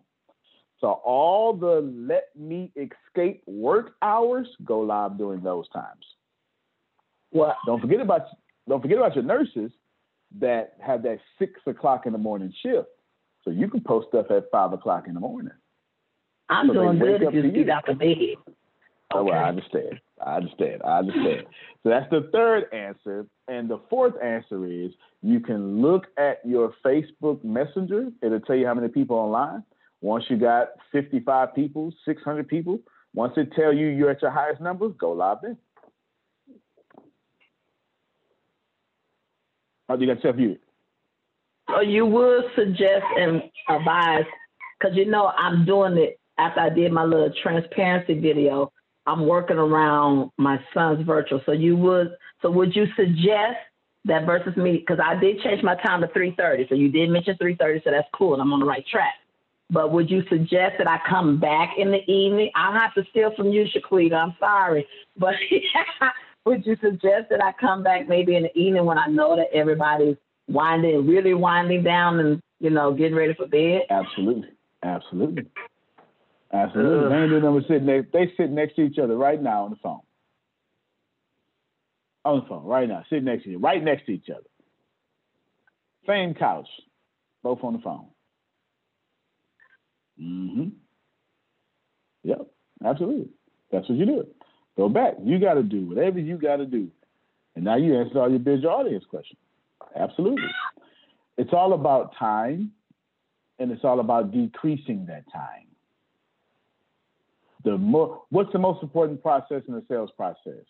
[0.80, 6.04] So all the let me escape work hours go live during those times.
[7.32, 8.22] Well, Don't forget about
[8.68, 9.70] don't forget about your nurses
[10.40, 12.88] that have that six o'clock in the morning shift.
[13.44, 15.52] So you can post stuff at five o'clock in the morning.
[16.48, 18.54] I'm So doing good if to you get out the bed.
[19.14, 20.00] Oh, well, I understand.
[20.24, 20.82] I understand.
[20.84, 21.46] I understand.
[21.82, 23.26] so that's the third answer.
[23.48, 24.92] And the fourth answer is
[25.22, 28.10] you can look at your Facebook Messenger.
[28.22, 29.64] It'll tell you how many people online.
[30.00, 32.80] Once you got 55 people, 600 people,
[33.14, 35.38] Once it tell you you're at your highest numbers, go live.
[39.88, 40.60] Oh, do you got yourself muted.
[41.68, 44.24] So you would suggest and advise,
[44.78, 48.71] because you know I'm doing it after I did my little transparency video.
[49.06, 51.40] I'm working around my son's virtual.
[51.44, 53.58] So you would, so would you suggest
[54.04, 54.78] that versus me?
[54.78, 56.68] Because I did change my time to 3:30.
[56.68, 59.14] So you did mention 3:30, so that's cool, and I'm on the right track.
[59.70, 62.50] But would you suggest that I come back in the evening?
[62.54, 64.14] I'll have to steal from you, Shaquita.
[64.14, 65.34] I'm sorry, but
[66.44, 69.48] would you suggest that I come back maybe in the evening when I know that
[69.52, 70.16] everybody's
[70.48, 73.82] winding, really winding down, and you know, getting ready for bed?
[73.90, 74.50] Absolutely,
[74.82, 75.46] absolutely,
[76.52, 77.06] absolutely.
[77.06, 77.10] Ugh.
[77.10, 78.12] They ain't doing nothing sitting next.
[78.12, 80.00] They sit next to each other right now on the phone.
[82.24, 84.46] On the phone right now, sitting next to you, right next to each other.
[86.06, 86.68] Same couch,
[87.42, 88.06] both on the phone.
[90.20, 90.68] Mm-hmm.
[92.24, 92.46] Yep,
[92.84, 93.28] absolutely.
[93.72, 94.26] That's what you do.
[94.76, 95.14] Go back.
[95.22, 96.88] You got to do whatever you got to do.
[97.54, 99.38] And now you answered all your business audience questions.
[99.94, 100.48] Absolutely.
[101.36, 102.72] It's all about time
[103.58, 105.66] and it's all about decreasing that time.
[107.64, 110.64] The more, what's the most important process in the sales process?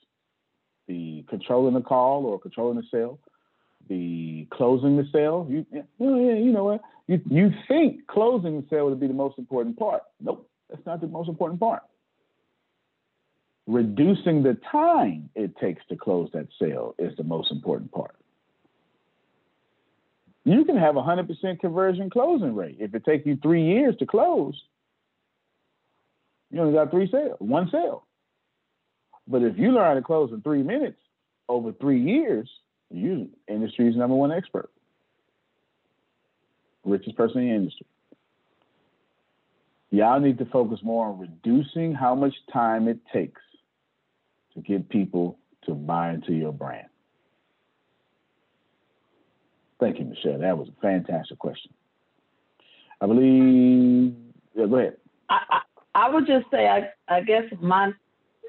[0.88, 3.18] The controlling the call or controlling the sale,
[3.88, 5.46] the closing the sale.
[5.48, 6.82] You, yeah, you know what?
[7.06, 10.02] You you think closing the sale would be the most important part.
[10.20, 11.82] Nope, that's not the most important part.
[13.66, 18.16] Reducing the time it takes to close that sale is the most important part.
[20.44, 22.78] You can have a 100% conversion closing rate.
[22.80, 24.60] If it takes you three years to close,
[26.52, 28.04] you only got three sales, one sale.
[29.26, 30.98] But if you learn how to close in three minutes
[31.48, 32.48] over three years,
[32.90, 34.70] you industry's number one expert,
[36.84, 37.86] richest person in the industry.
[39.90, 43.40] Y'all need to focus more on reducing how much time it takes
[44.54, 46.86] to get people to buy into your brand.
[49.80, 50.38] Thank you, Michelle.
[50.38, 51.72] That was a fantastic question.
[53.00, 54.14] I believe.
[54.54, 54.96] Yeah, go ahead.
[55.28, 55.60] I,
[55.94, 57.92] I, would just say, I, I guess my,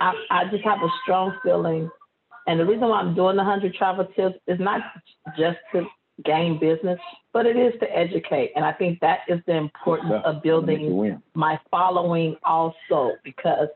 [0.01, 1.89] I, I just have a strong feeling.
[2.47, 4.81] And the reason why I'm doing the 100 travel tips is not
[5.37, 5.85] just to
[6.25, 6.99] gain business,
[7.31, 8.51] but it is to educate.
[8.55, 13.69] And I think that is the importance of building my following also, because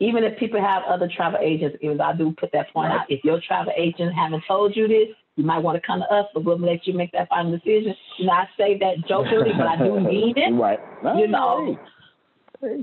[0.00, 3.06] even if people have other travel agents, even though I do put that point out,
[3.08, 6.26] if your travel agent haven't told you this, you might want to come to us,
[6.32, 7.94] but we'll let you make that final decision.
[8.18, 10.78] You know, I say that jokingly, but I do mean it Right.
[11.16, 11.76] you know.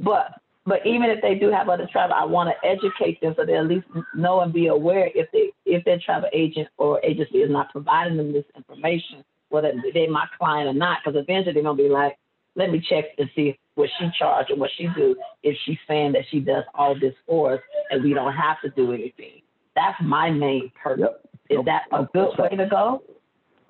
[0.04, 3.46] But but even if they do have other travel, I want to educate them so
[3.46, 7.40] they at least know and be aware if they if their travel agent or agency
[7.40, 11.64] is not providing them this information, whether they're my client or not, because eventually they're
[11.64, 12.18] gonna be like,
[12.56, 16.12] let me check and see what she charged and what she do if she's saying
[16.12, 17.60] that she does all this for us
[17.90, 19.42] and we don't have to do anything.
[19.76, 21.16] That's my main purpose.
[21.50, 23.02] Is that a good way to go?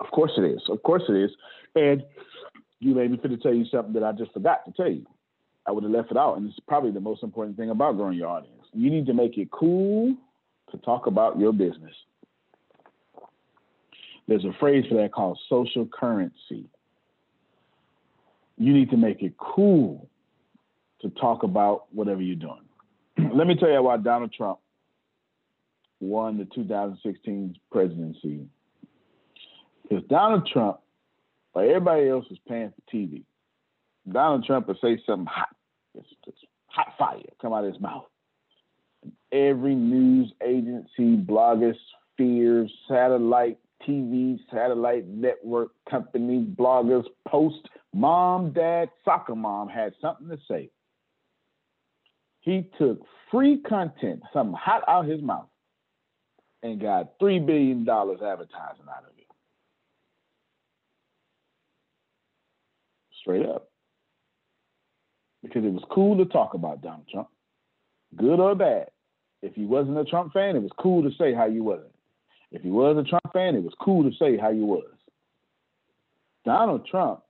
[0.00, 0.62] Of course it is.
[0.68, 1.30] Of course it is.
[1.74, 2.02] And
[2.80, 5.06] you made me fit to tell you something that I just forgot to tell you.
[5.66, 8.18] I would have left it out, and it's probably the most important thing about growing
[8.18, 8.64] your audience.
[8.72, 10.14] You need to make it cool
[10.70, 11.94] to talk about your business.
[14.26, 16.66] There's a phrase for that called social currency.
[18.56, 20.08] You need to make it cool
[21.02, 22.62] to talk about whatever you're doing.
[23.34, 24.58] Let me tell you why Donald Trump
[26.00, 28.46] won the 2016 presidency.
[29.82, 30.78] Because Donald Trump,
[31.54, 33.24] like everybody else was paying for TV,
[34.10, 35.48] Donald Trump would say something hot,
[36.66, 38.04] hot fire come out of his mouth.
[39.30, 41.76] Every news agency, bloggers,
[42.16, 43.58] fears, satellite
[43.88, 50.70] TV, satellite network company, bloggers, post, mom, dad, soccer mom had something to say.
[52.40, 53.00] He took
[53.30, 55.48] free content, something hot out his mouth,
[56.62, 59.26] and got $3 billion advertising out of it.
[63.20, 63.71] Straight up.
[65.42, 67.28] Because it was cool to talk about Donald Trump,
[68.16, 68.88] good or bad.
[69.42, 71.92] If you wasn't a Trump fan, it was cool to say how you wasn't.
[72.52, 74.84] If you was a Trump fan, it was cool to say how you was.
[76.44, 77.22] Donald Trump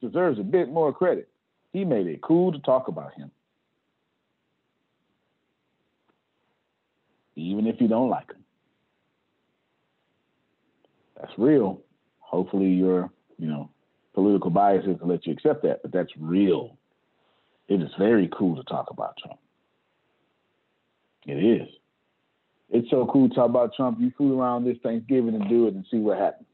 [0.00, 1.28] deserves a bit more credit.
[1.72, 3.30] He made it cool to talk about him.
[7.36, 8.44] Even if you don't like him.
[11.20, 11.82] That's real.
[12.18, 13.70] Hopefully your, you know,
[14.14, 16.76] political biases let you accept that, but that's real.
[17.70, 19.38] It is very cool to talk about Trump.
[21.24, 21.68] It is.
[22.68, 23.98] It's so cool to talk about Trump.
[24.00, 26.48] You fool around this Thanksgiving and do it and see what happens.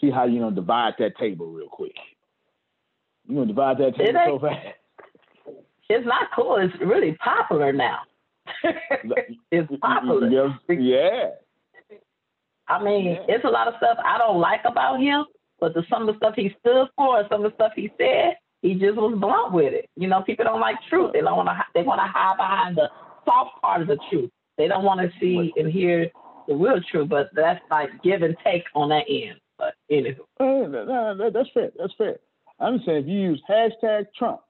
[0.00, 1.94] See how you know divide that table real quick.
[3.28, 4.66] You gonna divide that table so fast.
[5.88, 6.56] it's not cool.
[6.56, 8.00] It's really popular now.
[9.52, 10.28] it's popular.
[10.28, 10.56] Yeah.
[10.68, 11.30] yeah.
[12.66, 15.26] I mean, it's a lot of stuff I don't like about him,
[15.60, 17.92] but the, some of the stuff he stood for and some of the stuff he
[17.96, 19.88] said, he just was blunt with it.
[19.96, 21.12] You know, people don't like truth.
[21.12, 21.64] They don't want to.
[21.74, 22.88] They want to hide behind the
[23.24, 24.30] soft part of the truth.
[24.58, 26.10] They don't want to see and hear
[26.46, 27.08] the real truth.
[27.08, 29.40] But that's like give and take on that end.
[29.58, 31.70] But anywho, Uh, that's fair.
[31.78, 32.18] That's fair.
[32.58, 34.40] I'm saying if you use hashtag Trump,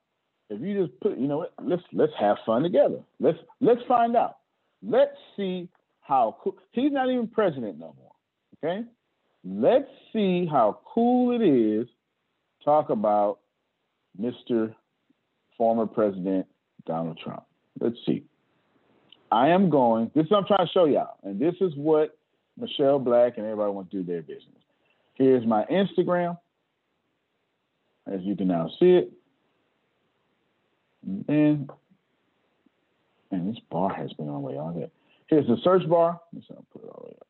[0.49, 2.99] if you just put, you know let's let's have fun together.
[3.19, 4.37] Let's let's find out.
[4.83, 5.69] Let's see
[6.01, 6.57] how cool.
[6.71, 8.11] He's not even president no more.
[8.63, 8.85] Okay,
[9.45, 11.87] let's see how cool it is.
[12.65, 13.39] Talk about
[14.19, 14.73] Mr.
[15.57, 16.47] Former President
[16.85, 17.43] Donald Trump.
[17.79, 18.23] Let's see.
[19.31, 20.11] I am going.
[20.13, 22.17] This is what I'm trying to show y'all, and this is what
[22.57, 24.61] Michelle Black and everybody wants to do their business.
[25.13, 26.37] Here's my Instagram,
[28.11, 29.11] as you can now see it.
[31.05, 31.69] And then,
[33.31, 34.89] and this bar has been on the way on there.
[35.27, 36.19] Here's the search bar.
[36.33, 37.27] Let's put it all the way up.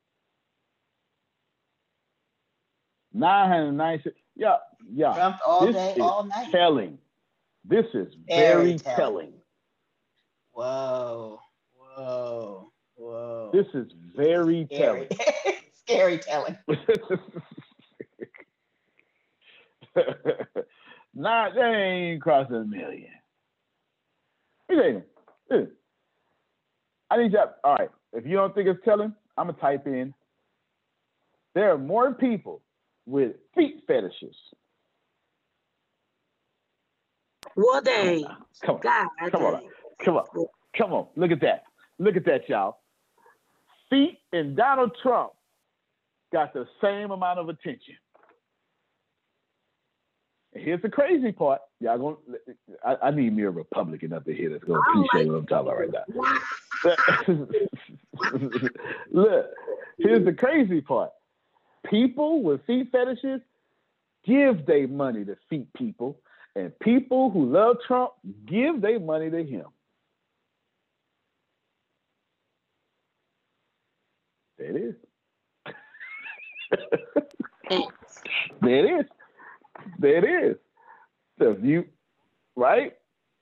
[3.13, 4.15] 996.
[4.35, 4.55] Yeah,
[4.93, 5.13] yeah.
[5.13, 6.51] Trump all this day, is all night.
[6.51, 6.97] telling.
[7.63, 8.95] This is Very very telling.
[8.97, 9.33] telling.
[10.53, 11.39] Whoa,
[11.75, 13.49] whoa, whoa.
[13.53, 15.07] This is very Scary.
[15.07, 15.19] telling.
[15.73, 16.57] Scary telling.
[21.15, 23.09] Nah, they ain't crossing a million.
[24.69, 25.01] Tell
[25.49, 25.71] listen.
[27.09, 27.39] I need you.
[27.63, 27.89] All right.
[28.13, 30.13] If you don't think it's telling, I'm gonna type in.
[31.53, 32.61] There are more people
[33.05, 34.35] with feet fetishes.
[37.55, 38.25] Well, dang.
[38.65, 39.61] Come on, God, come on,
[40.03, 40.25] come on,
[40.77, 41.07] come on.
[41.15, 41.63] Look at that.
[41.99, 42.79] Look at that, y'all.
[43.89, 45.31] Feet and Donald Trump
[46.33, 47.95] got the same amount of attention.
[50.55, 51.61] Here's the crazy part.
[51.81, 52.15] Y'all going
[52.85, 55.67] I, I need me a Republican up in here that's gonna appreciate what I'm talking
[55.67, 56.05] about right now.
[59.11, 59.47] Look,
[59.97, 61.11] here's the crazy part.
[61.89, 63.41] People with feet fetishes
[64.25, 66.21] give their money to feet people,
[66.55, 68.11] and people who love Trump
[68.45, 69.65] give their money to him.
[74.57, 74.95] There it is.
[78.61, 79.05] there it is.
[80.05, 80.57] There it is.
[81.39, 81.83] The view,
[82.55, 82.93] right?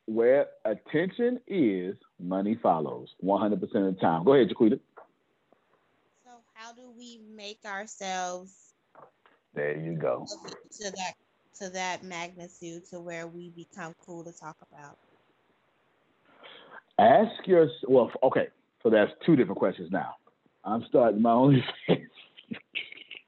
[0.05, 4.23] Where attention is, money follows 100% of the time.
[4.23, 4.79] Go ahead, Jaquita.
[6.23, 8.75] So how do we make ourselves
[9.53, 10.25] There you go.
[10.79, 11.13] to that
[11.59, 14.97] to that magnitude to where we become cool to talk about?
[16.97, 18.47] Ask your well, okay.
[18.83, 20.15] So that's two different questions now.
[20.63, 21.61] I'm starting my only.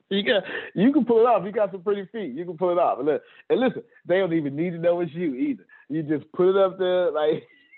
[0.10, 1.44] you got you can pull it off.
[1.45, 2.36] You got some pretty feet.
[2.36, 2.99] You can pull it off.
[2.99, 5.65] And, and listen, they don't even need to know it's you either.
[5.90, 7.44] You just put it up there like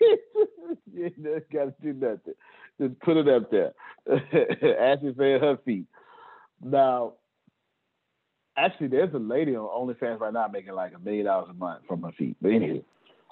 [0.92, 2.34] you just got to do nothing.
[2.80, 3.72] Just put it up there.
[4.08, 5.86] Ashley saying her feet.
[6.62, 7.14] Now,
[8.56, 11.82] actually, there's a lady on OnlyFans right now making like a million dollars a month
[11.88, 12.36] from her feet.
[12.40, 12.82] But anyway,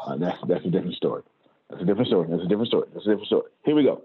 [0.05, 1.23] uh, that's that's a different story.
[1.71, 2.29] That's a different story.
[2.31, 2.89] That's a different story.
[2.93, 3.51] That's a different story.
[3.65, 4.03] Here we go.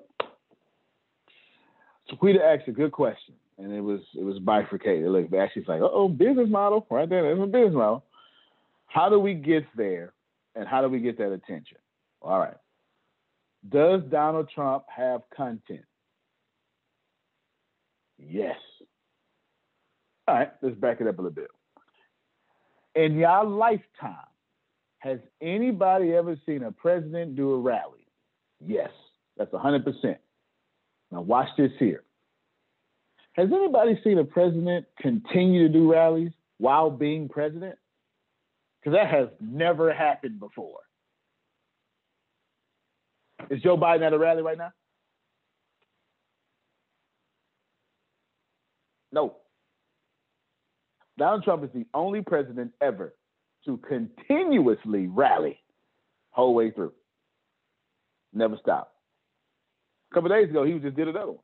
[2.11, 5.09] Sequita asked a good question, and it was it was bifurcated.
[5.09, 7.21] Look, Ashley's like, oh, business model right there.
[7.23, 8.03] There's a business model.
[8.87, 10.13] How do we get there,
[10.55, 11.77] and how do we get that attention?
[12.21, 12.57] All right.
[13.69, 15.85] Does Donald Trump have content?
[18.17, 18.57] Yes.
[20.27, 21.47] All right, let's back it up a little bit.
[22.95, 24.15] In your lifetime,
[25.01, 28.05] Has anybody ever seen a president do a rally?
[28.63, 28.91] Yes,
[29.35, 29.83] that's 100%.
[31.11, 32.03] Now, watch this here.
[33.33, 37.75] Has anybody seen a president continue to do rallies while being president?
[38.79, 40.79] Because that has never happened before.
[43.49, 44.71] Is Joe Biden at a rally right now?
[49.11, 49.35] No.
[51.17, 53.13] Donald Trump is the only president ever
[53.65, 55.59] to continuously rally
[56.31, 56.93] whole way through.
[58.33, 58.93] Never stop.
[60.11, 61.43] A couple days ago, he just did another one.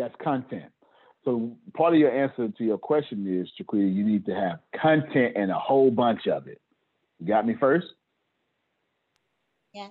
[0.00, 0.72] That's content.
[1.26, 5.34] So part of your answer to your question is, Chiquita, you need to have content
[5.36, 6.58] and a whole bunch of it.
[7.18, 7.86] You got me first?
[9.74, 9.88] Yeah.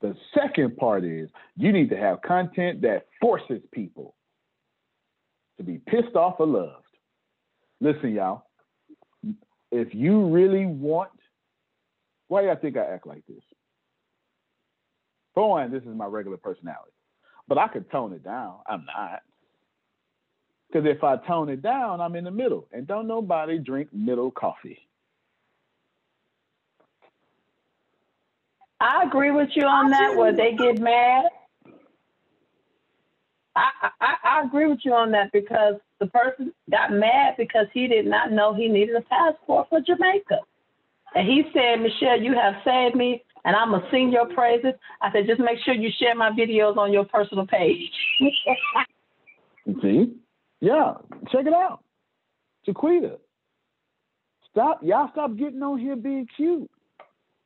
[0.00, 4.14] The second part is you need to have content that forces people
[5.58, 6.86] to be pissed off or loved.
[7.82, 8.44] Listen, y'all,
[9.70, 11.10] if you really want,
[12.28, 13.44] why do y'all think I act like this?
[15.34, 16.92] For one, this is my regular personality,
[17.48, 18.56] but I could tone it down.
[18.66, 19.22] I'm not.
[20.68, 24.30] Because if I tone it down, I'm in the middle, and don't nobody drink middle
[24.30, 24.78] coffee.
[28.80, 30.16] I agree with you on that.
[30.16, 31.26] Where they get mad.
[33.54, 33.68] I,
[34.00, 38.06] I I agree with you on that because the person got mad because he did
[38.06, 40.40] not know he needed a passport for Jamaica,
[41.14, 45.12] and he said, "Michelle, you have saved me, and I'm gonna sing your praises." I
[45.12, 47.92] said, "Just make sure you share my videos on your personal page."
[49.82, 50.14] See?
[50.60, 50.94] Yeah,
[51.30, 51.82] check it out.
[52.64, 53.18] Chiquita.
[54.50, 56.70] Stop, y'all stop getting on here being cute.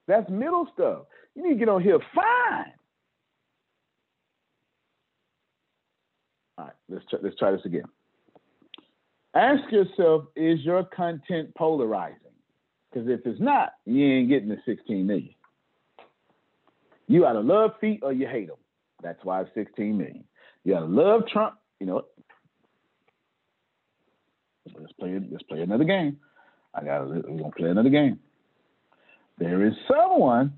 [0.08, 1.04] That's middle stuff.
[1.34, 2.72] You need to get on here fine.
[6.58, 7.84] All right, let's try, let's try this again.
[9.34, 12.25] Ask yourself, is your content polarizing?
[12.96, 15.34] Because if it's not, you ain't getting the 16 million.
[17.08, 18.56] You either love feet or you hate them.
[19.02, 20.24] That's why it's 16 million.
[20.64, 22.06] You either love Trump, you know what?
[24.80, 26.16] Let's play let's play another game.
[26.74, 28.18] I got we're gonna play another game.
[29.36, 30.54] There is someone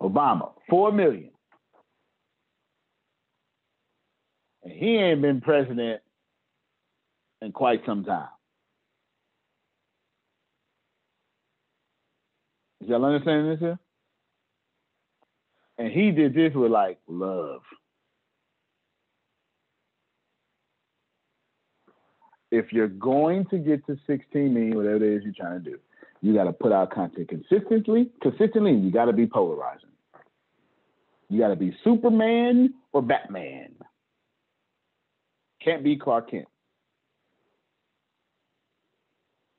[0.00, 1.33] Obama, four million.
[4.64, 6.00] And he ain't been president
[7.42, 8.28] in quite some time.
[12.80, 13.78] Y'all understanding this here?
[15.78, 17.62] And he did this with like love.
[22.50, 25.78] If you're going to get to 16 million, whatever it is you're trying to do,
[26.20, 28.10] you got to put out content consistently.
[28.22, 29.88] Consistently, you got to be polarizing.
[31.28, 33.74] You got to be Superman or Batman.
[35.64, 36.46] Can't be Clark Kent.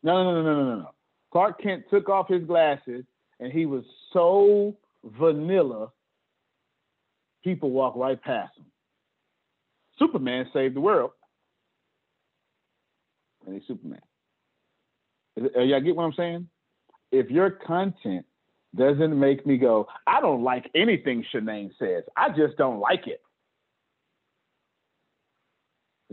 [0.03, 0.91] No, no, no, no, no, no.
[1.31, 3.03] Clark Kent took off his glasses
[3.39, 3.83] and he was
[4.13, 5.91] so vanilla,
[7.43, 8.65] people walk right past him.
[9.97, 11.11] Superman saved the world.
[13.45, 14.01] And he's Superman.
[15.37, 16.47] Is Y'all get what I'm saying?
[17.11, 18.25] If your content
[18.75, 22.03] doesn't make me go, I don't like anything Shanae says.
[22.15, 23.21] I just don't like it.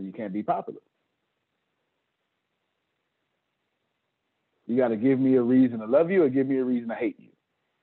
[0.02, 0.80] You can't be popular.
[4.66, 6.88] You got to give me a reason to love you or give me a reason
[6.88, 7.30] to hate you.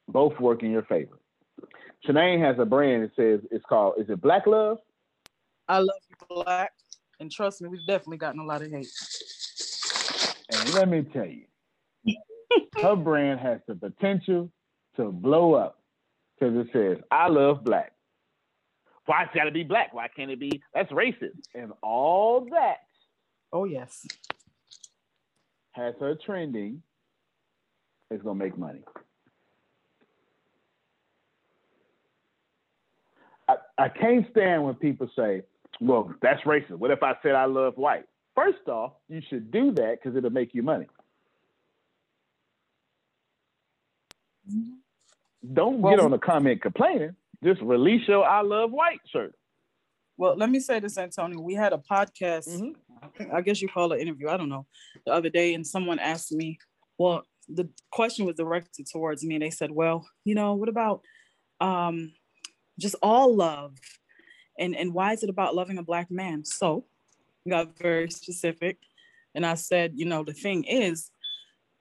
[0.08, 1.20] Both work in your favor.
[2.08, 4.78] Shanae has a brand that says it's called, is it Black Love?
[5.68, 6.72] I love you, black,
[7.20, 8.88] and trust me, we've definitely gotten a lot of hate.
[10.50, 11.46] And let me tell you,
[12.82, 14.50] her brand has the potential
[14.96, 15.80] to blow up
[16.40, 17.92] because it says, I love black.
[19.10, 19.92] Why it's got to be black?
[19.92, 20.62] Why can't it be?
[20.72, 21.42] That's racist.
[21.56, 22.76] And all that.
[23.52, 24.06] Oh, yes.
[25.72, 26.84] Has her trending.
[28.12, 28.82] It's going to make money.
[33.48, 35.42] I, I can't stand when people say,
[35.82, 36.78] well, that's racist.
[36.78, 38.06] What if I said I love white?
[38.36, 40.86] First off, you should do that because it'll make you money.
[45.52, 47.16] Don't get on the comment complaining.
[47.44, 49.34] Just release your I love white shirt.
[50.18, 51.40] Well, let me say this, Antonio.
[51.40, 53.34] We had a podcast, Mm-hmm.
[53.34, 54.66] I guess you call it interview, I don't know,
[55.06, 56.58] the other day, and someone asked me,
[56.98, 61.02] well, the question was directed towards me, and they said, well, you know, what about
[61.62, 62.12] um,
[62.78, 63.78] just all love?
[64.60, 66.44] And, and why is it about loving a black man?
[66.44, 66.86] So
[67.48, 68.78] got very specific.
[69.34, 71.12] And I said, you know, the thing is,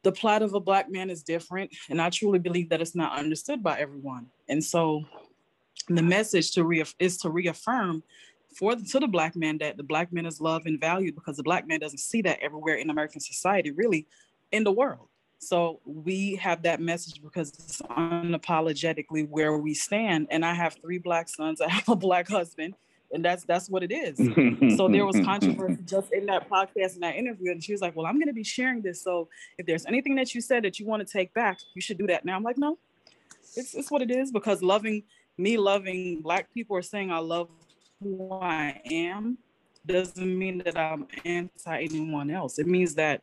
[0.05, 1.75] the plight of a black man is different.
[1.91, 4.27] And I truly believe that it's not understood by everyone.
[4.49, 5.03] And so
[5.89, 8.03] the message to re- is to reaffirm
[8.55, 11.37] for the, to the black man that the black man is loved and valued because
[11.37, 14.07] the black man doesn't see that everywhere in American society, really,
[14.53, 15.09] in the world.
[15.39, 20.27] So we have that message because it's unapologetically where we stand.
[20.31, 21.61] And I have three black sons.
[21.61, 22.75] I have a black husband,
[23.13, 24.17] and that's that's what it is.
[24.77, 27.95] so there was controversy just in that podcast and that interview, and she was like,
[27.95, 29.01] "Well, I'm going to be sharing this.
[29.03, 31.99] So if there's anything that you said that you want to take back, you should
[31.99, 32.79] do that." Now I'm like, "No,
[33.55, 35.05] it's it's what it is because loving
[35.39, 37.49] me, loving black people, or saying I love
[38.03, 39.39] who I am."
[39.89, 42.59] doesn't mean that I'm anti anyone else.
[42.59, 43.23] It means that,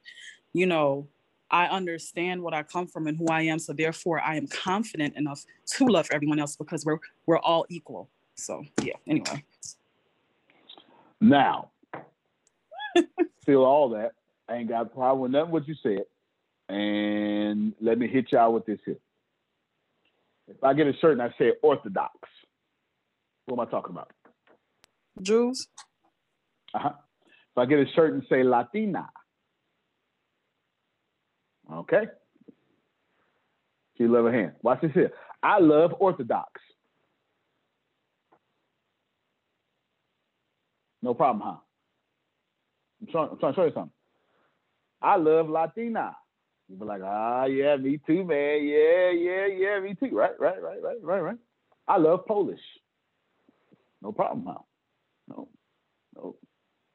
[0.51, 1.07] you know,
[1.49, 3.59] I understand what I come from and who I am.
[3.59, 5.45] So therefore, I am confident enough
[5.77, 8.09] to love everyone else because we're we're all equal.
[8.35, 8.95] So yeah.
[9.07, 9.43] Anyway.
[11.21, 11.71] Now,
[13.45, 14.11] feel all that.
[14.49, 16.03] I ain't got a problem with nothing what you said.
[16.67, 18.97] And let me hit y'all with this here.
[20.47, 22.15] If I get a shirt and I say Orthodox,
[23.45, 24.11] what am I talking about?
[25.21, 25.67] Jews.
[26.73, 26.91] Uh-huh.
[27.27, 29.09] If I get a shirt and say Latina,
[31.71, 32.03] okay.
[33.97, 34.53] She love a hand.
[34.61, 35.11] Watch this here.
[35.41, 36.51] I love Orthodox.
[41.01, 41.57] No problem, huh?
[43.01, 43.91] I'm trying, I'm trying to show you something.
[45.01, 46.15] I love Latina.
[46.69, 48.65] You be like, ah, yeah, me too, man.
[48.65, 50.15] Yeah, yeah, yeah, me too.
[50.15, 51.37] Right, right, right, right, right, right.
[51.87, 52.59] I love Polish.
[54.01, 54.61] No problem, huh?
[55.27, 55.47] No,
[56.15, 56.35] no,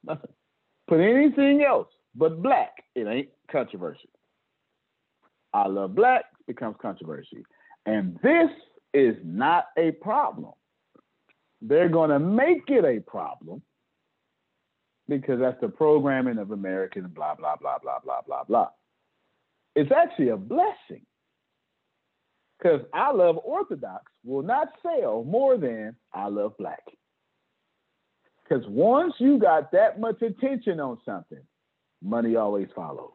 [0.05, 0.31] nothing.
[0.89, 4.09] Put anything else but black, it ain't controversy.
[5.53, 7.45] I love black becomes controversy.
[7.87, 8.51] And this
[8.95, 10.53] is not a problem.
[11.63, 13.63] They're going to make it a problem
[15.09, 18.69] because that's the programming of American blah, blah, blah, blah, blah, blah, blah.
[19.75, 21.07] It's actually a blessing
[22.59, 26.83] because I love Orthodox will not sell more than I love black.
[28.43, 31.43] Because once you got that much attention on something,
[32.03, 33.13] money always follows.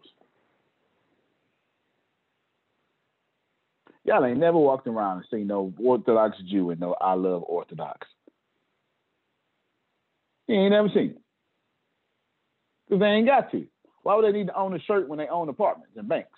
[4.05, 8.07] Y'all ain't never walked around and seen no Orthodox Jew and no I love Orthodox.
[10.47, 11.21] You ain't never seen it.
[12.87, 13.65] Because they ain't got to.
[14.03, 16.37] Why would they need to own a shirt when they own apartments and banks?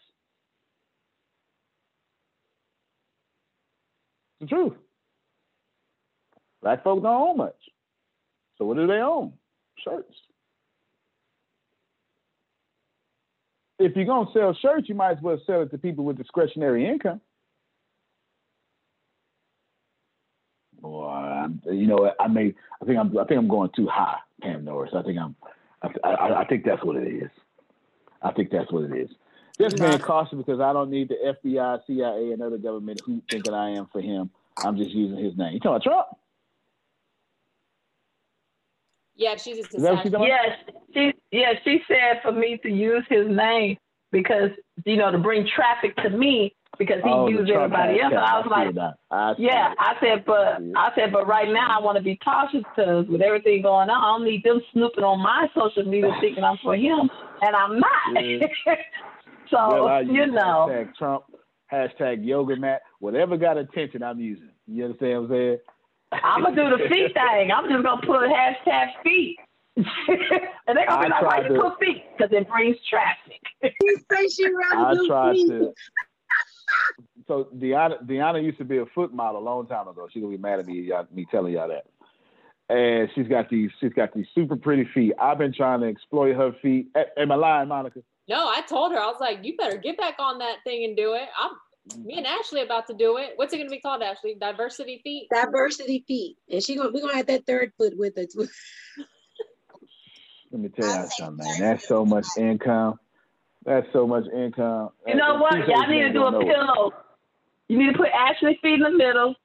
[4.40, 4.74] It's the truth.
[6.62, 7.56] Black folks don't own much.
[8.58, 9.34] So what do they own?
[9.84, 10.14] Shirts.
[13.80, 16.88] If you're gonna sell shirts, you might as well sell it to people with discretionary
[16.88, 17.22] income.
[21.48, 24.66] I'm, you know, I may, I think I'm, I think I'm going too high, Pam
[24.66, 24.92] Norris.
[24.96, 25.36] I think I'm,
[25.82, 27.30] I, I, I think that's what it is.
[28.22, 29.10] I think that's what it is.
[29.60, 33.44] Just being cautious because I don't need the FBI, CIA, and other government who think
[33.46, 34.30] that I am for him.
[34.62, 35.54] I'm just using his name.
[35.54, 36.08] You talking about Trump?
[39.16, 40.58] Yeah, she's just Is that what she's talking Yes,
[40.94, 43.78] she yeah she said for me to use his name
[44.12, 44.52] because
[44.86, 48.14] you know to bring traffic to me because he Oh, used everybody else.
[48.14, 48.76] And I was I like.
[49.10, 49.78] I yeah, it.
[49.80, 53.22] I said, but I said, but right now I want to be cautious because with
[53.22, 56.76] everything going on, I don't need them snooping on my social media thinking I'm for
[56.76, 57.10] him,
[57.42, 58.24] and I'm not.
[58.24, 58.46] Yeah.
[59.50, 61.24] so Well, you know, hashtag Trump,
[61.72, 64.50] hashtag yoga mat, whatever got attention, I'm using.
[64.68, 65.58] You understand what I'm saying?
[66.12, 67.52] I'm gonna do the feet thing.
[67.52, 69.38] I'm just gonna put hashtag feet.
[69.76, 69.86] and
[70.76, 72.04] they're gonna be like, why tried you put feet?
[72.18, 73.42] Because it brings traffic.
[73.82, 75.74] you say she I tried to.
[77.28, 80.08] So Deanna, Deanna used to be a foot model a long time ago.
[80.12, 81.86] She's gonna be mad at me, y'all, me telling y'all that.
[82.70, 85.14] And she's got these, she's got these super pretty feet.
[85.22, 86.88] I've been trying to exploit her feet.
[86.96, 88.02] A- Am I lying, Monica?
[88.28, 90.98] No, I told her I was like, you better get back on that thing and
[90.98, 91.28] do it.
[91.42, 91.52] I'm
[92.04, 93.32] me and Ashley about to do it.
[93.38, 94.36] What's it gonna be called, Ashley?
[94.36, 95.28] Diversity feet.
[95.34, 98.36] Diversity feet, and she gonna we're gonna have that third foot with us.
[100.52, 101.60] Let me tell y'all something, man.
[101.60, 103.00] That's so much income.
[103.66, 104.90] That's so much income.
[105.06, 105.54] You know And what?
[105.66, 106.56] two Y'all need to do a going nowhere.
[106.56, 106.92] pillow.
[107.68, 109.36] You need to put Ashley's feet in the middle,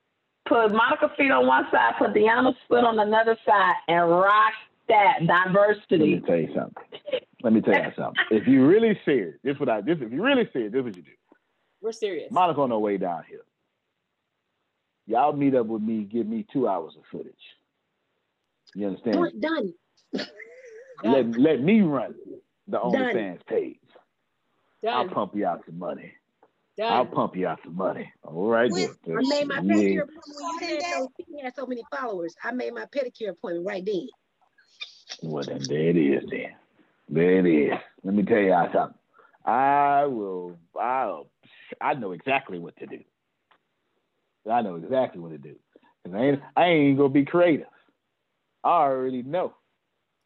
[0.48, 4.52] put Monica feet on one side, put Deanna's foot on another side, and rock
[4.88, 5.98] that diversity.
[5.98, 6.26] Let me diversity.
[6.26, 6.84] tell you something.
[7.42, 8.24] Let me tell you something.
[8.30, 10.96] If you really serious, this what I this if you really serious, this is what
[10.96, 11.10] you do.
[11.80, 12.30] We're serious.
[12.30, 13.42] Monica on her way down here.
[15.06, 17.34] Y'all meet up with me, give me two hours of footage.
[18.74, 19.40] You understand?
[19.40, 19.74] Done.
[21.04, 22.14] Let let me run
[22.68, 22.92] the Done.
[22.92, 23.78] OnlyFans page.
[24.82, 24.94] Done.
[24.94, 26.12] I'll pump you out some money.
[26.78, 26.92] Done.
[26.92, 28.10] I'll pump you out some money.
[28.22, 28.70] All right.
[28.72, 28.74] I
[29.04, 29.28] then.
[29.28, 29.74] made my Yeah.
[29.74, 32.34] pedicure appointment when you had, those, you had so many followers.
[32.42, 34.08] I made my pedicure appointment right then.
[35.22, 36.24] Well, then there it is.
[36.30, 36.54] Then
[37.12, 37.78] there it is.
[38.02, 38.98] Let me tell y'all something.
[39.44, 40.56] I will.
[40.80, 41.26] I'll.
[41.80, 43.00] I know exactly what to do.
[44.50, 45.56] I know exactly what to do.
[46.04, 46.40] 'Cause I ain't.
[46.56, 47.66] I ain't gonna be creative.
[48.64, 49.54] I already know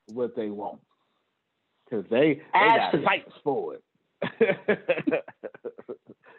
[0.06, 0.80] what they want
[1.84, 3.82] because they, they got sights for it.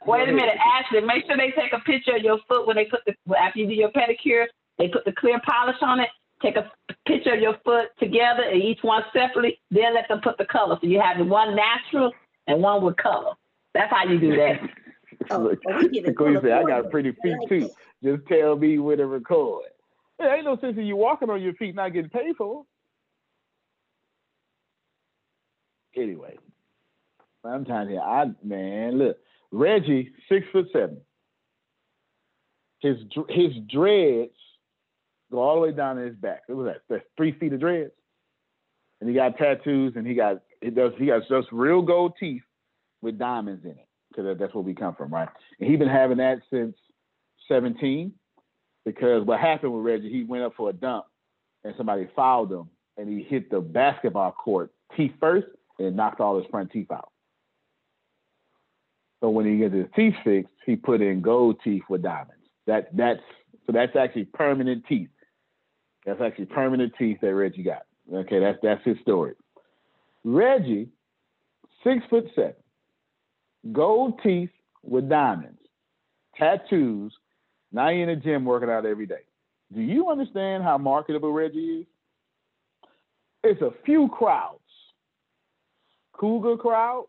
[0.06, 1.02] Wait a minute, Ashley.
[1.02, 3.68] Make sure they take a picture of your foot when they put the after you
[3.68, 4.46] do your pedicure.
[4.78, 6.10] They put the clear polish on it.
[6.42, 6.72] Take a
[7.08, 9.60] picture of your foot together, and each one separately.
[9.72, 10.78] Then let them put the color.
[10.82, 12.12] So you have one natural
[12.46, 13.34] and one with color.
[13.74, 14.62] That's how you do that.
[15.40, 16.92] Look, we it Queen said, I got oil.
[16.92, 17.70] pretty feet like too.
[18.04, 19.66] Just tell me where to record.
[20.20, 22.64] Yeah, ain't no sense in you walking on your feet not getting paid for.
[25.96, 26.38] Anyway,
[27.44, 29.18] I'm telling you, I man, look,
[29.52, 31.02] Reggie, six foot seven.
[32.80, 32.98] His
[33.30, 34.32] his dreads
[35.32, 36.42] go all the way down to his back.
[36.48, 37.92] It was that that's three feet of dreads,
[39.00, 42.44] and he got tattoos, and he got he does he got just real gold teeth
[43.02, 45.30] with diamonds in it because that's where we come from, right?
[45.60, 46.76] And he been having that since
[47.48, 48.14] 17
[48.86, 51.06] because what happened with Reggie, he went up for a dump
[51.64, 55.48] and somebody fouled him and he hit the basketball court teeth first
[55.80, 57.12] and knocked all his front teeth out.
[59.22, 62.34] So when he gets his teeth fixed, he put in gold teeth with diamonds.
[62.66, 63.22] That that's
[63.66, 65.10] so that's actually permanent teeth.
[66.08, 67.84] That's actually permanent teeth that Reggie got.
[68.12, 69.34] Okay, that's that's his story.
[70.24, 70.88] Reggie,
[71.84, 72.54] six foot seven,
[73.74, 74.50] gold teeth
[74.84, 75.60] with diamonds,
[76.38, 77.14] tattoos.
[77.74, 79.26] Now he in the gym working out every day.
[79.74, 81.86] Do you understand how marketable Reggie is?
[83.44, 84.62] It's a few crowds.
[86.14, 87.08] Cougar crowd.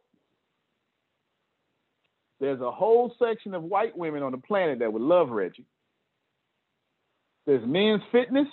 [2.40, 5.66] There's a whole section of white women on the planet that would love Reggie.
[7.46, 8.48] There's men's fitness.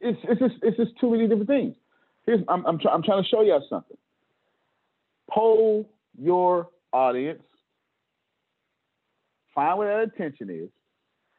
[0.00, 1.74] It's it's just it's just too many different things.
[2.24, 3.96] Here's I'm I'm, try, I'm trying to show y'all something.
[5.30, 5.88] Poll
[6.18, 7.42] your audience.
[9.54, 10.68] Find where that attention is.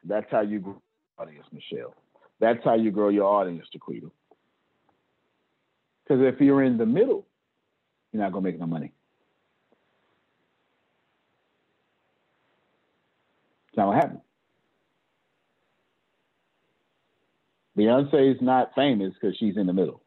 [0.04, 0.80] That's how you grow
[1.18, 1.94] your audience, Michelle.
[2.40, 4.10] That's how you grow your audience, Jaquita.
[6.04, 7.26] Because if you're in the middle,
[8.12, 8.92] you're not gonna make no money.
[13.68, 14.20] It's not gonna happen.
[17.78, 20.02] Beyonce is not famous because she's in the middle.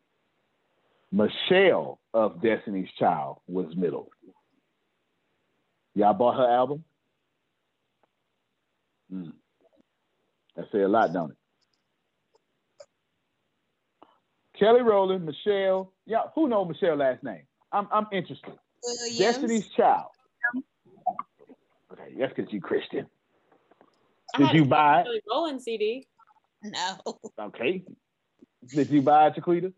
[1.11, 4.09] Michelle of Destiny's Child was middle.
[5.95, 6.83] Y'all bought her album?
[9.11, 9.33] Mm.
[10.55, 11.37] That say a lot, don't it?
[14.59, 15.93] Kelly Rowland, Michelle.
[16.05, 17.43] Yeah, who know Michelle's last name?
[17.71, 18.53] I'm I'm interested.
[18.83, 19.17] Williams.
[19.17, 20.09] Destiny's Child.
[21.91, 23.07] Okay, that's because you Christian.
[24.37, 25.03] Did you buy?
[25.03, 26.07] Kelly Rowland CD.
[26.71, 26.97] No.
[27.39, 27.83] Okay.
[28.67, 29.73] Did you buy it, Jaquita?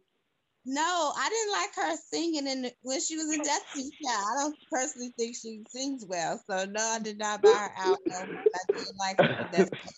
[0.65, 4.25] No, I didn't like her singing in the, when she was in Destiny's Child.
[4.31, 8.01] I don't personally think she sings well, so no, I did not buy her album.
[8.07, 9.93] I didn't like her in Destiny's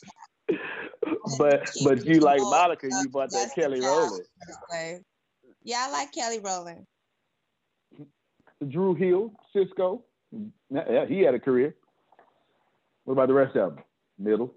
[1.37, 4.25] But but you like Monica, you bought that Kelly Rowland.
[5.63, 6.85] Yeah, I like Kelly Rowland.
[8.67, 10.01] Dru Hill, Sisqó.
[10.71, 11.75] Yeah, he had a career.
[13.03, 13.83] What about the rest of them?
[14.17, 14.53] Middle.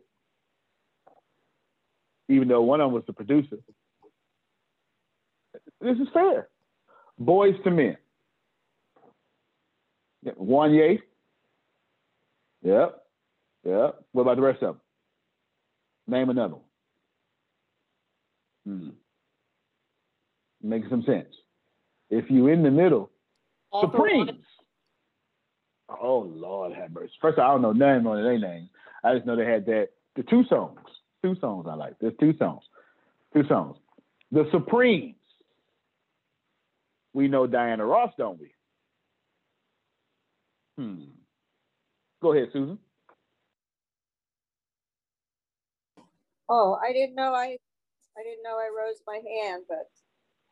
[2.28, 3.56] Even though one of them was the producer.
[5.80, 6.48] This is fair.
[7.20, 7.96] Boyz II Men.
[10.22, 10.98] Yeah, Wanya.
[12.62, 13.02] Yep.
[13.64, 14.04] Yep.
[14.12, 14.80] What about the rest of them?
[16.06, 16.62] Name another one.
[18.66, 18.88] Hmm.
[20.62, 21.28] Makes some sense.
[22.10, 23.10] If you in the middle,
[23.70, 24.28] All Supremes.
[25.86, 25.98] One.
[26.00, 27.12] Oh Lord have mercy.
[27.20, 28.68] First, I don't know nothing on their name.
[29.04, 30.80] I just know they had that the two songs.
[31.22, 31.94] Two songs I like.
[32.00, 32.62] There's two songs.
[33.34, 33.76] Two songs.
[34.30, 35.14] The Supremes.
[37.12, 38.52] We know Diana Ross, don't we?
[40.76, 41.04] Hmm.
[42.22, 42.78] Go ahead, Susan.
[46.48, 47.56] Oh, I didn't know I,
[48.16, 49.90] I didn't know I rose my hand, but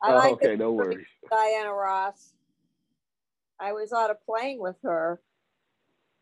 [0.01, 1.07] I Oh, like okay, no worries.
[1.29, 2.33] Diana Ross.
[3.59, 5.19] I was out of playing with her,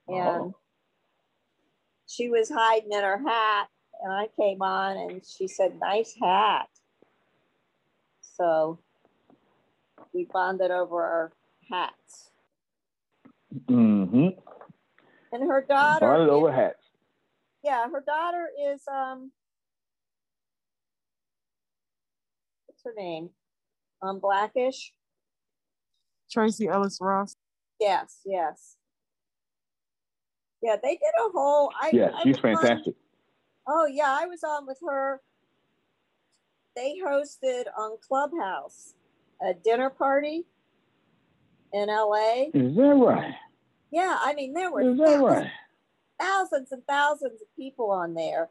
[0.08, 0.56] and Oh.
[2.08, 3.68] she was hiding in her hat,
[4.04, 6.68] and I came on, and she said, "Nice hat."
[8.22, 8.80] So
[10.14, 11.32] we bonded over our
[11.70, 12.32] hats,
[13.70, 14.40] Mm-hmm.
[15.32, 16.06] and her daughter.
[16.08, 16.90] Bonded over is- hats.
[17.64, 19.32] yeah, her daughter is um
[22.68, 23.30] what's her name?
[24.02, 24.94] Um Blackish.
[26.30, 27.36] Tracee Ellis Ross.
[27.80, 28.76] Yes, yes.
[30.62, 32.96] Yeah, they did a whole I Yeah, I she's was on- fantastic.
[33.68, 35.22] Oh yeah, I was on with her.
[36.76, 38.94] They hosted on Clubhouse
[39.42, 40.46] a dinner party
[41.74, 42.46] in LA.
[42.54, 43.34] Is that right?
[43.92, 45.52] Yeah, I mean there were thousands, right?
[46.20, 48.50] thousands and thousands of people on there.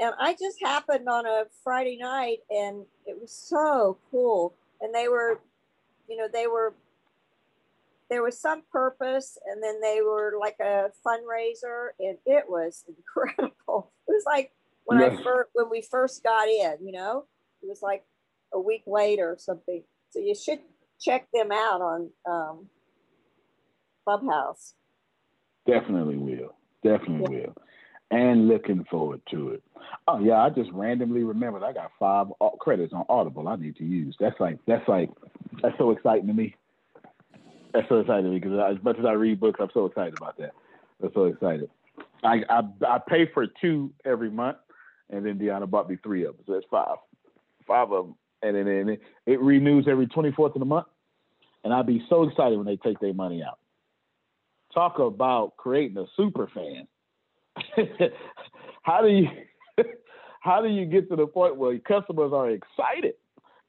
[0.00, 4.54] and I just happened on a Friday night, and it was so cool.
[4.80, 5.40] And they were,
[6.08, 6.74] you know, they were
[8.10, 12.84] there was some purpose, and then they were like a fundraiser, and it was
[13.16, 13.92] incredible.
[14.18, 14.50] Was like
[14.84, 17.24] when I first when we first got in, you know,
[17.62, 18.04] it was like
[18.52, 19.84] a week later or something.
[20.10, 20.58] So you should
[21.00, 22.66] check them out on um,
[24.04, 24.74] Clubhouse.
[25.68, 26.56] Definitely will.
[26.82, 27.54] Definitely will.
[28.10, 29.62] And looking forward to it.
[30.08, 32.26] Oh yeah, I just randomly remembered I got five
[32.58, 34.16] credits on Audible I need to use.
[34.18, 35.10] That's like that's like
[35.62, 36.56] that's so exciting to me.
[37.72, 40.14] That's so exciting to me because as much as I read books, I'm so excited
[40.16, 40.54] about that.
[41.00, 41.70] I'm so excited.
[42.24, 44.58] I I, I pay for two every month,
[45.10, 46.96] and then Deanna bought me three of them, so that's five,
[47.66, 50.86] five of them, and then and it, it renews every 24th of the month,
[51.64, 53.58] and I'd be so excited when they take their money out.
[54.72, 56.86] Talk about creating a super fan.
[58.82, 59.28] how do you
[60.40, 63.14] how do you get to the point where customers are excited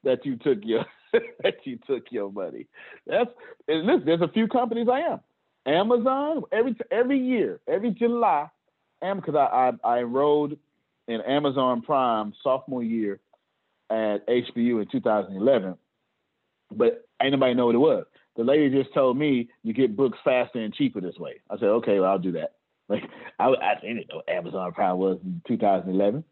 [0.04, 0.84] that you took your
[1.42, 2.66] that you took your money?
[3.06, 3.30] That's
[3.68, 5.20] and listen, there's a few companies I am.
[5.66, 8.48] Amazon every every year, every July,
[9.00, 10.56] because I, I I enrolled
[11.08, 13.20] in Amazon Prime sophomore year
[13.90, 15.76] at HBU in 2011,
[16.70, 18.04] but ain't nobody know what it was.
[18.36, 21.40] The lady just told me you get books faster and cheaper this way.
[21.50, 22.54] I said, okay, well I'll do that.
[22.90, 23.04] Like
[23.38, 26.24] I, I didn't know Amazon Prime was in 2011.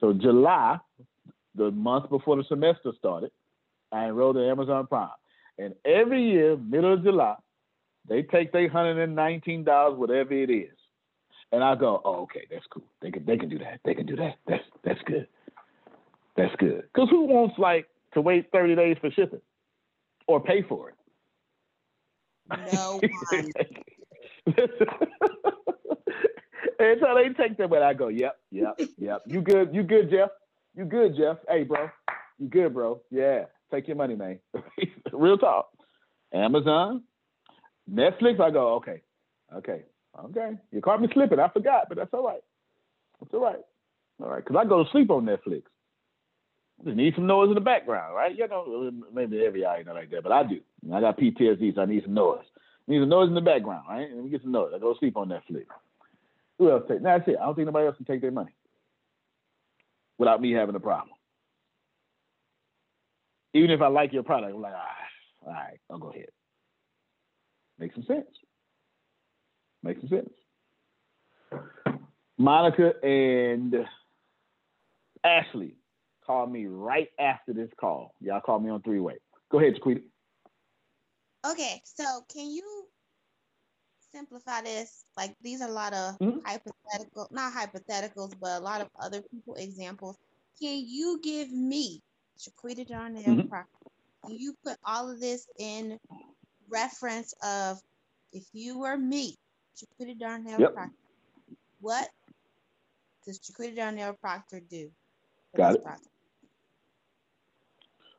[0.00, 0.80] So July,
[1.54, 3.30] the month before the semester started,
[3.92, 5.10] I enrolled in Amazon Prime,
[5.58, 7.36] and every year, middle of July,
[8.08, 10.76] they take their hundred and nineteen dollars, whatever it is,
[11.52, 12.84] and I go, oh, okay, that's cool.
[13.00, 13.80] They can they can do that.
[13.84, 14.36] They can do that.
[14.46, 15.26] That's that's good.
[16.36, 16.84] That's good.
[16.92, 19.42] Because who wants like to wait thirty days for shipping
[20.26, 20.94] or pay for it?
[22.72, 23.00] No
[24.46, 24.56] and
[27.00, 29.22] so they take them, and I go, yep, yep, yep.
[29.26, 29.72] You good?
[29.72, 30.30] You good, Jeff?
[30.74, 31.38] You good, Jeff?
[31.48, 31.88] Hey, bro,
[32.38, 33.00] you good, bro?
[33.10, 34.40] Yeah, take your money, man.
[35.12, 35.68] Real talk.
[36.32, 37.02] Amazon,
[37.90, 38.40] Netflix.
[38.40, 39.02] I go, okay,
[39.56, 39.82] okay,
[40.24, 40.50] okay.
[40.70, 41.40] You caught me slipping.
[41.40, 42.42] I forgot, but that's all right.
[43.20, 43.60] That's all right.
[44.22, 45.62] All right, because I go to sleep on Netflix.
[46.84, 48.36] Just need some noise in the background, right?
[48.36, 50.60] You know, maybe every eye ain't like that, but I do.
[50.92, 52.44] I got PTSD, so I need some noise.
[52.88, 54.08] Need some noise in the background, right?
[54.12, 54.72] Let me get some noise.
[54.74, 55.66] I go to sleep on Netflix.
[56.58, 57.02] Who else take?
[57.02, 57.36] That's it.
[57.40, 58.52] I don't think nobody else can take their money
[60.18, 61.14] without me having a problem.
[63.54, 66.28] Even if I like your product, I'm like, ah, all right, I'll go ahead.
[67.82, 68.28] Makes some sense.
[69.82, 70.30] Makes some sense.
[72.38, 73.74] Monica and
[75.24, 75.74] Ashley
[76.24, 78.14] called me right after this call.
[78.20, 79.16] Y'all called me on three way.
[79.50, 80.00] Go ahead, Jaquita.
[81.44, 82.86] Okay, so can you
[84.12, 85.04] simplify this?
[85.16, 86.38] Like these are a lot of Mm-hmm.
[86.46, 90.16] hypothetical, not hypotheticals, but a lot of other people examples.
[90.60, 92.00] Can you give me,
[92.38, 93.48] Shaquita Darnell Mhm.
[93.48, 93.90] Proctor,
[94.24, 95.98] can you put all of this in
[96.72, 97.78] reference of
[98.32, 99.36] if you were me,
[99.76, 100.74] Shaquita Darnell Yep.
[100.74, 100.96] Proctor,
[101.80, 102.08] what
[103.26, 104.90] does Shaquita Darnell Proctor do?
[105.56, 105.84] Got it.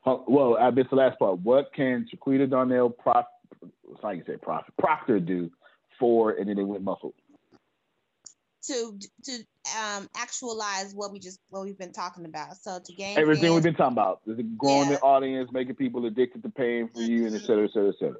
[0.05, 1.39] Well, I missed the last part.
[1.39, 2.95] What can Jaquita Darnell
[3.61, 5.49] it's like you said, Prof, Proctor do
[5.99, 7.13] for, and then they went muffled.
[8.67, 9.34] To to
[9.77, 12.57] um actualize what we just what we've been talking about.
[12.57, 14.21] So to gain Everything we've been talking about.
[14.57, 17.89] Growing the audience, making people addicted to paying for you, and et cetera, et cetera,
[17.89, 18.17] et cetera.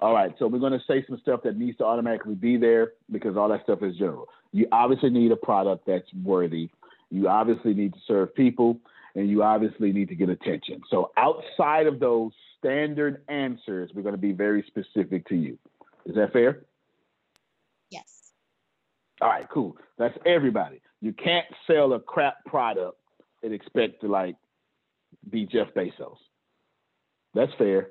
[0.00, 2.92] All right, so we're going to say some stuff that needs to automatically be there
[3.10, 4.28] because all that stuff is general.
[4.52, 6.70] You obviously need a product that's worthy.
[7.10, 8.78] You obviously need to serve people,
[9.14, 10.80] and you obviously need to get attention.
[10.88, 15.58] So outside of those standard answers, we're going to be very specific to you.
[16.06, 16.62] Is that fair?
[17.90, 18.32] Yes.
[19.20, 19.76] All right, cool.
[19.98, 20.80] That's everybody.
[21.02, 22.96] You can't sell a crap product
[23.42, 24.36] and expect to like
[25.28, 26.16] be Jeff Bezos.
[27.34, 27.90] That's fair.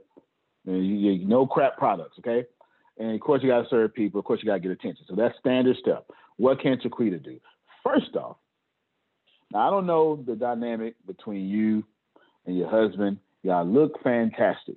[0.70, 2.46] And you, you no crap products, okay?
[3.00, 4.20] And of course you gotta serve people.
[4.20, 5.06] Of course you gotta get attention.
[5.10, 6.04] So that's standard stuff.
[6.38, 7.40] What can Chiquita do?
[7.84, 8.38] First off,
[9.52, 11.84] now I don't know the dynamic between you
[12.46, 13.18] and your husband.
[13.42, 14.76] Y'all look fantastic.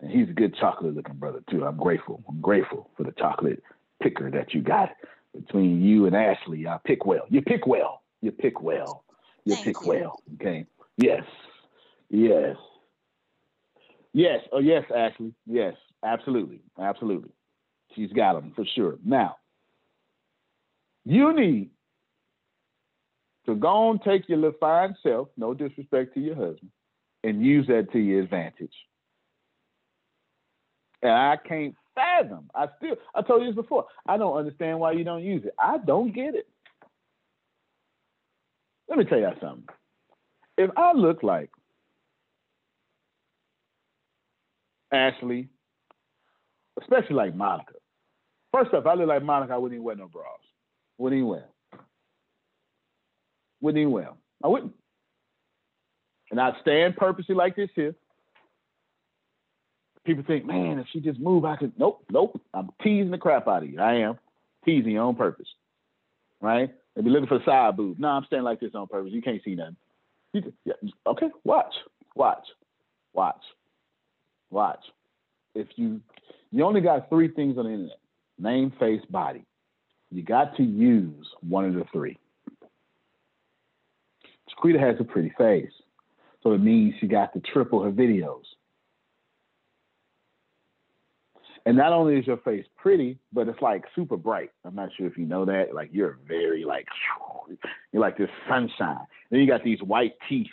[0.00, 1.64] And he's a good chocolate looking brother too.
[1.64, 2.22] I'm grateful.
[2.28, 3.62] I'm grateful for the chocolate
[4.02, 4.90] picker that you got
[5.34, 6.58] between you and Ashley.
[6.58, 7.24] Y'all pick well.
[7.30, 8.02] You pick well.
[8.20, 9.04] You pick well.
[9.44, 10.20] You pick well.
[10.34, 10.66] Okay.
[10.98, 11.24] Yes.
[12.10, 12.56] Yes.
[14.12, 14.40] Yes.
[14.52, 15.34] Oh, yes, Ashley.
[15.46, 15.74] Yes.
[16.04, 16.60] Absolutely.
[16.80, 17.30] Absolutely.
[17.94, 18.98] She's got them for sure.
[19.04, 19.36] Now,
[21.04, 21.70] you need
[23.46, 26.70] to go and take your little fine self, no disrespect to your husband,
[27.24, 28.74] and use that to your advantage.
[31.02, 32.50] And I can't fathom.
[32.54, 33.86] I still, I told you this before.
[34.06, 35.54] I don't understand why you don't use it.
[35.58, 36.46] I don't get it.
[38.88, 39.64] Let me tell you something.
[40.56, 41.50] If I look like
[44.92, 45.48] Ashley,
[46.80, 47.74] especially like Monica,
[48.52, 50.24] first off, I look like Monica, I wouldn't even wear no bras.
[50.98, 51.44] Wouldn't even wear.
[53.60, 54.10] Wouldn't even wear.
[54.42, 54.74] I wouldn't.
[56.30, 57.94] And I'd stand purposely like this here.
[60.04, 61.72] People think, man, if she just move, I could.
[61.78, 62.40] Nope, nope.
[62.54, 63.80] I'm teasing the crap out of you.
[63.80, 64.18] I am
[64.64, 65.48] teasing you on purpose,
[66.40, 66.70] right?
[66.96, 67.98] They be looking for the side boob.
[67.98, 69.12] No, I'm standing like this on purpose.
[69.12, 69.76] You can't see nothing.
[70.32, 70.74] You yeah,
[71.06, 71.74] okay, watch,
[72.14, 72.46] watch,
[73.14, 73.42] watch,
[74.50, 74.84] watch.
[75.54, 76.00] If you
[76.50, 77.98] you only got three things on the internet:
[78.38, 79.44] name, face, body.
[80.10, 82.18] You got to use one of the three.
[84.48, 85.70] Chiquita has a pretty face,
[86.42, 88.44] so it means she got to triple her videos.
[91.66, 94.50] And not only is your face pretty, but it's like super bright.
[94.64, 95.74] I'm not sure if you know that.
[95.74, 96.86] Like you're very like
[97.92, 99.06] you're like this sunshine.
[99.30, 100.46] Then you got these white teeth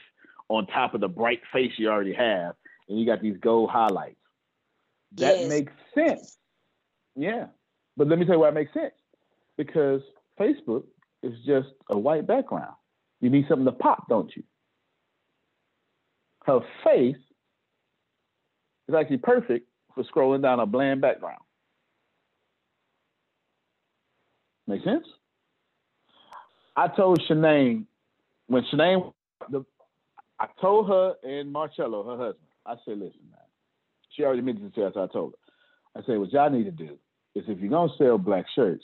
[0.50, 2.56] on top of the bright face you already have,
[2.88, 4.20] and you got these gold highlights.
[5.14, 5.50] That Yes.
[5.50, 6.38] makes sense.
[7.16, 7.48] Yeah.
[7.98, 8.94] But let me tell you why it makes sense.
[9.58, 10.02] Because
[10.40, 10.86] Facebook
[11.24, 12.76] is just a white background.
[13.22, 14.44] You need something to pop, don't you?
[16.46, 17.18] Her face
[18.88, 21.42] is actually perfect for scrolling down a bland background.
[24.68, 25.06] Make sense?
[26.76, 27.86] I told Shanae
[28.48, 29.14] when Shanae,
[30.40, 33.40] I told her and Marcello, her husband, I said, listen, man,
[34.10, 34.94] she already mentioned to us.
[34.96, 36.00] I told her.
[36.02, 36.98] I said, what y'all need to do
[37.36, 38.84] is if you're gonna sell black shirts,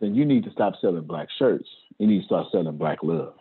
[0.00, 1.68] then you need to stop selling black shirts.
[1.98, 3.34] You need to start selling black love.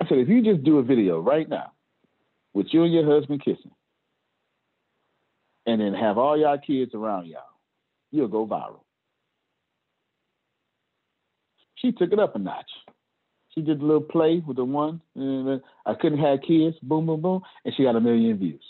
[0.00, 1.72] I said, if you just do a video right now
[2.54, 3.72] with you and your husband kissing,
[5.66, 7.42] and then have all y'all kids around y'all,
[8.10, 8.80] you'll go viral.
[11.76, 12.70] She took it up a notch.
[13.54, 17.20] She did a little play with the one, and I couldn't have kids, boom, boom,
[17.20, 18.62] boom, and she got a million views.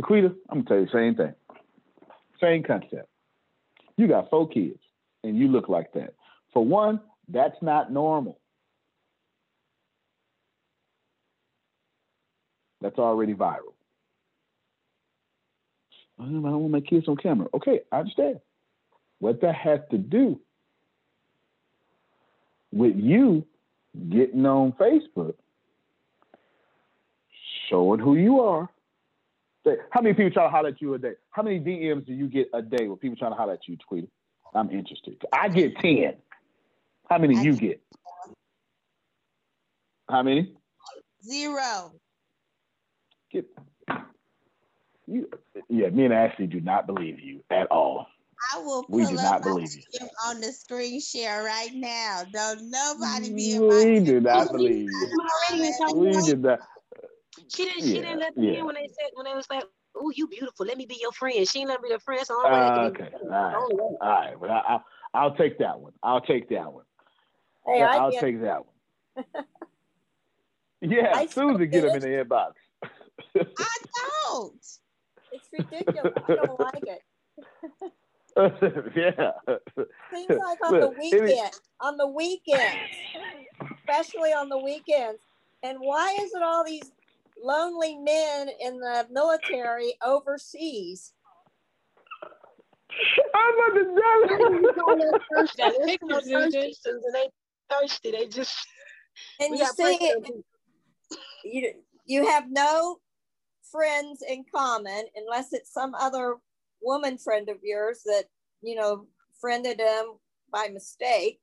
[0.00, 1.34] Jaquita, I'm gonna tell you the same thing.
[2.40, 3.08] Same concept.
[3.96, 4.78] You got four kids
[5.24, 6.14] and you look like that.
[6.52, 8.38] For one, that's not normal.
[12.80, 13.74] That's already viral.
[16.20, 17.48] I don't want my kids on camera.
[17.54, 18.40] Okay, I understand.
[19.18, 20.40] What that has to do
[22.72, 23.44] with you
[24.08, 25.34] getting on Facebook,
[27.68, 28.68] showing who you are.
[29.90, 31.12] How many people try to holler at you a day?
[31.30, 33.76] How many DMs do you get a day with people trying to holler at you,
[33.76, 34.08] Tweety?
[34.54, 35.22] I'm interested.
[35.30, 36.14] I get 10.
[37.10, 37.82] How many you get?
[40.08, 40.54] How many?
[41.22, 41.92] Zero.
[43.30, 43.46] Get
[45.06, 45.28] you.
[45.68, 48.06] Yeah, me and Ashley do not believe you at all.
[48.54, 50.08] I will We pull do up not my believe you.
[50.26, 52.22] on the screen share right now.
[52.32, 55.20] Don't nobody be in my We do not believe you.
[55.94, 56.60] We do not.
[57.48, 57.82] She didn't.
[57.82, 58.60] She Yeah, didn't let me yeah.
[58.60, 59.64] in when they said when they was like,
[59.96, 60.66] "Oh, you beautiful.
[60.66, 62.24] Let me be your friend." She didn't let me be a friend.
[62.26, 63.10] So I'm uh, okay.
[63.22, 63.54] All right.
[63.54, 64.40] All right.
[64.40, 64.80] Well, I, I,
[65.14, 65.92] I'll take that one.
[66.02, 66.84] I'll take that one.
[67.66, 69.24] Hey, Yeah, I I'll get- take that one.
[70.80, 72.52] Yeah, I Susan, get him in the inbox.
[73.36, 73.76] I
[74.28, 74.64] don't.
[75.32, 76.12] It's ridiculous.
[76.28, 77.02] I don't like it.
[78.96, 79.32] yeah.
[80.12, 82.76] Seems like on the Look, it is- weekend, on the weekends,
[83.78, 85.20] especially on the weekends.
[85.62, 86.92] And why is it all these
[87.42, 91.12] lonely men in the military overseas?
[93.34, 96.72] I'm about to That picture, Susan.
[96.74, 97.28] Susan, they
[97.70, 98.10] thirsty.
[98.12, 98.56] They just.
[99.40, 100.44] And you got see, it,
[101.44, 101.72] you
[102.06, 102.98] you have no
[103.70, 106.36] friends in common unless it's some other
[106.82, 108.24] woman friend of yours that
[108.62, 109.06] you know
[109.40, 110.04] friended him
[110.52, 111.40] by mistake.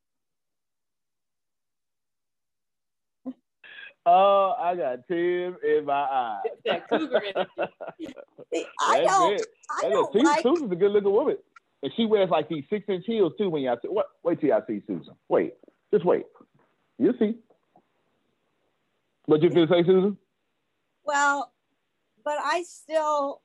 [4.08, 6.42] Oh, I got tears in my eyes.
[6.66, 7.22] That cougar
[7.58, 7.68] I
[8.52, 9.48] That's don't- it.
[9.72, 11.38] I Hey, don't look, like- Susan's a good looking woman.
[11.82, 14.50] And she wears like these six inch heels too when y'all see what wait till
[14.50, 15.14] y'all see Susan.
[15.28, 15.54] Wait.
[15.92, 16.26] Just wait.
[16.98, 17.36] You'll see.
[19.26, 20.18] What you gonna say, Susan?
[21.04, 21.52] Well,
[22.24, 23.42] but I still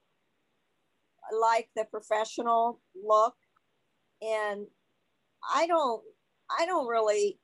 [1.39, 3.35] like the professional look
[4.23, 4.66] and
[5.55, 6.02] I don't
[6.59, 7.39] I don't really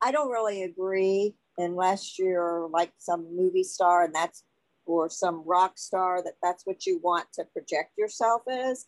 [0.00, 4.44] I don't really agree unless you're like some movie star and that's
[4.84, 8.86] or some rock star that that's what you want to project yourself as.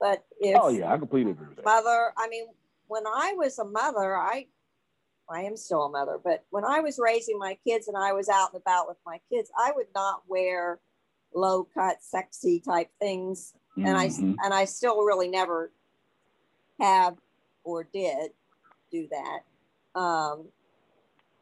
[0.00, 1.64] But if oh yeah, I completely agree with that.
[1.64, 2.46] mother i mean
[2.88, 4.46] when i was a mother i
[5.30, 8.28] i am still a mother but when i was raising my kids and i was
[8.28, 10.80] out and about with my kids i would not wear
[11.34, 14.36] low cut sexy type things and i Mhm.
[14.44, 15.72] and i still really never
[16.80, 17.16] have
[17.64, 18.32] or did
[18.90, 19.40] do that
[19.98, 20.48] Um,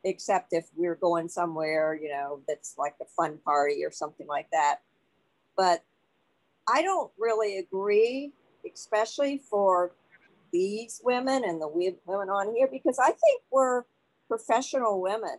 [0.03, 4.51] except if we're going somewhere, you know, that's like a fun party or something like
[4.51, 4.81] that.
[5.57, 5.85] But
[6.69, 8.33] I don't really agree,
[8.73, 9.95] especially for
[10.53, 13.85] these women and the women on here, because I think we're
[14.27, 15.39] professional women.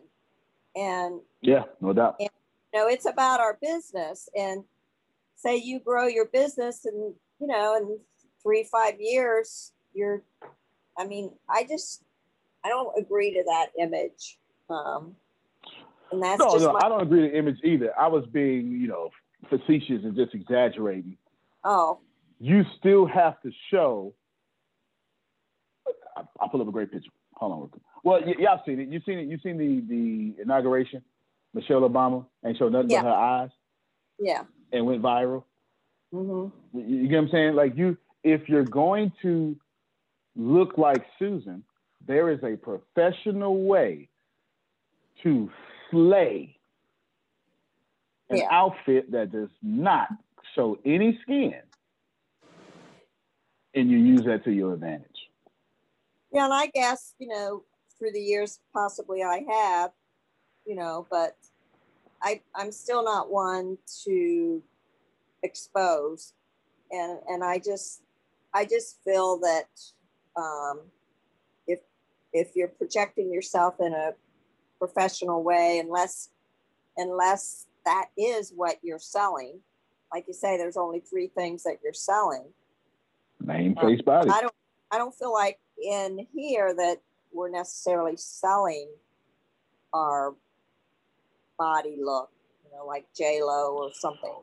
[0.74, 2.16] And Yeah, no doubt.
[2.20, 2.30] and
[2.74, 4.64] know it's about our business and
[5.36, 7.98] say you grow your business and you know in
[8.42, 10.22] three five years you're
[10.98, 12.02] i mean i just
[12.64, 14.38] i don't agree to that image
[14.70, 15.14] um
[16.12, 17.92] and that's no, just no, my I don't agree to image either.
[17.98, 19.10] I was being, you know,
[19.48, 21.16] facetious and just exaggerating.
[21.64, 22.00] oh
[22.38, 24.14] You still have to show.
[26.38, 27.10] I'll pull up a great picture.
[27.34, 27.80] Hold on.
[28.04, 28.88] Well, y- y'all seen it.
[28.88, 29.26] You've seen it.
[29.26, 31.02] You've seen the the inauguration.
[31.54, 33.02] Michelle Obama ain't showed nothing Yeah.
[33.02, 33.50] but her eyes
[34.18, 35.44] yeah and went viral.
[36.12, 37.54] hmm You, you get what I'm saying?
[37.54, 39.56] Like you, if you're going to
[40.36, 41.62] look like Susan,
[42.06, 44.08] there is a professional way
[45.22, 45.50] to
[45.90, 46.56] slay
[48.30, 48.48] an Yeah.
[48.50, 50.08] outfit that does not
[50.54, 51.60] show any skin,
[53.74, 55.28] and you use that to your advantage.
[56.32, 57.64] yeah and i guess you know
[57.98, 59.90] through the years possibly i have
[60.66, 61.36] you know but
[62.22, 64.62] i i'm still not one to
[65.42, 66.34] expose
[66.90, 68.02] and and i just
[68.54, 69.68] i just feel that
[70.36, 70.80] um
[71.66, 71.80] if
[72.32, 74.12] if you're projecting yourself in a
[74.78, 76.30] professional way unless
[76.96, 79.58] unless that is what you're selling
[80.12, 82.44] like you say there's only three things that you're selling
[83.44, 84.30] Name, um, face, body.
[84.30, 84.54] I don't
[84.90, 86.98] I don't feel like in here that
[87.32, 88.88] we're necessarily selling
[89.92, 90.34] our
[91.62, 92.28] body look,
[92.64, 94.34] you know, like J Lo or something.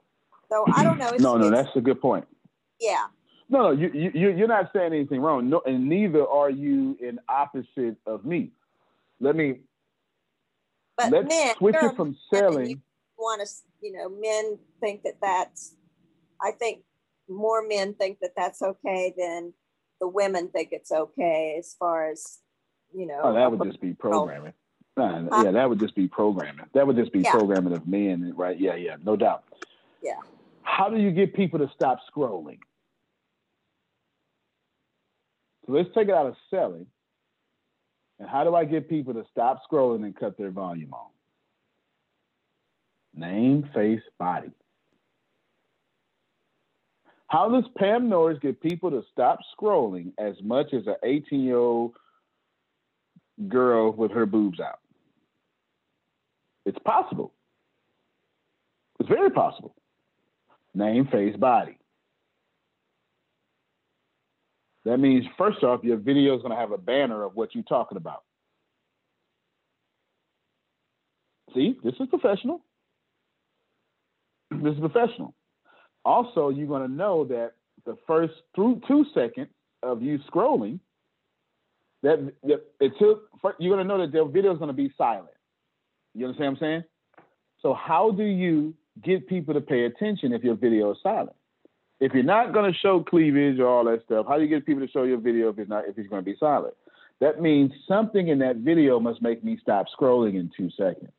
[0.49, 1.09] So I don't know.
[1.13, 2.25] It's, No, no, that's a good point.
[2.79, 3.07] yeah,
[3.49, 5.49] No, no, you, you, you- you're not saying anything wrong.
[5.49, 8.51] No, and neither are you in opposite of me.
[9.19, 9.47] Let me
[10.97, 12.81] but let's men switch it from a man and selling.
[13.17, 13.47] Want to,
[13.81, 15.75] you know, men think that that's.
[16.41, 16.83] I think
[17.27, 19.53] more men think that that's okay than
[19.99, 22.39] the women think it's okay as far as,
[22.93, 23.19] you know.
[23.23, 24.53] Oh, that would just be programming.
[24.99, 25.43] Nah, Huh?
[25.45, 26.65] yeah, that would just be programming.
[26.73, 27.31] That would just be Yeah.
[27.31, 28.57] programming of men, right?
[28.59, 29.45] Yeah, yeah, no doubt.
[30.01, 30.19] Yeah.
[30.61, 32.59] How do you get people to stop scrolling?
[35.65, 36.87] So let's take it out of selling.
[38.19, 41.09] And how do I get people to stop scrolling and cut their volume on?
[43.13, 44.51] Name, face, body.
[47.27, 51.57] How does Pam Norris get people to stop scrolling as much as an 18 year
[51.57, 51.95] old
[53.47, 54.78] girl with her boobs out?
[56.65, 57.33] It's possible.
[58.99, 59.75] It's very possible.
[60.75, 61.77] Name, face, body.
[64.85, 67.63] That means, first off, your video is going to have a banner of what you're
[67.63, 68.23] talking about.
[71.53, 72.61] See, this is professional.
[74.51, 75.33] This is professional.
[76.05, 77.53] Also, you're going to know that
[77.85, 79.49] the first through two seconds
[79.83, 80.79] of you scrolling,
[82.03, 82.33] that,
[82.79, 83.29] it took,
[83.59, 85.27] you're going to know that the video is going to be silent.
[86.13, 86.83] You understand what I'm saying?
[87.61, 88.73] So, how do you
[89.03, 91.35] get people to pay attention if your video is silent?
[91.99, 94.65] If you're not going to show cleavage or all that stuff, how do you get
[94.65, 96.73] people to show your video if it's not if it's going to be silent?
[97.19, 101.11] That means something in that video must make me stop scrolling in two seconds.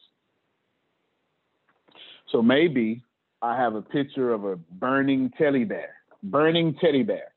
[2.30, 3.02] So maybe
[3.42, 5.94] I have a picture of a burning teddy bear.
[6.22, 7.32] Burning teddy bear.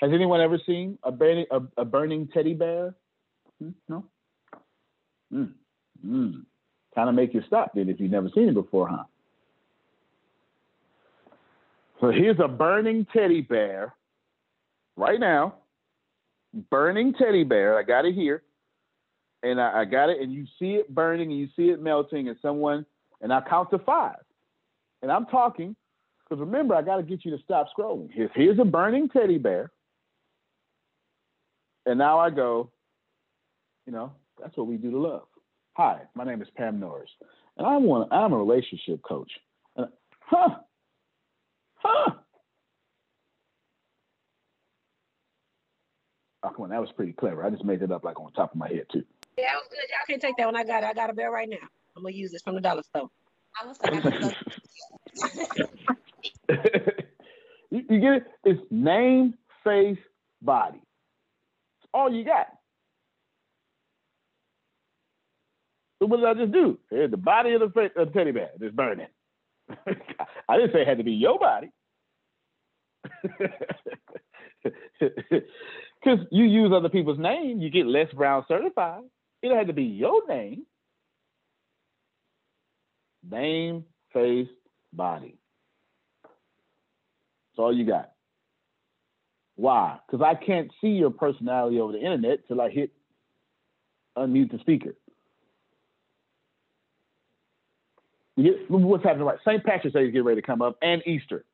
[0.00, 2.94] Has anyone ever seen a burning a, a burning teddy bear?
[3.60, 3.70] Hmm?
[3.88, 4.04] No.
[5.32, 5.52] Mm.
[6.06, 6.44] Mm.
[6.94, 9.04] Kind of make you stop then if you've never seen it before, huh?
[12.00, 13.94] So here's a burning teddy bear
[14.96, 15.54] right now.
[16.70, 17.78] Burning teddy bear.
[17.78, 18.42] I got it here.
[19.42, 22.28] And I, I got it, and you see it burning and you see it melting,
[22.28, 22.84] and someone,
[23.20, 24.16] and I count to five.
[25.02, 25.76] And I'm talking,
[26.22, 28.08] because remember, I got to get you to stop scrolling.
[28.12, 29.70] Here's, here's a burning teddy bear.
[31.84, 32.70] And now I go,
[33.86, 35.26] you know, that's what we do to love.
[35.74, 37.10] Hi, my name is Pam Norris,
[37.56, 39.30] and I want I'm a relationship coach.
[39.76, 39.88] And,
[40.20, 40.56] huh?
[41.76, 42.12] Huh?
[46.42, 47.44] Oh, come on, that was pretty clever.
[47.44, 49.04] I just made it up like on top of my head too.
[49.36, 49.78] Yeah, that was good.
[49.90, 50.56] Y'all can't take that one.
[50.56, 50.86] I got it.
[50.86, 51.56] I got a bill right now.
[51.96, 53.10] I'm gonna use this from the dollar store.
[53.60, 53.78] I was
[57.70, 58.24] you, you get it?
[58.44, 59.34] It's name,
[59.64, 59.98] face,
[60.42, 60.78] body.
[61.80, 62.55] It's all you got.
[65.98, 66.78] So what did I just do?
[66.90, 69.06] Here's the body of the of uh, teddy bear is burning.
[69.70, 71.70] I didn't say it had to be your body.
[76.06, 79.02] Because you use other people's name, you get less Brown certified.
[79.42, 80.64] It had to be your name.
[83.28, 84.46] Name, face,
[84.92, 85.36] body.
[86.22, 88.12] That's all you got.
[89.56, 89.98] Why?
[90.06, 92.92] Because I can't see your personality over the internet till I hit
[94.16, 94.90] unmute the speaker.
[94.90, 94.94] You
[98.44, 99.38] get, what's happening right?
[99.44, 99.64] St.
[99.64, 101.44] Patrick's Day is getting ready to come up and Easter.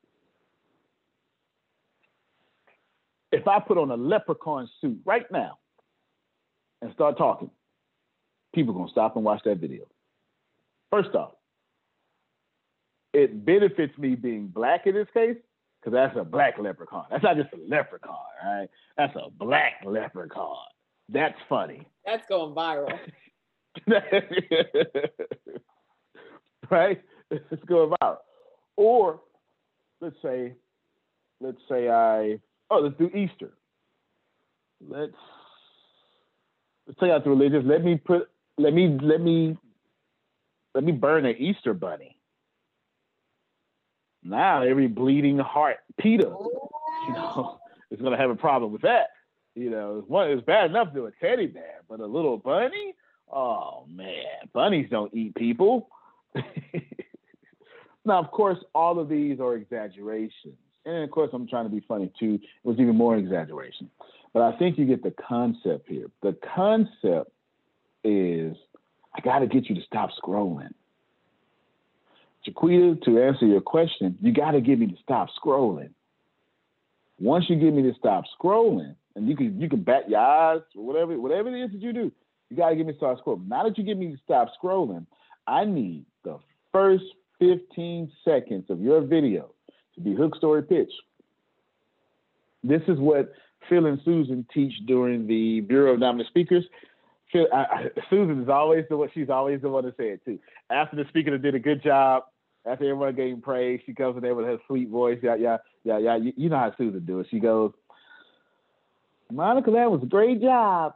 [3.30, 5.59] If I put on a leprechaun suit right now
[6.82, 7.50] and start talking,
[8.54, 9.84] people are going to stop and watch that video.
[10.90, 11.32] First off,
[13.14, 15.36] it benefits me being black in this case
[15.80, 17.06] because that's a black leprechaun.
[17.10, 18.68] That's not just a leprechaun, right?
[18.96, 20.56] That's a black leprechaun.
[21.09, 21.86] That's funny.
[22.04, 22.98] That's going viral.
[26.70, 27.02] right?
[27.30, 28.18] It's going viral.
[28.76, 29.20] Or
[30.01, 30.55] let's say,
[31.40, 32.39] let's say I
[32.70, 33.52] oh let's do Easter.
[34.86, 35.12] Let's
[36.86, 37.62] let's take out the religious.
[37.64, 38.28] Let me put
[38.59, 39.56] let me let me
[40.74, 42.18] let me burn an Easter bunny.
[44.22, 46.34] Now every bleeding heart Peter, you
[47.09, 47.12] oh.
[47.14, 47.60] know,
[47.90, 49.09] is gonna have a problem with that.
[49.55, 52.94] You know, one it's bad enough to do a teddy bear, but a little bunny?
[53.30, 55.89] Oh man, bunnies don't eat people.
[58.04, 60.56] now, of course, all of these are exaggerations.
[60.84, 62.34] And of course, I'm trying to be funny too.
[62.34, 63.90] It was even more exaggeration.
[64.32, 66.06] But I think you get the concept here.
[66.22, 67.30] The concept
[68.02, 68.56] is
[69.14, 70.70] I got to get you to stop scrolling.
[72.46, 75.90] Jaquita, to answer your question, you got to get me to stop scrolling.
[77.20, 80.62] Once you get me to stop scrolling, and you can you can bat your eyes
[80.74, 82.10] or whatever whatever it is that you do,
[82.50, 83.46] you got to get me to stop scrolling.
[83.46, 85.06] Now that you get me to stop scrolling,
[85.47, 86.39] I need the
[86.73, 87.05] first
[87.39, 89.51] 15 seconds of your video
[89.94, 90.93] to be hook story pitch.
[92.62, 93.32] This is what
[93.69, 96.64] Phil and Susan teach during the Bureau of Dominant Speakers.
[97.32, 99.09] Phil, I, I, Susan is always the one.
[99.12, 100.39] She's always the one to say it too.
[100.70, 102.24] After the speaker did a good job,
[102.64, 105.19] after everyone gave praise, she comes in there with her sweet voice.
[105.23, 106.16] Yeah, yeah, yeah, yeah.
[106.16, 107.27] You, you know how Susan do it.
[107.31, 107.73] She goes,
[109.32, 110.94] "Monica, that was a great job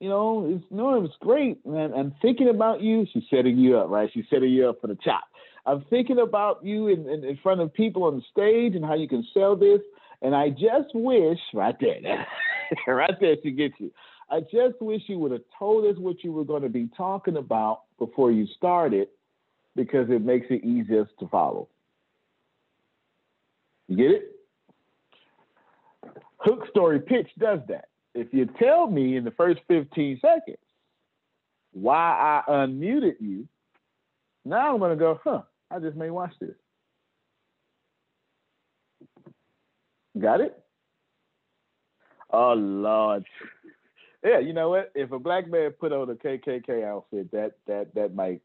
[0.00, 1.92] you know, it's no, it was great, man.
[1.94, 3.06] I'm thinking about you.
[3.12, 4.10] She's setting you up, right?
[4.12, 5.24] She's setting you up for the chop.
[5.64, 8.94] I'm thinking about you in, in, in front of people on the stage and how
[8.94, 9.80] you can sell this.
[10.22, 12.26] And I just wish, right there,
[12.86, 13.90] right there, she gets you.
[14.30, 17.36] I just wish you would have told us what you were going to be talking
[17.36, 19.08] about before you started,
[19.74, 21.68] because it makes it easiest to follow.
[23.88, 24.32] You get it?
[26.38, 30.56] Hook story pitch does that if you tell me in the first 15 seconds
[31.72, 33.46] why I unmuted you,
[34.44, 36.54] now I'm going to go, huh, I just may watch this.
[40.18, 40.58] Got it?
[42.32, 43.24] Oh, Lord.
[44.24, 44.90] Yeah, you know what?
[44.94, 48.40] If a black man put on a KKK outfit, that that that might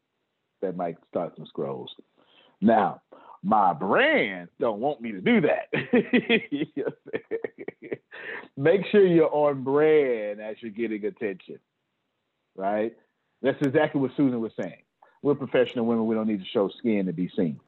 [0.60, 1.90] that might start some scrolls.
[2.60, 3.00] Now,
[3.42, 5.72] my brand don't want me to do that.
[8.56, 11.58] Make sure you're on brand as you're getting attention,
[12.54, 12.96] right?
[13.40, 14.82] That's exactly what Susan was saying.
[15.22, 16.06] We're professional women.
[16.06, 17.58] We don't need to show skin to be seen,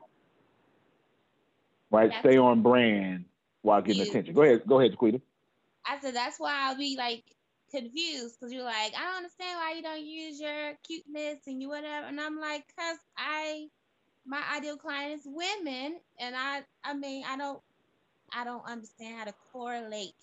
[1.91, 2.11] right?
[2.11, 3.25] That's Stay on brand
[3.63, 4.35] while getting attention.
[4.35, 5.21] Go ahead, go ahead, Jaquita.
[5.87, 7.25] I said that's why I'll be like
[7.71, 11.69] confused because you're like, I don't understand why you don't use your cuteness and you
[11.69, 13.69] whatever, and I'm like, cause I
[14.27, 17.61] my ideal client is women, and I I mean I don't
[18.33, 20.15] I don't understand how to correlate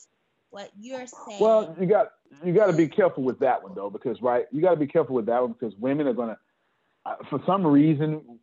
[0.49, 1.39] what you're saying.
[1.39, 2.11] Well, you got
[2.43, 4.87] you got to be careful with that one though, because right, you got to be
[4.87, 6.37] careful with that one because women are gonna,
[7.05, 8.39] uh, for some reason,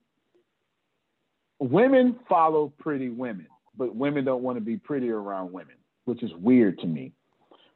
[1.59, 5.75] women follow pretty women, but women don't want to be pretty around women,
[6.07, 7.13] which is weird to me.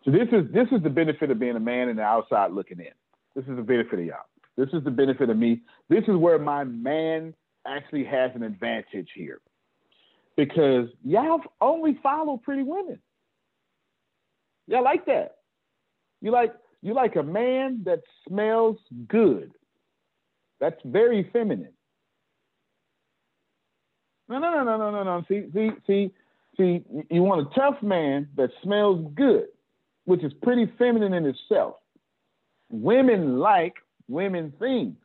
[0.04, 2.80] So this is this is the benefit of being a man and the outside looking
[2.80, 2.92] in.
[3.34, 4.16] This is the benefit of y'all.
[4.56, 5.60] This is the benefit of me.
[5.88, 7.34] This is where my man
[7.66, 9.40] actually has an advantage here
[10.36, 12.98] because y'all only follow pretty women.
[14.66, 15.36] Y'all like that.
[16.20, 18.78] You like you like a man that smells
[19.08, 19.52] good.
[20.60, 21.72] That's very feminine.
[24.28, 25.24] No, no, no, no, no, no, no.
[25.28, 26.10] See, see, see,
[26.56, 26.84] see.
[27.10, 29.46] You want a tough man that smells good,
[30.04, 31.76] which is pretty feminine in itself.
[32.70, 33.74] Women like
[34.08, 34.96] women things.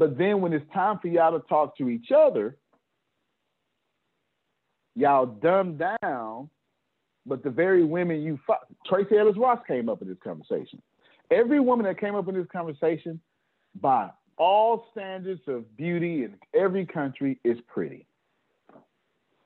[0.00, 2.56] But then when it's time for y'all to talk to each other,
[4.96, 6.48] y'all dumb down.
[7.26, 10.80] But the very women you fought, Tracee Ellis Ross came up in this conversation.
[11.30, 13.20] Every woman that came up in this conversation,
[13.78, 14.08] by
[14.38, 18.06] all standards of beauty in every country, is pretty.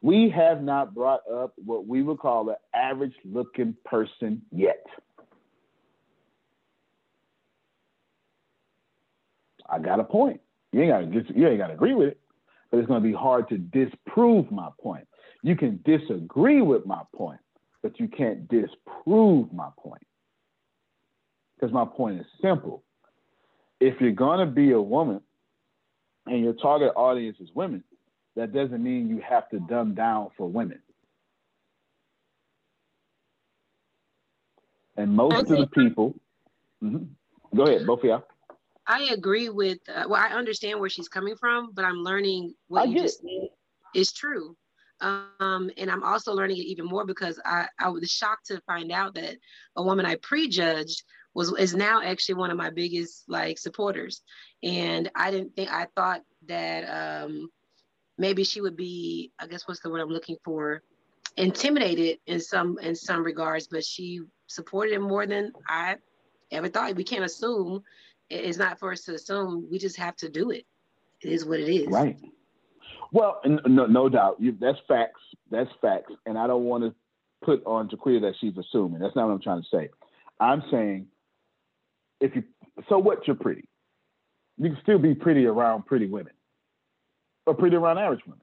[0.02, 4.86] We have not brought up what we would call an average looking person yet.
[9.68, 10.40] I got a point.
[10.72, 12.20] You ain't got to you ain't got to agree with it,
[12.70, 15.06] but it's going to be hard to disprove my point.
[15.42, 17.40] You can disagree with my point,
[17.82, 20.02] but you can't disprove my point.
[21.54, 22.82] Because my point is simple.
[23.80, 25.20] If you're going to be a woman
[26.26, 27.84] and your target audience is women,
[28.36, 30.80] that doesn't mean you have to dumb down for women.
[34.96, 36.14] And most of the people,
[36.82, 37.08] Mhm.
[37.54, 38.24] go ahead, both of y'all.
[38.86, 39.78] I agree with.
[39.88, 43.48] Uh, well, I understand where she's coming from, but I'm learning what you just said
[43.94, 44.56] is true.
[45.00, 48.92] Um, and I'm also learning it even more because I, I was shocked to find
[48.92, 49.36] out that
[49.76, 51.02] a woman I prejudged
[51.34, 54.22] was is now actually one of my biggest like supporters.
[54.62, 57.50] And I didn't think I thought that um,
[58.18, 59.32] maybe she would be.
[59.38, 60.82] I guess what's the word I'm looking for?
[61.36, 65.96] Intimidated in some in some regards, but she supported him more than I
[66.52, 66.94] ever thought.
[66.94, 67.82] We can't assume.
[68.30, 69.68] It- It's not for us to assume.
[69.70, 70.66] We just have to do it.
[71.22, 71.86] It is what it is.
[71.88, 72.18] Right.
[73.12, 74.40] Well, no, no doubt.
[74.40, 75.20] You, that's facts.
[75.50, 76.12] That's facts.
[76.26, 76.94] And I don't want to
[77.44, 79.00] put on Jaquita that she's assuming.
[79.00, 79.90] That's not what I'm trying to say.
[80.40, 81.06] I'm saying
[82.20, 82.42] if you,
[82.88, 83.26] so what?
[83.26, 83.68] You're pretty.
[84.58, 86.32] You can still be pretty around pretty women,
[87.46, 88.40] or pretty around average women.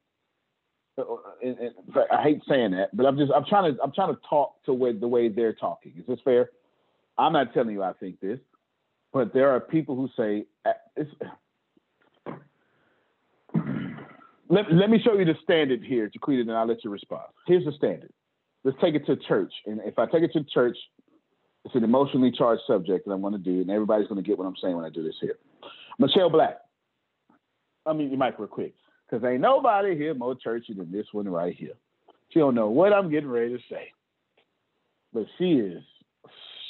[0.97, 3.81] Uh, uh, and- in fact, I hate saying that, but I'm just I'm trying to
[3.81, 5.93] I'm trying to talk to where, the way they're talking.
[5.97, 6.49] Is this fair?
[7.17, 8.39] I'm not telling you I think this,
[9.13, 10.73] but there are people who say uh,
[14.51, 17.23] let, let me show you the standard here, Jaquita, and I'll let you respond.
[17.47, 18.11] Here's the standard.
[18.63, 19.53] Let's take it to church.
[19.65, 20.77] And if I take it to church,
[21.63, 24.37] it's an emotionally charged subject that I'm going to do, and everybody's going to get
[24.37, 25.37] what I'm saying when I do this here.
[25.99, 26.57] Michelle Black.
[27.85, 28.75] I mean, you mic real quick,
[29.09, 31.73] because ain't nobody here more churchy than this one right here.
[32.29, 33.91] She don't know what I'm getting ready to say,
[35.13, 35.81] but she is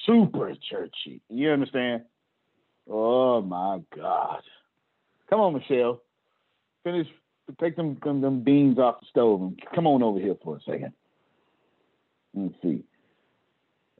[0.06, 1.22] super churchy.
[1.30, 2.04] You understand?
[2.90, 4.42] Oh my God!
[5.30, 6.02] Come on, Michelle.
[6.84, 7.08] Finish.
[7.60, 10.62] Take them, them them beans off the stove and come on over here for a
[10.62, 10.94] second.
[12.34, 12.84] Let's see.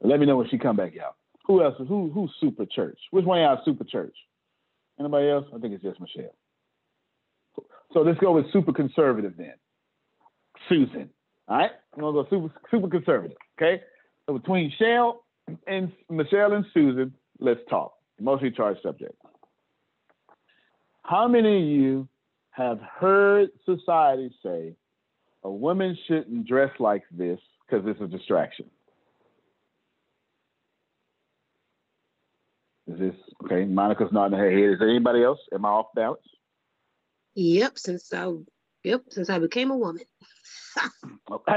[0.02, 1.16] Let me know when she come back out.
[1.46, 1.74] Who else?
[1.76, 2.98] Who who's super church?
[3.10, 4.14] Which one y'all super church?
[4.98, 5.46] Anybody else?
[5.54, 6.34] I think it's just Michelle.
[7.92, 9.54] So let's go with super conservative then.
[10.68, 11.10] Susan.
[11.48, 13.36] All right, I'm gonna go super super conservative.
[13.60, 13.82] Okay.
[14.26, 15.24] So between Shell
[15.66, 17.94] and Michelle and Susan, let's talk.
[18.22, 19.16] Emotionally charged subject.
[21.02, 22.08] How many of you
[22.50, 24.76] have heard society say
[25.42, 28.66] a woman shouldn't dress like this because it's a distraction?
[32.86, 33.64] Is this okay?
[33.64, 34.74] Monica's nodding her head.
[34.74, 35.40] Is there anybody else?
[35.52, 36.22] Am I off balance?
[37.34, 37.76] Yep.
[37.76, 38.32] Since I,
[38.84, 39.02] yep.
[39.10, 40.04] Since I became a woman.
[41.28, 41.56] Okay.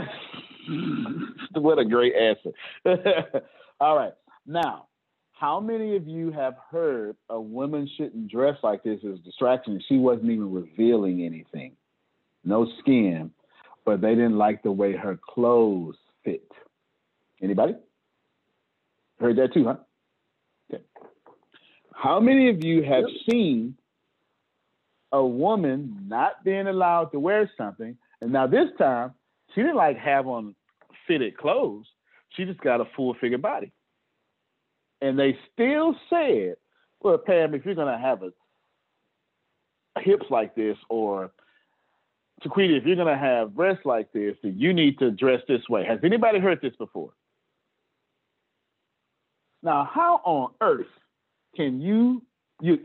[1.53, 2.51] what a great answer.
[3.79, 4.13] All right.
[4.47, 4.87] Now,
[5.45, 9.79] how many of you have heard a woman shouldn't dress like this as a distraction?
[9.87, 11.73] She wasn't even revealing anything,
[12.43, 13.29] no skin,
[13.85, 16.51] but they didn't like the way her clothes fit.
[17.43, 17.75] Anybody?
[19.19, 19.75] Heard that too, huh?
[20.73, 20.83] Okay.
[21.93, 23.77] How many of you have seen
[25.11, 27.95] a woman not being allowed to wear something?
[28.19, 29.13] And now this time,
[29.53, 30.55] she didn't like have on
[31.07, 31.85] fitted clothes.
[32.29, 33.71] She just got a full figure body.
[35.05, 36.55] And they still said,
[36.99, 38.31] well, Pam, if you're gonna have a
[39.99, 41.31] hips like this, or
[42.43, 45.85] Taquita, if you're gonna have breasts like this, then you need to dress this way.
[45.85, 47.11] Has anybody heard this before?
[49.61, 50.87] Now, how on earth
[51.55, 52.23] can you
[52.59, 52.79] you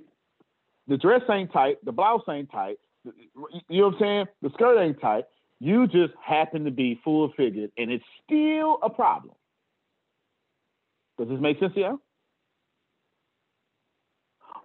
[0.88, 2.76] the dress ain't tight, the blouse ain't tight,
[3.06, 3.12] you
[3.70, 4.26] know what I'm saying?
[4.42, 5.24] The skirt ain't tight.
[5.58, 9.34] You just happen to be full figured, and it's still a problem.
[11.18, 12.00] Does this make sense to you?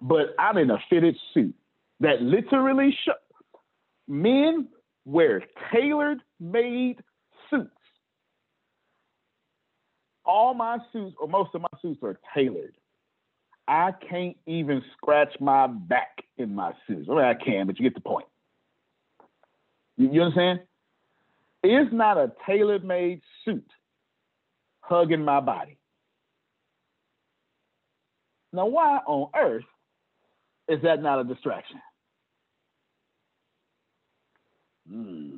[0.02, 1.56] But I'm in a fitted suit
[2.00, 3.10] that literally sh-
[4.08, 4.68] men
[5.06, 5.42] wear
[5.74, 7.02] tailored made
[7.50, 7.70] suits.
[10.26, 12.76] All my suits, or most of my suits, are tailored.
[13.68, 17.08] I can't even scratch my back in my suits.
[17.10, 18.26] I mean, I can, but you get the point.
[19.98, 20.62] You, you understand?
[21.64, 23.66] It's not a tailor made suit
[24.82, 25.78] hugging my body.
[28.54, 29.64] Now, why on earth
[30.68, 31.82] is that not a distraction?
[34.90, 35.38] Hmm,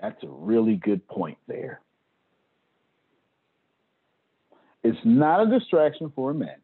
[0.00, 1.80] that's a really good point there.
[4.82, 6.56] It's not a distraction for a man.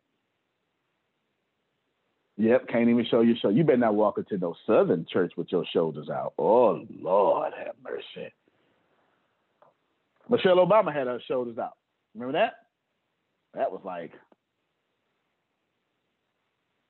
[2.38, 3.48] Yep, can't even show your show.
[3.48, 6.34] You better not walk into no southern church with your shoulders out.
[6.38, 8.32] Oh Lord have mercy.
[10.28, 11.76] Michelle Obama had her shoulders out.
[12.14, 12.54] Remember that?
[13.54, 14.12] That was like.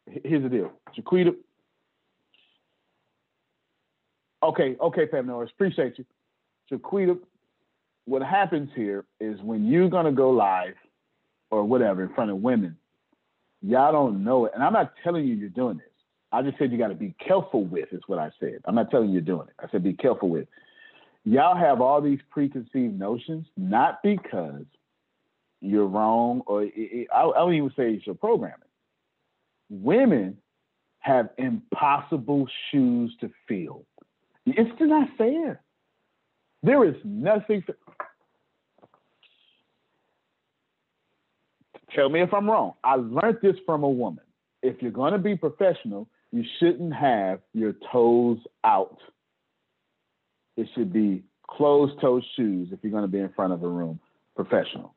[0.06, 1.34] Here's the deal, Jaquita.
[4.42, 6.04] Okay, okay, Pam Norris, appreciate you.
[6.70, 7.18] Jaquita,
[8.04, 10.74] what happens here is when you're gonna go live
[11.50, 12.76] or whatever in front of women,
[13.62, 14.52] y'all don't know it.
[14.54, 15.86] And I'm not telling you you're doing this.
[16.32, 18.58] I just said you got to be careful with, is what I said.
[18.64, 19.54] I'm not telling you you're doing it.
[19.58, 20.48] I said be careful with.
[21.24, 24.64] Y'all have all these preconceived notions, not because
[25.60, 28.65] you're wrong or it, it, I, I don't even say it's your programming.
[29.70, 30.38] Women
[31.00, 33.84] have impossible shoes to fill.
[34.46, 35.60] It's just not fair.
[36.62, 37.62] There is nothing.
[37.62, 37.74] fa-
[41.94, 42.74] Tell me if I'm wrong.
[42.84, 44.24] I learned this from a woman.
[44.62, 48.98] If you're going to be professional, you shouldn't have your toes out.
[50.56, 53.68] It should be closed toe shoes if you're going to be in front of a
[53.68, 54.00] room
[54.34, 54.94] professional.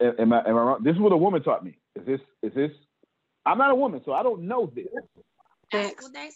[0.00, 0.82] Am I, am I wrong?
[0.82, 1.76] This is what a woman taught me.
[1.94, 2.70] Is this, is this,
[3.46, 4.86] I'm not a woman, so I don't know this.
[5.70, 6.30] That's what they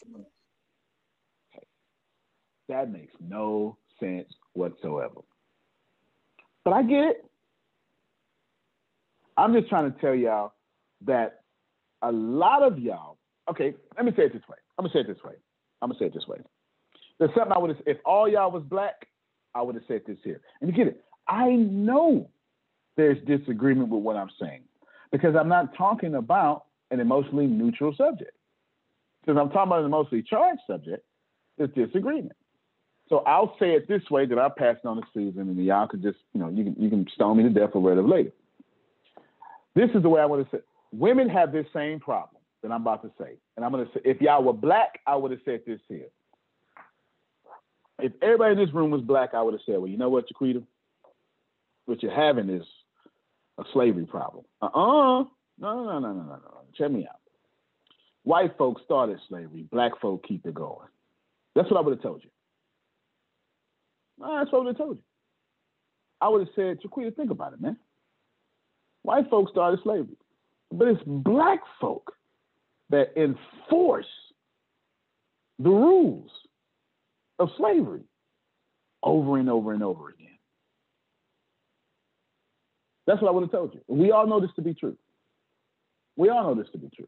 [2.69, 5.21] That makes no sense whatsoever.
[6.65, 7.25] But I get it.
[9.37, 10.53] I'm just trying to tell y'all
[11.07, 11.41] that
[12.03, 13.19] a lot of y'all,
[13.49, 14.57] okay, let me say it this way.
[14.77, 15.35] I'm gonna say it this way.
[15.81, 16.39] I'm gonna say it this way.
[17.19, 19.07] There's something I would have, if all y'all was black,
[19.55, 20.41] I would have said this here.
[20.61, 21.05] And you get it.
[21.27, 22.31] I know
[22.97, 24.63] there's disagreement with what I'm saying
[25.11, 28.33] because I'm not talking about an emotionally neutral subject.
[29.27, 31.05] Since I'm talking about an emotionally charged subject,
[31.57, 32.37] there's disagreement.
[33.09, 36.03] So I'll say it this way, that I'll pass on to Susan, and y'all can
[36.03, 38.33] just, you know, you can you can stone me to death or whatever later.
[39.75, 40.63] This is the way I want to say.
[40.93, 44.01] Women have this same problem that I'm about to say, and I'm going to say,
[44.05, 46.09] if y'all were black, I would have said this here.
[48.01, 50.27] If everybody in this room was black, I would have said, well, you know what,
[50.29, 50.63] Jaquita,
[51.87, 52.63] what you're having is
[53.59, 54.45] a slavery problem.
[54.63, 55.25] Uh-uh.
[55.61, 56.61] No, no, no, no, no, no.
[56.77, 57.21] Check me out.
[58.23, 59.65] White folks started slavery.
[59.71, 60.89] Black folk keep it going.
[61.55, 62.31] That's what I would have told you.
[64.19, 65.03] That's what I would have told you.
[66.21, 67.77] I would have said, Jaquita, think about it, man.
[69.03, 70.17] White folks started slavery.
[70.71, 72.13] But it's black folk
[72.91, 74.07] that enforce
[75.59, 76.31] the rules
[77.39, 78.03] of slavery
[79.03, 80.27] over and over and over again.
[83.07, 83.81] That's what I would have told you.
[83.89, 84.97] We all know this to be true.
[86.19, 87.07] We all know this to be true.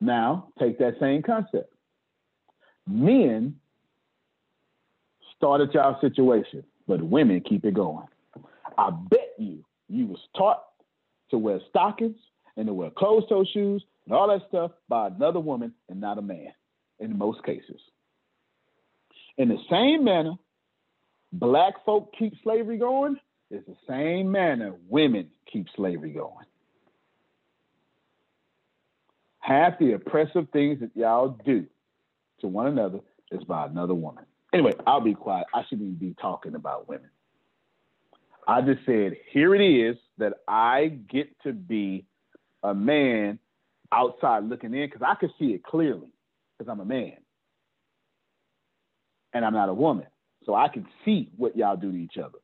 [0.00, 1.74] Now, take that same concept.
[2.86, 3.56] Men
[5.36, 8.06] started y'all situation, but women keep it going.
[8.78, 10.62] I bet you you was taught
[11.30, 12.16] to wear stockings
[12.56, 16.18] and to wear closed toe shoes and all that stuff by another woman and not
[16.18, 16.52] a man
[17.00, 17.80] in most cases.
[19.38, 20.34] In the same manner,
[21.32, 23.16] black folk keep slavery going,
[23.50, 26.46] it's the same manner women keep slavery going.
[29.48, 31.64] Half the oppressive things that y'all do
[32.42, 33.00] to one another
[33.32, 34.24] is by another woman.
[34.52, 35.46] Anyway, I'll be quiet.
[35.54, 37.08] I shouldn't be talking about women.
[38.46, 42.04] I just said, here it is that I get to be
[42.62, 43.38] a man
[43.90, 46.12] outside looking in because I can see it clearly
[46.58, 47.16] because I'm a man
[49.32, 50.06] and I'm not a woman.
[50.44, 52.38] So I can see what y'all do to each other.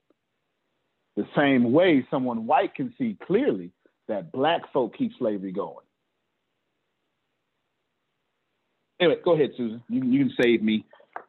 [1.16, 3.72] The same way someone white can see clearly
[4.08, 5.84] that black folk keep slavery going.
[9.00, 9.82] Anyway, go ahead, Susan.
[9.88, 10.84] You, you can save me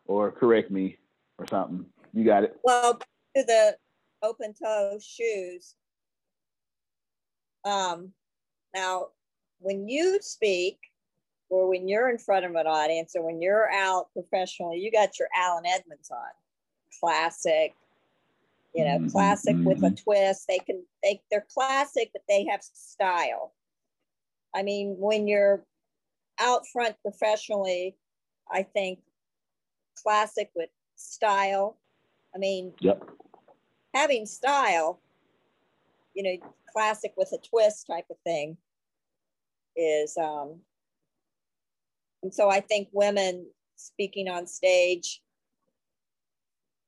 [0.06, 0.98] or correct me
[1.38, 1.86] or something.
[2.14, 2.58] You got it.
[2.64, 3.00] Well,
[3.36, 3.76] to the
[4.22, 5.76] open toe shoes.
[7.64, 8.12] Um,
[8.74, 9.08] now,
[9.60, 10.78] when you speak,
[11.50, 15.18] or when you're in front of an audience, or when you're out professionally, you got
[15.20, 16.32] your Allen Edmonds on,
[17.00, 17.74] classic.
[18.74, 20.04] You know, Mhm, classic with a mhm.
[20.04, 20.48] twist.
[20.50, 23.54] They can they they're classic, but they have style.
[24.54, 25.66] I mean, when you're
[26.40, 27.98] out front professionally,
[28.52, 29.00] I think
[30.02, 31.78] classic with style.
[32.34, 33.04] I mean, Yep.
[33.94, 35.02] having style,
[36.14, 38.58] you know, classic with a twist type of thing
[39.78, 40.62] is um
[42.24, 45.22] and so I think women speaking on stage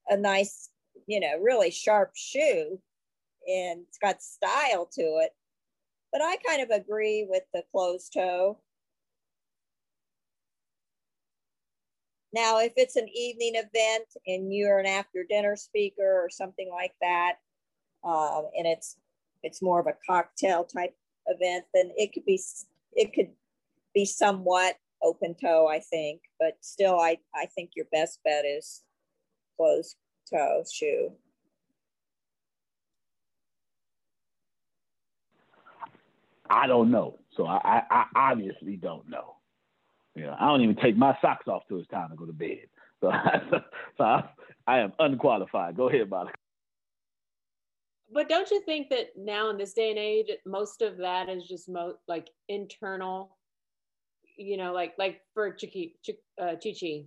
[0.09, 0.69] a nice,
[1.06, 2.82] you know, really sharp shoe
[3.48, 5.32] and it's got style to it.
[6.11, 8.59] But I kind of agree with the closed toe.
[12.34, 16.94] Now, if it's an evening event and you're an after dinner speaker or something like
[17.02, 17.36] that,
[18.04, 18.98] uh, and it's
[19.44, 20.96] it's more of a cocktail type
[21.28, 22.42] event, then it could be
[22.94, 23.30] it could
[23.94, 26.22] be somewhat open toe, I think.
[26.40, 28.84] But still, I I think your best bet is
[29.56, 29.96] closed
[30.30, 31.12] toe shoe.
[36.50, 39.37] I don't know, so I I, I obviously don't know.
[40.18, 42.34] You know, I don't even take my socks off till it's time to go to
[42.34, 42.66] bed.
[43.00, 43.12] So,
[43.96, 44.24] so I,
[44.66, 45.78] I am unqualified.
[45.78, 46.36] Go ahead, Monica.
[48.12, 51.48] But don't you think that now in this day and age, most of that is
[51.48, 53.38] just mo- like internal,
[54.36, 57.06] you know, like like for Chiqui, Chi, uh, Chi,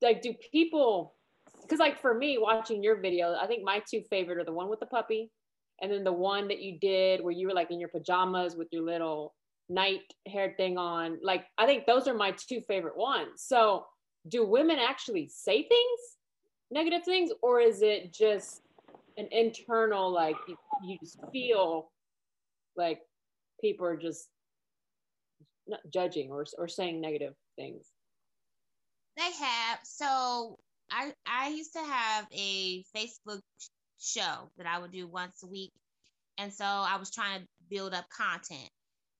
[0.00, 1.16] like do people?
[1.62, 4.70] Because like for me, watching your video, I think my two favorite are the one
[4.70, 5.32] with the puppy,
[5.80, 8.68] and then the one that you did where you were like in your pajamas with
[8.70, 9.34] your little
[9.68, 11.18] night hair thing on.
[11.22, 13.42] Like I think those are my two favorite ones.
[13.44, 13.86] So
[14.28, 16.00] do women actually say things,
[16.70, 18.62] negative things, or is it just
[19.16, 21.90] an internal like you, you just feel
[22.76, 23.00] like
[23.60, 24.28] people are just
[25.66, 27.86] not judging or or saying negative things?
[29.16, 29.80] They have.
[29.84, 30.58] So
[30.90, 33.40] I I used to have a Facebook
[33.98, 35.72] show that I would do once a week.
[36.38, 38.70] And so I was trying to build up content.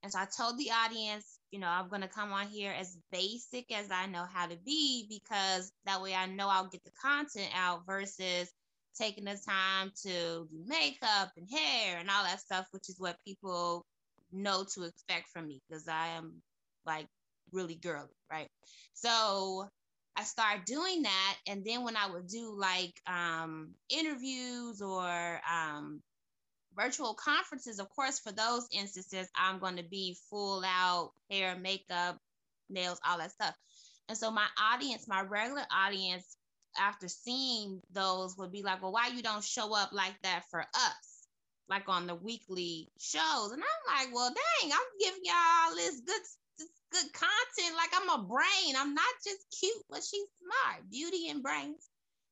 [0.03, 2.97] And so I told the audience, you know, I'm going to come on here as
[3.13, 6.91] basic as I know how to be because that way I know I'll get the
[7.01, 8.51] content out versus
[8.99, 13.17] taking the time to do makeup and hair and all that stuff, which is what
[13.25, 13.85] people
[14.33, 16.43] know to expect from me because I am
[16.85, 17.07] like
[17.53, 18.49] really girly, right?
[18.95, 19.69] So
[20.17, 21.37] I started doing that.
[21.47, 26.01] And then when I would do like um, interviews or um,
[26.77, 32.19] virtual conferences, of course, for those instances, I'm going to be full out hair, makeup,
[32.69, 33.55] nails, all that stuff.
[34.09, 36.37] And so my audience, my regular audience,
[36.79, 40.61] after seeing those would be like, well, why you don't show up like that for
[40.61, 41.27] us?
[41.69, 43.53] Like on the weekly shows.
[43.53, 46.23] And I'm like, well, dang, I'm giving y'all this good
[46.59, 47.77] this good content.
[47.77, 48.75] Like I'm a brain.
[48.77, 50.91] I'm not just cute, but she's smart.
[50.91, 51.89] Beauty and brains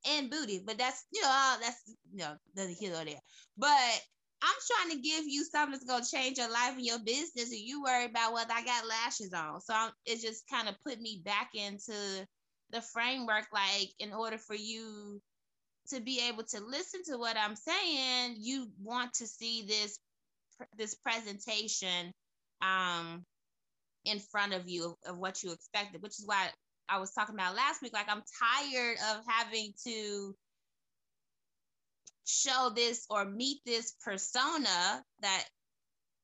[0.08, 0.62] and booty.
[0.64, 3.20] But that's you know, that's you know, or there.
[3.56, 4.00] But
[4.42, 7.60] I'm trying to give you something that's gonna change your life and your business, and
[7.60, 9.60] you worry about whether I got lashes on.
[9.60, 12.26] So I'm, it just kind of put me back into
[12.70, 13.46] the framework.
[13.52, 15.20] Like in order for you
[15.90, 19.98] to be able to listen to what I'm saying, you want to see this
[20.76, 22.12] this presentation
[22.62, 23.24] um,
[24.04, 26.48] in front of you of, of what you expected, which is why
[26.88, 27.92] I was talking about last week.
[27.92, 30.34] Like I'm tired of having to
[32.30, 35.44] show this or meet this persona that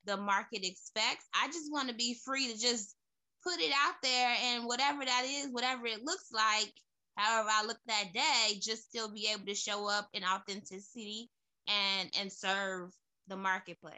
[0.05, 1.27] the market expects.
[1.35, 2.95] I just want to be free to just
[3.43, 6.73] put it out there and whatever that is, whatever it looks like,
[7.17, 11.29] however I look that day, just still be able to show up in authenticity
[11.69, 12.91] and and serve
[13.29, 13.95] the marketplace.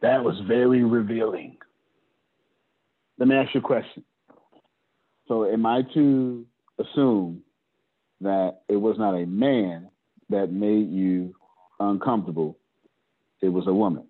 [0.00, 1.58] That was very revealing.
[3.18, 4.04] Let me ask you a question.
[5.26, 6.46] So, am I to
[6.78, 7.42] assume
[8.20, 9.88] that it was not a man
[10.30, 11.34] that made you
[11.80, 12.58] uncomfortable?
[13.40, 14.04] It was a woman.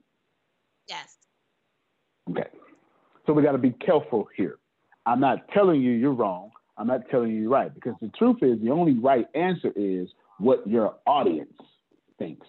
[0.88, 1.16] Yes.
[2.30, 2.48] Okay.
[3.26, 4.58] So we got to be careful here.
[5.04, 6.50] I'm not telling you you're wrong.
[6.76, 10.08] I'm not telling you you're right because the truth is the only right answer is
[10.38, 11.52] what your audience
[12.18, 12.46] thinks.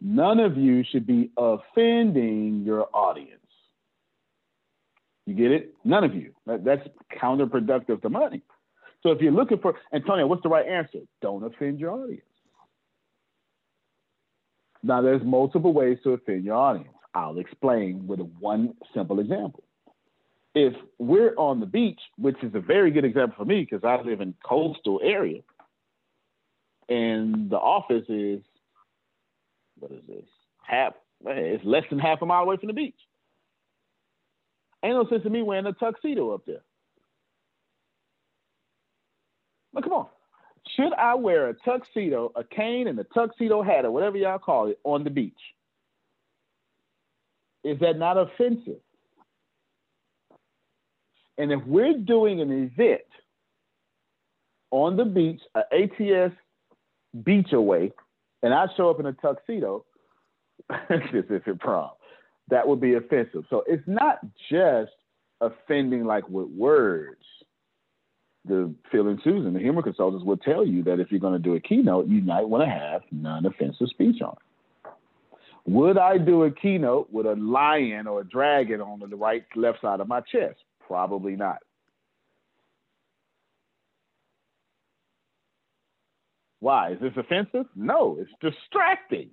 [0.00, 3.40] None of you should be offending your audience.
[5.24, 5.74] You get it?
[5.84, 6.32] None of you.
[6.46, 6.86] That, that's
[7.20, 8.42] counterproductive to money.
[9.06, 10.98] So if you're looking for, Antonio, what's the right answer?
[11.22, 12.22] Don't offend your audience.
[14.82, 16.90] Now, there's multiple ways to offend your audience.
[17.14, 19.62] I'll explain with one simple example.
[20.56, 24.02] If we're on the beach, which is a very good example for me because I
[24.02, 25.42] live in coastal area,
[26.88, 28.40] and the office is
[29.78, 30.24] what is this?
[30.66, 30.94] Half
[31.24, 32.98] it's less than half a mile away from the beach.
[34.82, 36.62] Ain't no sense to me wearing a tuxedo up there.
[39.82, 40.06] Come on.
[40.74, 44.68] Should I wear a tuxedo, a cane, and a tuxedo hat, or whatever y'all call
[44.68, 45.34] it, on the beach?
[47.62, 48.80] Is that not offensive?
[51.38, 53.02] And if we're doing an event
[54.70, 56.34] on the beach, an ATS
[57.24, 57.92] beach away,
[58.42, 59.84] and I show up in a tuxedo,
[60.88, 61.90] this is a prom,
[62.48, 63.44] that would be offensive.
[63.50, 64.18] So it's not
[64.50, 64.92] just
[65.40, 67.24] offending like with words.
[68.46, 71.38] The Phil and Susan, the humor consultants, will tell you that if you're going to
[71.38, 74.36] do a keynote, you might want to have non-offensive speech on.
[75.66, 79.80] Would I do a keynote with a lion or a dragon on the right left
[79.82, 80.58] side of my chest?
[80.86, 81.58] Probably not.
[86.60, 86.92] Why?
[86.92, 87.66] Is this offensive?
[87.74, 89.30] No, it's distracting.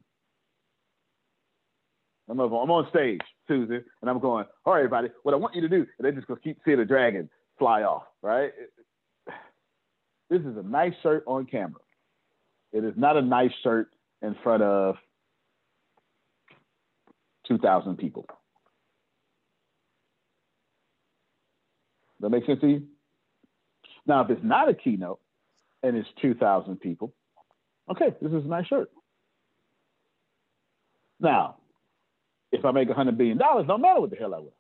[2.29, 5.61] I'm, I'm on stage, Susan, and I'm going, all right, everybody, what I want you
[5.61, 8.51] to do, and they just go keep seeing the dragon fly off, right?
[10.29, 11.81] This is a nice shirt on camera.
[12.71, 13.89] It is not a nice shirt
[14.21, 14.95] in front of
[17.47, 18.25] 2,000 people.
[22.19, 22.83] That make sense to you?
[24.07, 25.19] Now, if it's not a keynote
[25.83, 27.13] and it's 2,000 people,
[27.91, 28.89] okay, this is a nice shirt.
[31.19, 31.57] Now,
[32.51, 34.51] if I make $100 billion, don't matter what the hell I wear.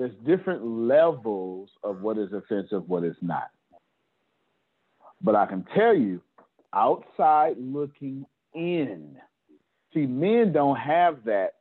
[0.00, 3.50] There's different levels of what is offensive, what is not.
[5.20, 6.22] But I can tell you,
[6.72, 9.18] outside looking in,
[9.92, 11.56] see, men don't have that.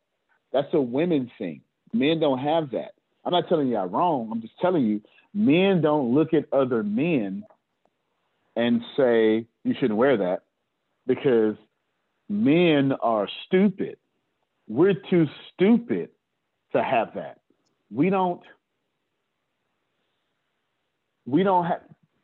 [0.54, 1.60] That's a women thing.
[1.92, 2.94] Men don't have that.
[3.26, 4.30] I'm not telling you I'm wrong.
[4.32, 5.02] I'm just telling you,
[5.34, 7.44] men don't look at other men
[8.56, 10.44] and say, you shouldn't wear that
[11.06, 11.58] because
[12.30, 13.98] men are stupid.
[14.70, 16.12] We're too stupid
[16.72, 17.39] to have that.
[17.92, 18.42] We don't,
[21.26, 21.82] we don't have,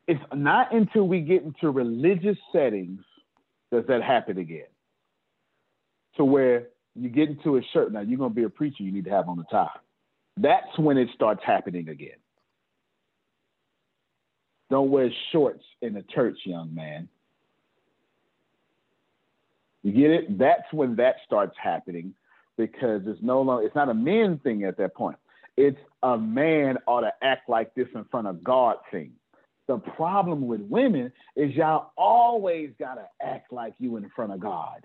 [0.07, 3.01] it's not until we get into religious settings
[3.71, 4.67] does that happen again.
[6.17, 8.91] To where you get into a shirt, now you're going to be a preacher, you
[8.91, 9.67] need to have on the tie.
[10.37, 12.17] That's when it starts happening again.
[14.69, 17.07] Don't wear shorts in the church, young man.
[19.83, 20.37] You get it?
[20.37, 22.15] That's when that starts happening
[22.57, 25.17] because it's no longer it's not a men thing at that point.
[25.57, 29.13] It's a man ought to act like this in front of God thing.
[29.67, 34.81] The problem with women is y'all always gotta act like you in front of God.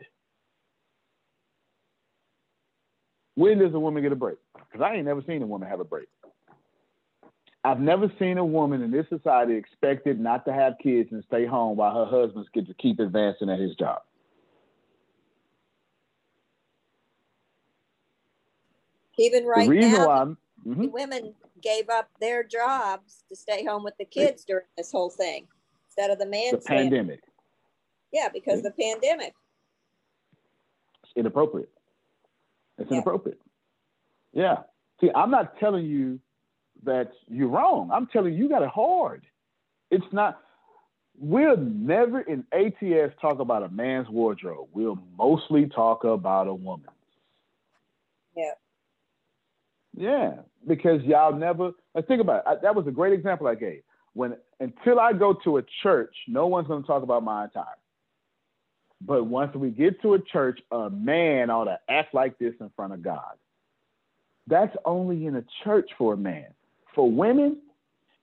[3.34, 4.38] When does a woman get a break?
[4.54, 6.08] Because I ain't never seen a woman have a break.
[7.62, 11.44] I've never seen a woman in this society expected not to have kids and stay
[11.44, 14.00] home while her husband gets to keep advancing at his job.
[19.18, 20.82] Even right the reason now, why I'm, mhm.
[20.82, 25.10] the women gave up their jobs to stay home with the kids during this whole
[25.10, 25.46] thing
[25.86, 26.52] instead of the man.
[26.52, 27.20] the pandemic,
[28.12, 29.34] Yeah, because of the pandemic.
[31.04, 31.70] it's inappropriate.
[32.78, 33.40] It's inappropriate.
[34.32, 34.62] Yeah.
[35.00, 36.20] See, I'm not telling you
[36.84, 37.90] that you're wrong.
[37.92, 39.22] I'm telling you, you got it hard.
[39.90, 40.40] It's not.
[41.18, 44.68] We'll never in ATS talk about a man's wardrobe.
[44.72, 46.88] We'll mostly talk about a woman.
[48.34, 48.52] Yeah.
[49.94, 50.34] Yeah,
[50.66, 51.72] because y'all never.
[51.94, 52.44] Like, think about it.
[52.46, 53.82] I, that was a great example I gave.
[54.14, 57.64] When until I go to a church, no one's going to talk about my attire.
[59.00, 62.70] But once we get to a church, a man ought to act like this in
[62.76, 63.36] front of God.
[64.46, 66.46] That's only in a church for a man.
[66.94, 67.58] For women,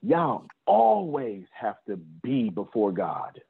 [0.04, 3.42] y'all always have to be before God.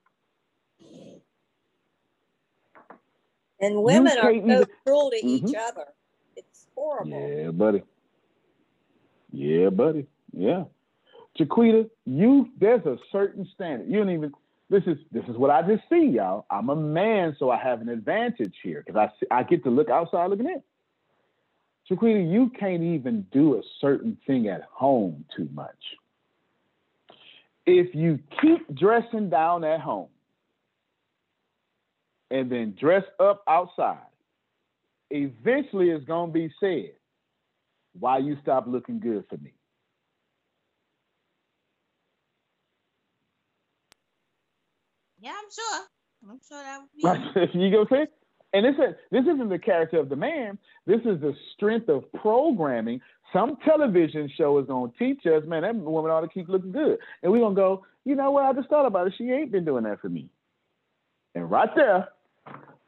[3.59, 5.57] And women are so cruel to each Mhm.
[5.57, 5.87] other.
[6.35, 7.09] It's horrible.
[7.09, 7.83] Yeah, buddy.
[9.37, 10.07] Yeah, buddy.
[10.33, 10.63] Yeah.
[11.39, 13.87] Jaquita, you there's a certain standard.
[13.87, 14.31] You don't even
[14.69, 16.47] this is this is what I just see, y'all.
[16.49, 19.89] I'm a man, so I have an advantage here because I I get to look
[19.89, 20.63] outside looking in.
[21.89, 25.69] Jaquita, you can't even do a certain thing at home too much.
[27.67, 30.09] If you keep dressing down at home
[32.31, 33.99] and then dress up outside,
[35.11, 36.93] eventually it's gonna be said,
[37.99, 39.53] why you stop looking good for me?
[45.19, 45.87] Yeah, I'm sure.
[46.29, 46.79] I'm sure that
[47.33, 47.59] would be.
[47.59, 48.07] you go say,
[48.53, 50.57] and this is this isn't the character of the man.
[50.85, 53.01] This is the strength of programming.
[53.33, 56.97] Some television show is gonna teach us, man, that woman ought to keep looking good,
[57.23, 57.85] and we're gonna go.
[58.05, 58.45] You know what?
[58.45, 59.13] I just thought about it.
[59.17, 60.29] She ain't been doing that for me.
[61.35, 62.07] And right there,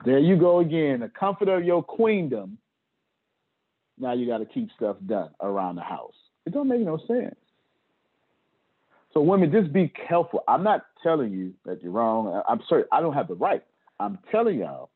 [0.06, 1.02] there you go again.
[1.02, 2.58] The comfort of your queendom.
[4.00, 6.14] Now you got to keep stuff done around the house.
[6.46, 7.36] It don't make no sense.
[9.14, 10.44] So women, just be careful.
[10.48, 12.42] I'm not telling you that you're wrong.
[12.48, 13.64] I'm sorry, I don't have the right.
[14.00, 14.92] I'm telling y'all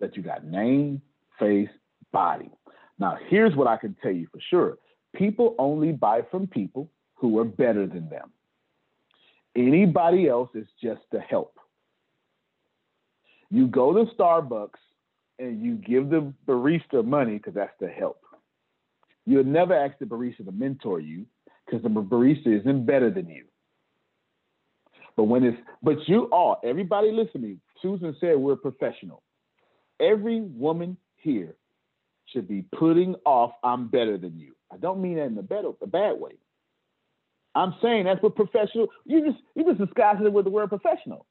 [0.00, 1.00] that you got name,
[1.38, 1.68] face,
[2.12, 2.50] body.
[2.98, 4.78] Now, here's what I can tell you for sure.
[5.14, 8.30] People only buy from people who are better than them.
[9.54, 11.58] Anybody else is just a help.
[13.50, 14.70] You go to Starbucks
[15.38, 18.21] and you give the barista money because that's the help.
[19.26, 21.26] You'll never ask the barista to mentor you
[21.64, 23.44] because the barista isn't better than you.
[25.16, 27.32] But when it's but you are everybody listening.
[27.32, 27.56] To me.
[27.82, 29.22] Susan said we're professional.
[30.00, 31.54] Every woman here
[32.26, 34.54] should be putting off I'm better than you.
[34.72, 36.32] I don't mean that in a bad, a bad way.
[37.54, 38.88] I'm saying that's what professional.
[39.04, 41.26] You just you just disguise it with the word professional.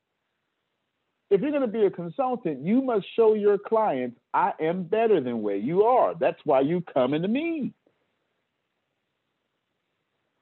[1.32, 5.22] If you're going to be a consultant, you must show your clients I am better
[5.22, 6.14] than where you are.
[6.14, 7.74] That's why you coming to me.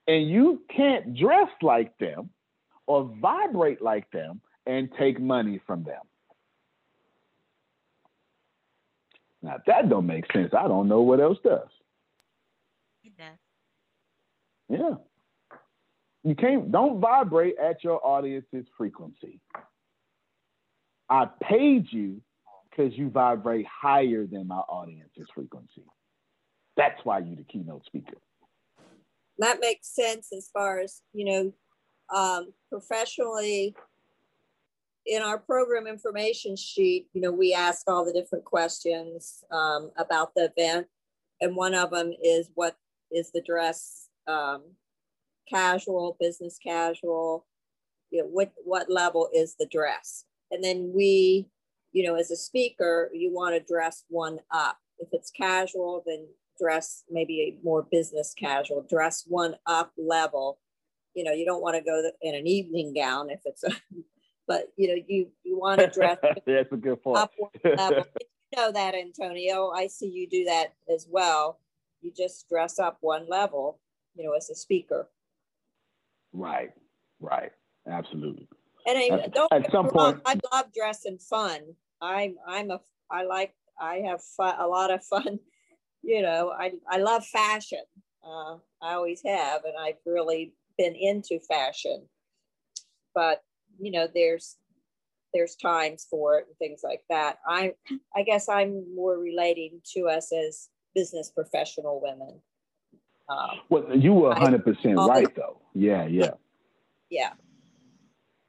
[0.09, 2.31] And you can't dress like them
[2.87, 6.01] or vibrate like them and take money from them.
[9.43, 11.67] Now, if that don't make sense, I don't know what else does.
[13.03, 13.37] It does.
[14.67, 14.95] Yeah.
[16.23, 19.39] You can't don't vibrate at your audience's frequency.
[21.07, 22.19] I paid you
[22.67, 25.85] because you vibrate higher than my audience's frequency.
[26.77, 28.17] That's why you're the keynote speaker.
[29.39, 31.53] That makes sense as far as you know
[32.15, 33.75] um, professionally
[35.05, 40.33] in our program information sheet you know we ask all the different questions um, about
[40.35, 40.87] the event.
[41.41, 42.75] And one of them is what
[43.11, 44.63] is the dress um,
[45.49, 47.45] casual business casual?
[48.11, 50.25] You know what what level is the dress?
[50.51, 51.47] And then we
[51.93, 54.77] you know as a speaker you want to dress one up.
[54.99, 56.27] If it's casual then
[56.59, 60.59] dress maybe a more business casual dress one up level
[61.15, 63.71] you know you don't want to go in an evening gown if it's a
[64.47, 67.17] but you know you you want to dress That's a good point.
[67.19, 71.59] up one level you know that antonio i see you do that as well
[72.01, 73.79] you just dress up one level
[74.15, 75.07] you know as a speaker
[76.33, 76.71] right,
[77.19, 77.51] right.
[77.87, 78.47] Absolutely.
[78.87, 81.59] and I, At- don't at some point- i love dressing fun
[82.01, 82.79] i'm i'm a
[83.09, 85.39] i like i have fun, a lot of fun
[86.03, 87.83] you know i i love fashion.
[88.23, 92.07] Uh, i always have and i've really been into fashion.
[93.15, 93.43] But
[93.79, 94.57] you know there's
[95.33, 97.39] there's times for it and things like that.
[97.47, 97.73] I
[98.15, 102.41] i guess i'm more relating to us as business professional women.
[103.29, 105.61] Um, Well, you were I- hundred percent right though.
[105.73, 106.31] Yeah, yeah.
[107.09, 107.33] yeah.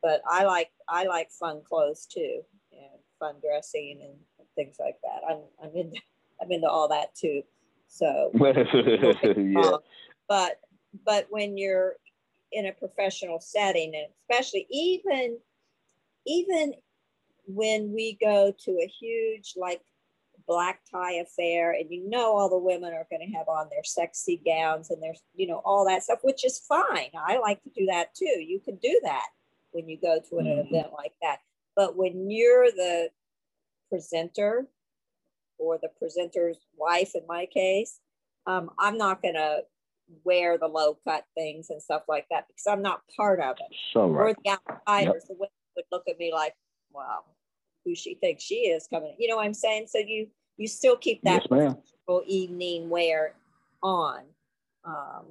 [0.02, 4.14] But i like i like fun clothes too and fun dressing and
[4.56, 5.20] things like that.
[5.28, 6.00] I'm i'm into
[6.40, 7.42] i'm into all that too.
[7.88, 8.30] So
[9.36, 9.76] yeah.
[10.28, 10.60] but
[11.04, 11.96] but when you're
[12.52, 15.38] in a professional setting and especially even
[16.26, 16.74] even
[17.46, 19.82] when we go to a huge like
[20.46, 23.84] black tie affair and you know all the women are going to have on their
[23.84, 27.10] sexy gowns and there's you know all that stuff which is fine.
[27.18, 28.40] I like to do that too.
[28.40, 29.28] You can do that
[29.72, 30.66] when you go to an Mhm.
[30.66, 31.38] event like that.
[31.76, 33.10] But when you're the
[33.88, 34.66] presenter
[35.60, 38.00] or the presenter's wife in my case
[38.46, 39.60] um, i'm not going to
[40.24, 43.76] wear the low cut things and stuff like that because i'm not part of it.
[43.92, 44.36] So or right.
[44.44, 46.54] the outsiders the women would look at me like
[46.92, 47.20] wow
[47.84, 49.14] who she thinks she is coming.
[49.18, 49.86] You know what i'm saying?
[49.88, 51.68] So you you still keep that Yes,
[52.26, 53.34] evening wear
[53.82, 54.22] on.
[54.84, 55.24] Um,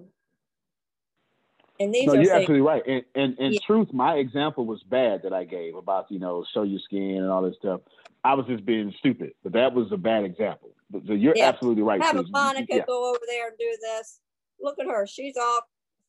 [1.80, 2.84] and these no, are you're things absolutely right.
[2.88, 3.60] And and in Yeah.
[3.66, 7.30] truth, my example was bad that I gave about you know show your skin and
[7.30, 7.82] all this stuff.
[8.24, 10.72] I was just being stupid, but that was a bad example.
[10.90, 11.48] But so you're Yeah.
[11.50, 12.02] absolutely right.
[12.02, 12.86] have a monica Yeah.
[12.86, 14.20] go over there and do this
[14.62, 15.64] look at her she's off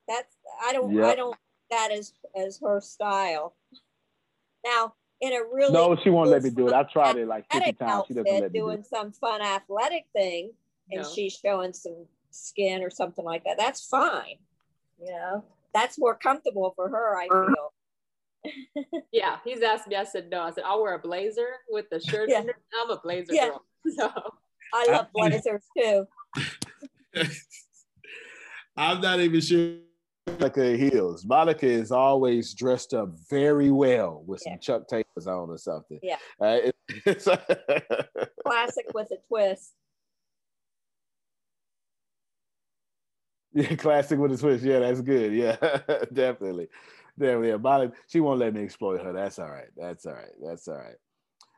[0.09, 1.07] that's i don't Yeah.
[1.07, 1.37] i don't
[1.71, 3.55] that as as her style
[4.65, 6.75] now in a really No, she won't let me do it.
[6.75, 8.05] I tried it like 50 times.
[8.09, 8.87] She doesn't let outfit me do doing it.
[8.87, 10.51] some fun athletic thing
[10.91, 11.09] and No.
[11.09, 14.37] she's showing some skin or something like that that's fine
[15.01, 17.73] you know that's more comfortable for her i feel
[19.13, 19.97] Yeah, he's asked me.
[19.97, 20.41] I said no.
[20.41, 22.43] I said I'll wear a blazer with the shirt Yeah.
[22.81, 23.49] I'm a blazer Yeah.
[23.51, 23.65] girl.
[23.99, 24.11] So
[24.73, 26.07] i love blazers too
[28.77, 29.77] I'm not even sure.
[30.27, 31.25] Monica heels.
[31.25, 35.99] Monica is always dressed up very well with some Chuck Taylors on or something.
[36.03, 36.17] Yeah.
[36.41, 37.25] Uh, it- it's-
[38.47, 39.75] classic with a twist
[43.53, 44.65] yeah, classic with a twist.
[44.65, 45.33] Yeah, that's good.
[45.33, 45.57] Yeah,
[46.13, 46.69] definitely.
[47.19, 47.59] Definitely.
[47.59, 49.13] Monica, she won't let me exploit her.
[49.13, 49.69] That's all right.
[49.77, 50.33] That's all right.
[50.43, 50.97] That's all right.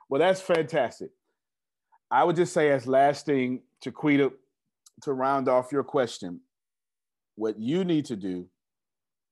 [0.09, 1.11] Well, that's fantastic.
[2.11, 4.33] I would just say, as last thing, Chiquita,
[5.03, 6.41] to round off your question,
[7.37, 8.47] what you need to do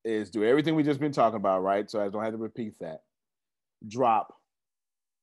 [0.05, 1.91] is do everything we just been talking about, right?
[1.91, 3.03] So I don't have to repeat that.
[3.87, 4.35] Drop.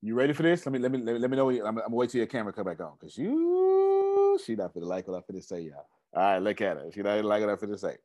[0.01, 0.65] You ready for this?
[0.65, 1.49] Let me let me let me, let me know.
[1.49, 4.83] I'm, I'm gonna wait till your camera come back on because you she not finna
[4.83, 5.87] like what I'm finna say, y'all.
[6.13, 6.89] All right, look at her.
[6.93, 7.97] She not like what I'm finna say.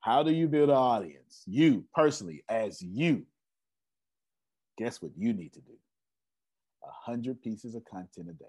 [0.00, 1.42] How do you build an audience?
[1.46, 3.24] You personally, as you.
[4.76, 5.72] Guess what you need to do?
[6.82, 8.44] A hundred pieces of content a day.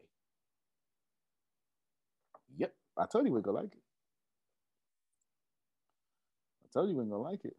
[2.58, 3.84] Yep, I told you we're gonna like it.
[6.64, 7.56] I told you we're gonna like it.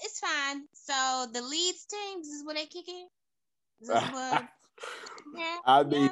[0.00, 0.62] It's fine.
[0.72, 3.06] So the leads teams is where they kick in.
[3.80, 4.48] Is what?
[5.36, 5.56] Yeah.
[5.64, 6.08] I mean, yeah.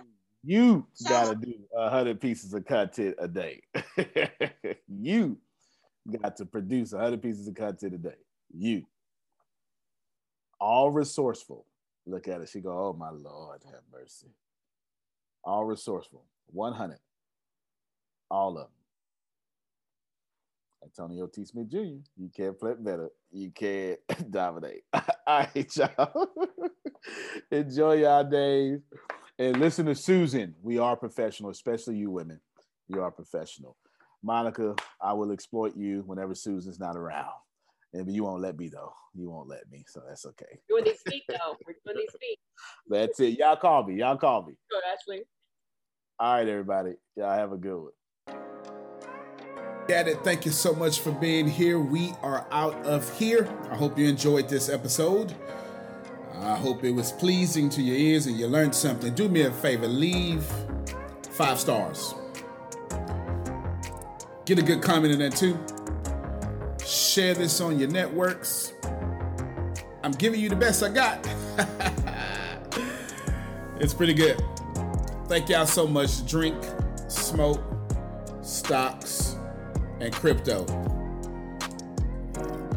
[0.47, 3.62] You So- gotta do a hundred pieces of content a day.
[4.89, 5.39] you
[6.23, 8.16] got to produce a hundred pieces of content a day.
[8.55, 8.86] You.
[10.60, 11.66] All resourceful.
[12.07, 12.50] Look at it.
[12.50, 14.28] She go, oh my Lord, have mercy.
[15.44, 16.25] All resourceful.
[16.52, 16.99] 100.
[18.31, 18.68] All of them.
[20.84, 21.44] Antonio T.
[21.44, 21.78] Smith Jr.,
[22.16, 23.10] you can't play better.
[23.33, 23.99] You can't
[24.31, 24.84] dominate.
[24.94, 26.28] All right, y'all.
[27.50, 28.81] Enjoy y'all days.
[29.39, 30.55] And listen to Susan.
[30.62, 32.40] We are professional, especially you women.
[32.89, 33.76] You are professional.
[34.23, 37.34] Monica, I will exploit you whenever Susan's not around.
[37.92, 38.92] And you won't let me though.
[39.15, 40.58] You won't let me, so that's okay.
[40.70, 41.56] We're Doing these feet though.
[41.66, 42.39] We're doing these feet.
[42.89, 43.39] That's it.
[43.39, 43.97] Y'all call me.
[43.97, 44.55] Y'all call me.
[44.70, 45.24] Good, Ashley.
[46.18, 46.94] All right, everybody.
[47.16, 47.92] Y'all have a good one.
[49.89, 50.24] Got it.
[50.24, 51.78] Thank you so much for being here.
[51.78, 53.48] We are out of here.
[53.70, 55.34] I hope you enjoyed this episode.
[56.40, 59.15] I hope it was pleasing to your ears and you learned something.
[59.15, 60.47] Do me a favor, leave
[61.31, 62.15] five stars.
[64.44, 65.58] Get a good comment in there too.
[66.84, 68.74] Share this on your networks.
[70.05, 71.26] I'm giving you the best I got.
[73.81, 74.40] it's pretty good.
[75.26, 76.24] Thank y'all so much.
[76.28, 76.56] Drink,
[77.08, 77.60] smoke,
[78.40, 79.36] stocks,
[79.98, 80.65] and crypto.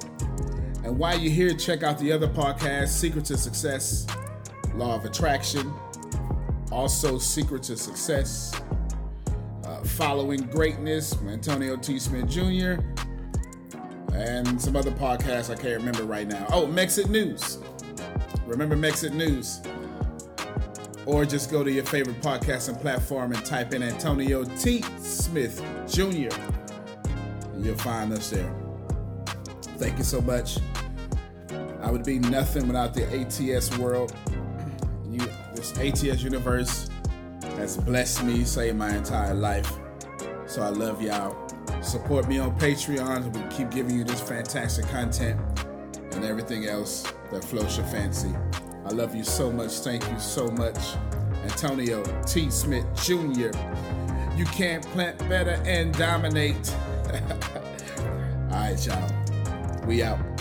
[0.83, 4.05] And while you're here, check out the other podcasts Secret to Success,
[4.75, 5.73] Law of Attraction,
[6.71, 8.53] also Secret to Success,
[9.85, 11.99] Following Greatness, Antonio T.
[11.99, 12.81] Smith Jr.,
[14.13, 16.47] and some other podcasts I can't remember right now.
[16.49, 17.59] Oh, Mexit News.
[18.45, 19.61] Remember Mexit News.
[21.05, 24.81] Or just go to your favorite podcasting platform and type in Antonio T.
[24.97, 26.35] Smith Jr.
[27.53, 28.53] And you'll find us there.
[29.77, 30.57] Thank you so much.
[31.81, 34.13] I would be nothing without the ATS world.
[35.09, 35.19] You,
[35.55, 36.86] this ATS universe
[37.57, 39.71] has blessed me, saved my entire life.
[40.45, 41.35] So I love y'all.
[41.81, 43.33] Support me on Patreon.
[43.33, 45.39] We keep giving you this fantastic content
[46.11, 48.33] and everything else that floats your fancy.
[48.85, 49.71] I love you so much.
[49.79, 50.95] Thank you so much.
[51.43, 52.49] Antonio T.
[52.49, 53.51] Smith Jr.
[54.37, 56.73] You can't plant better and dominate.
[58.51, 59.85] All right, y'all.
[59.85, 60.36] We out.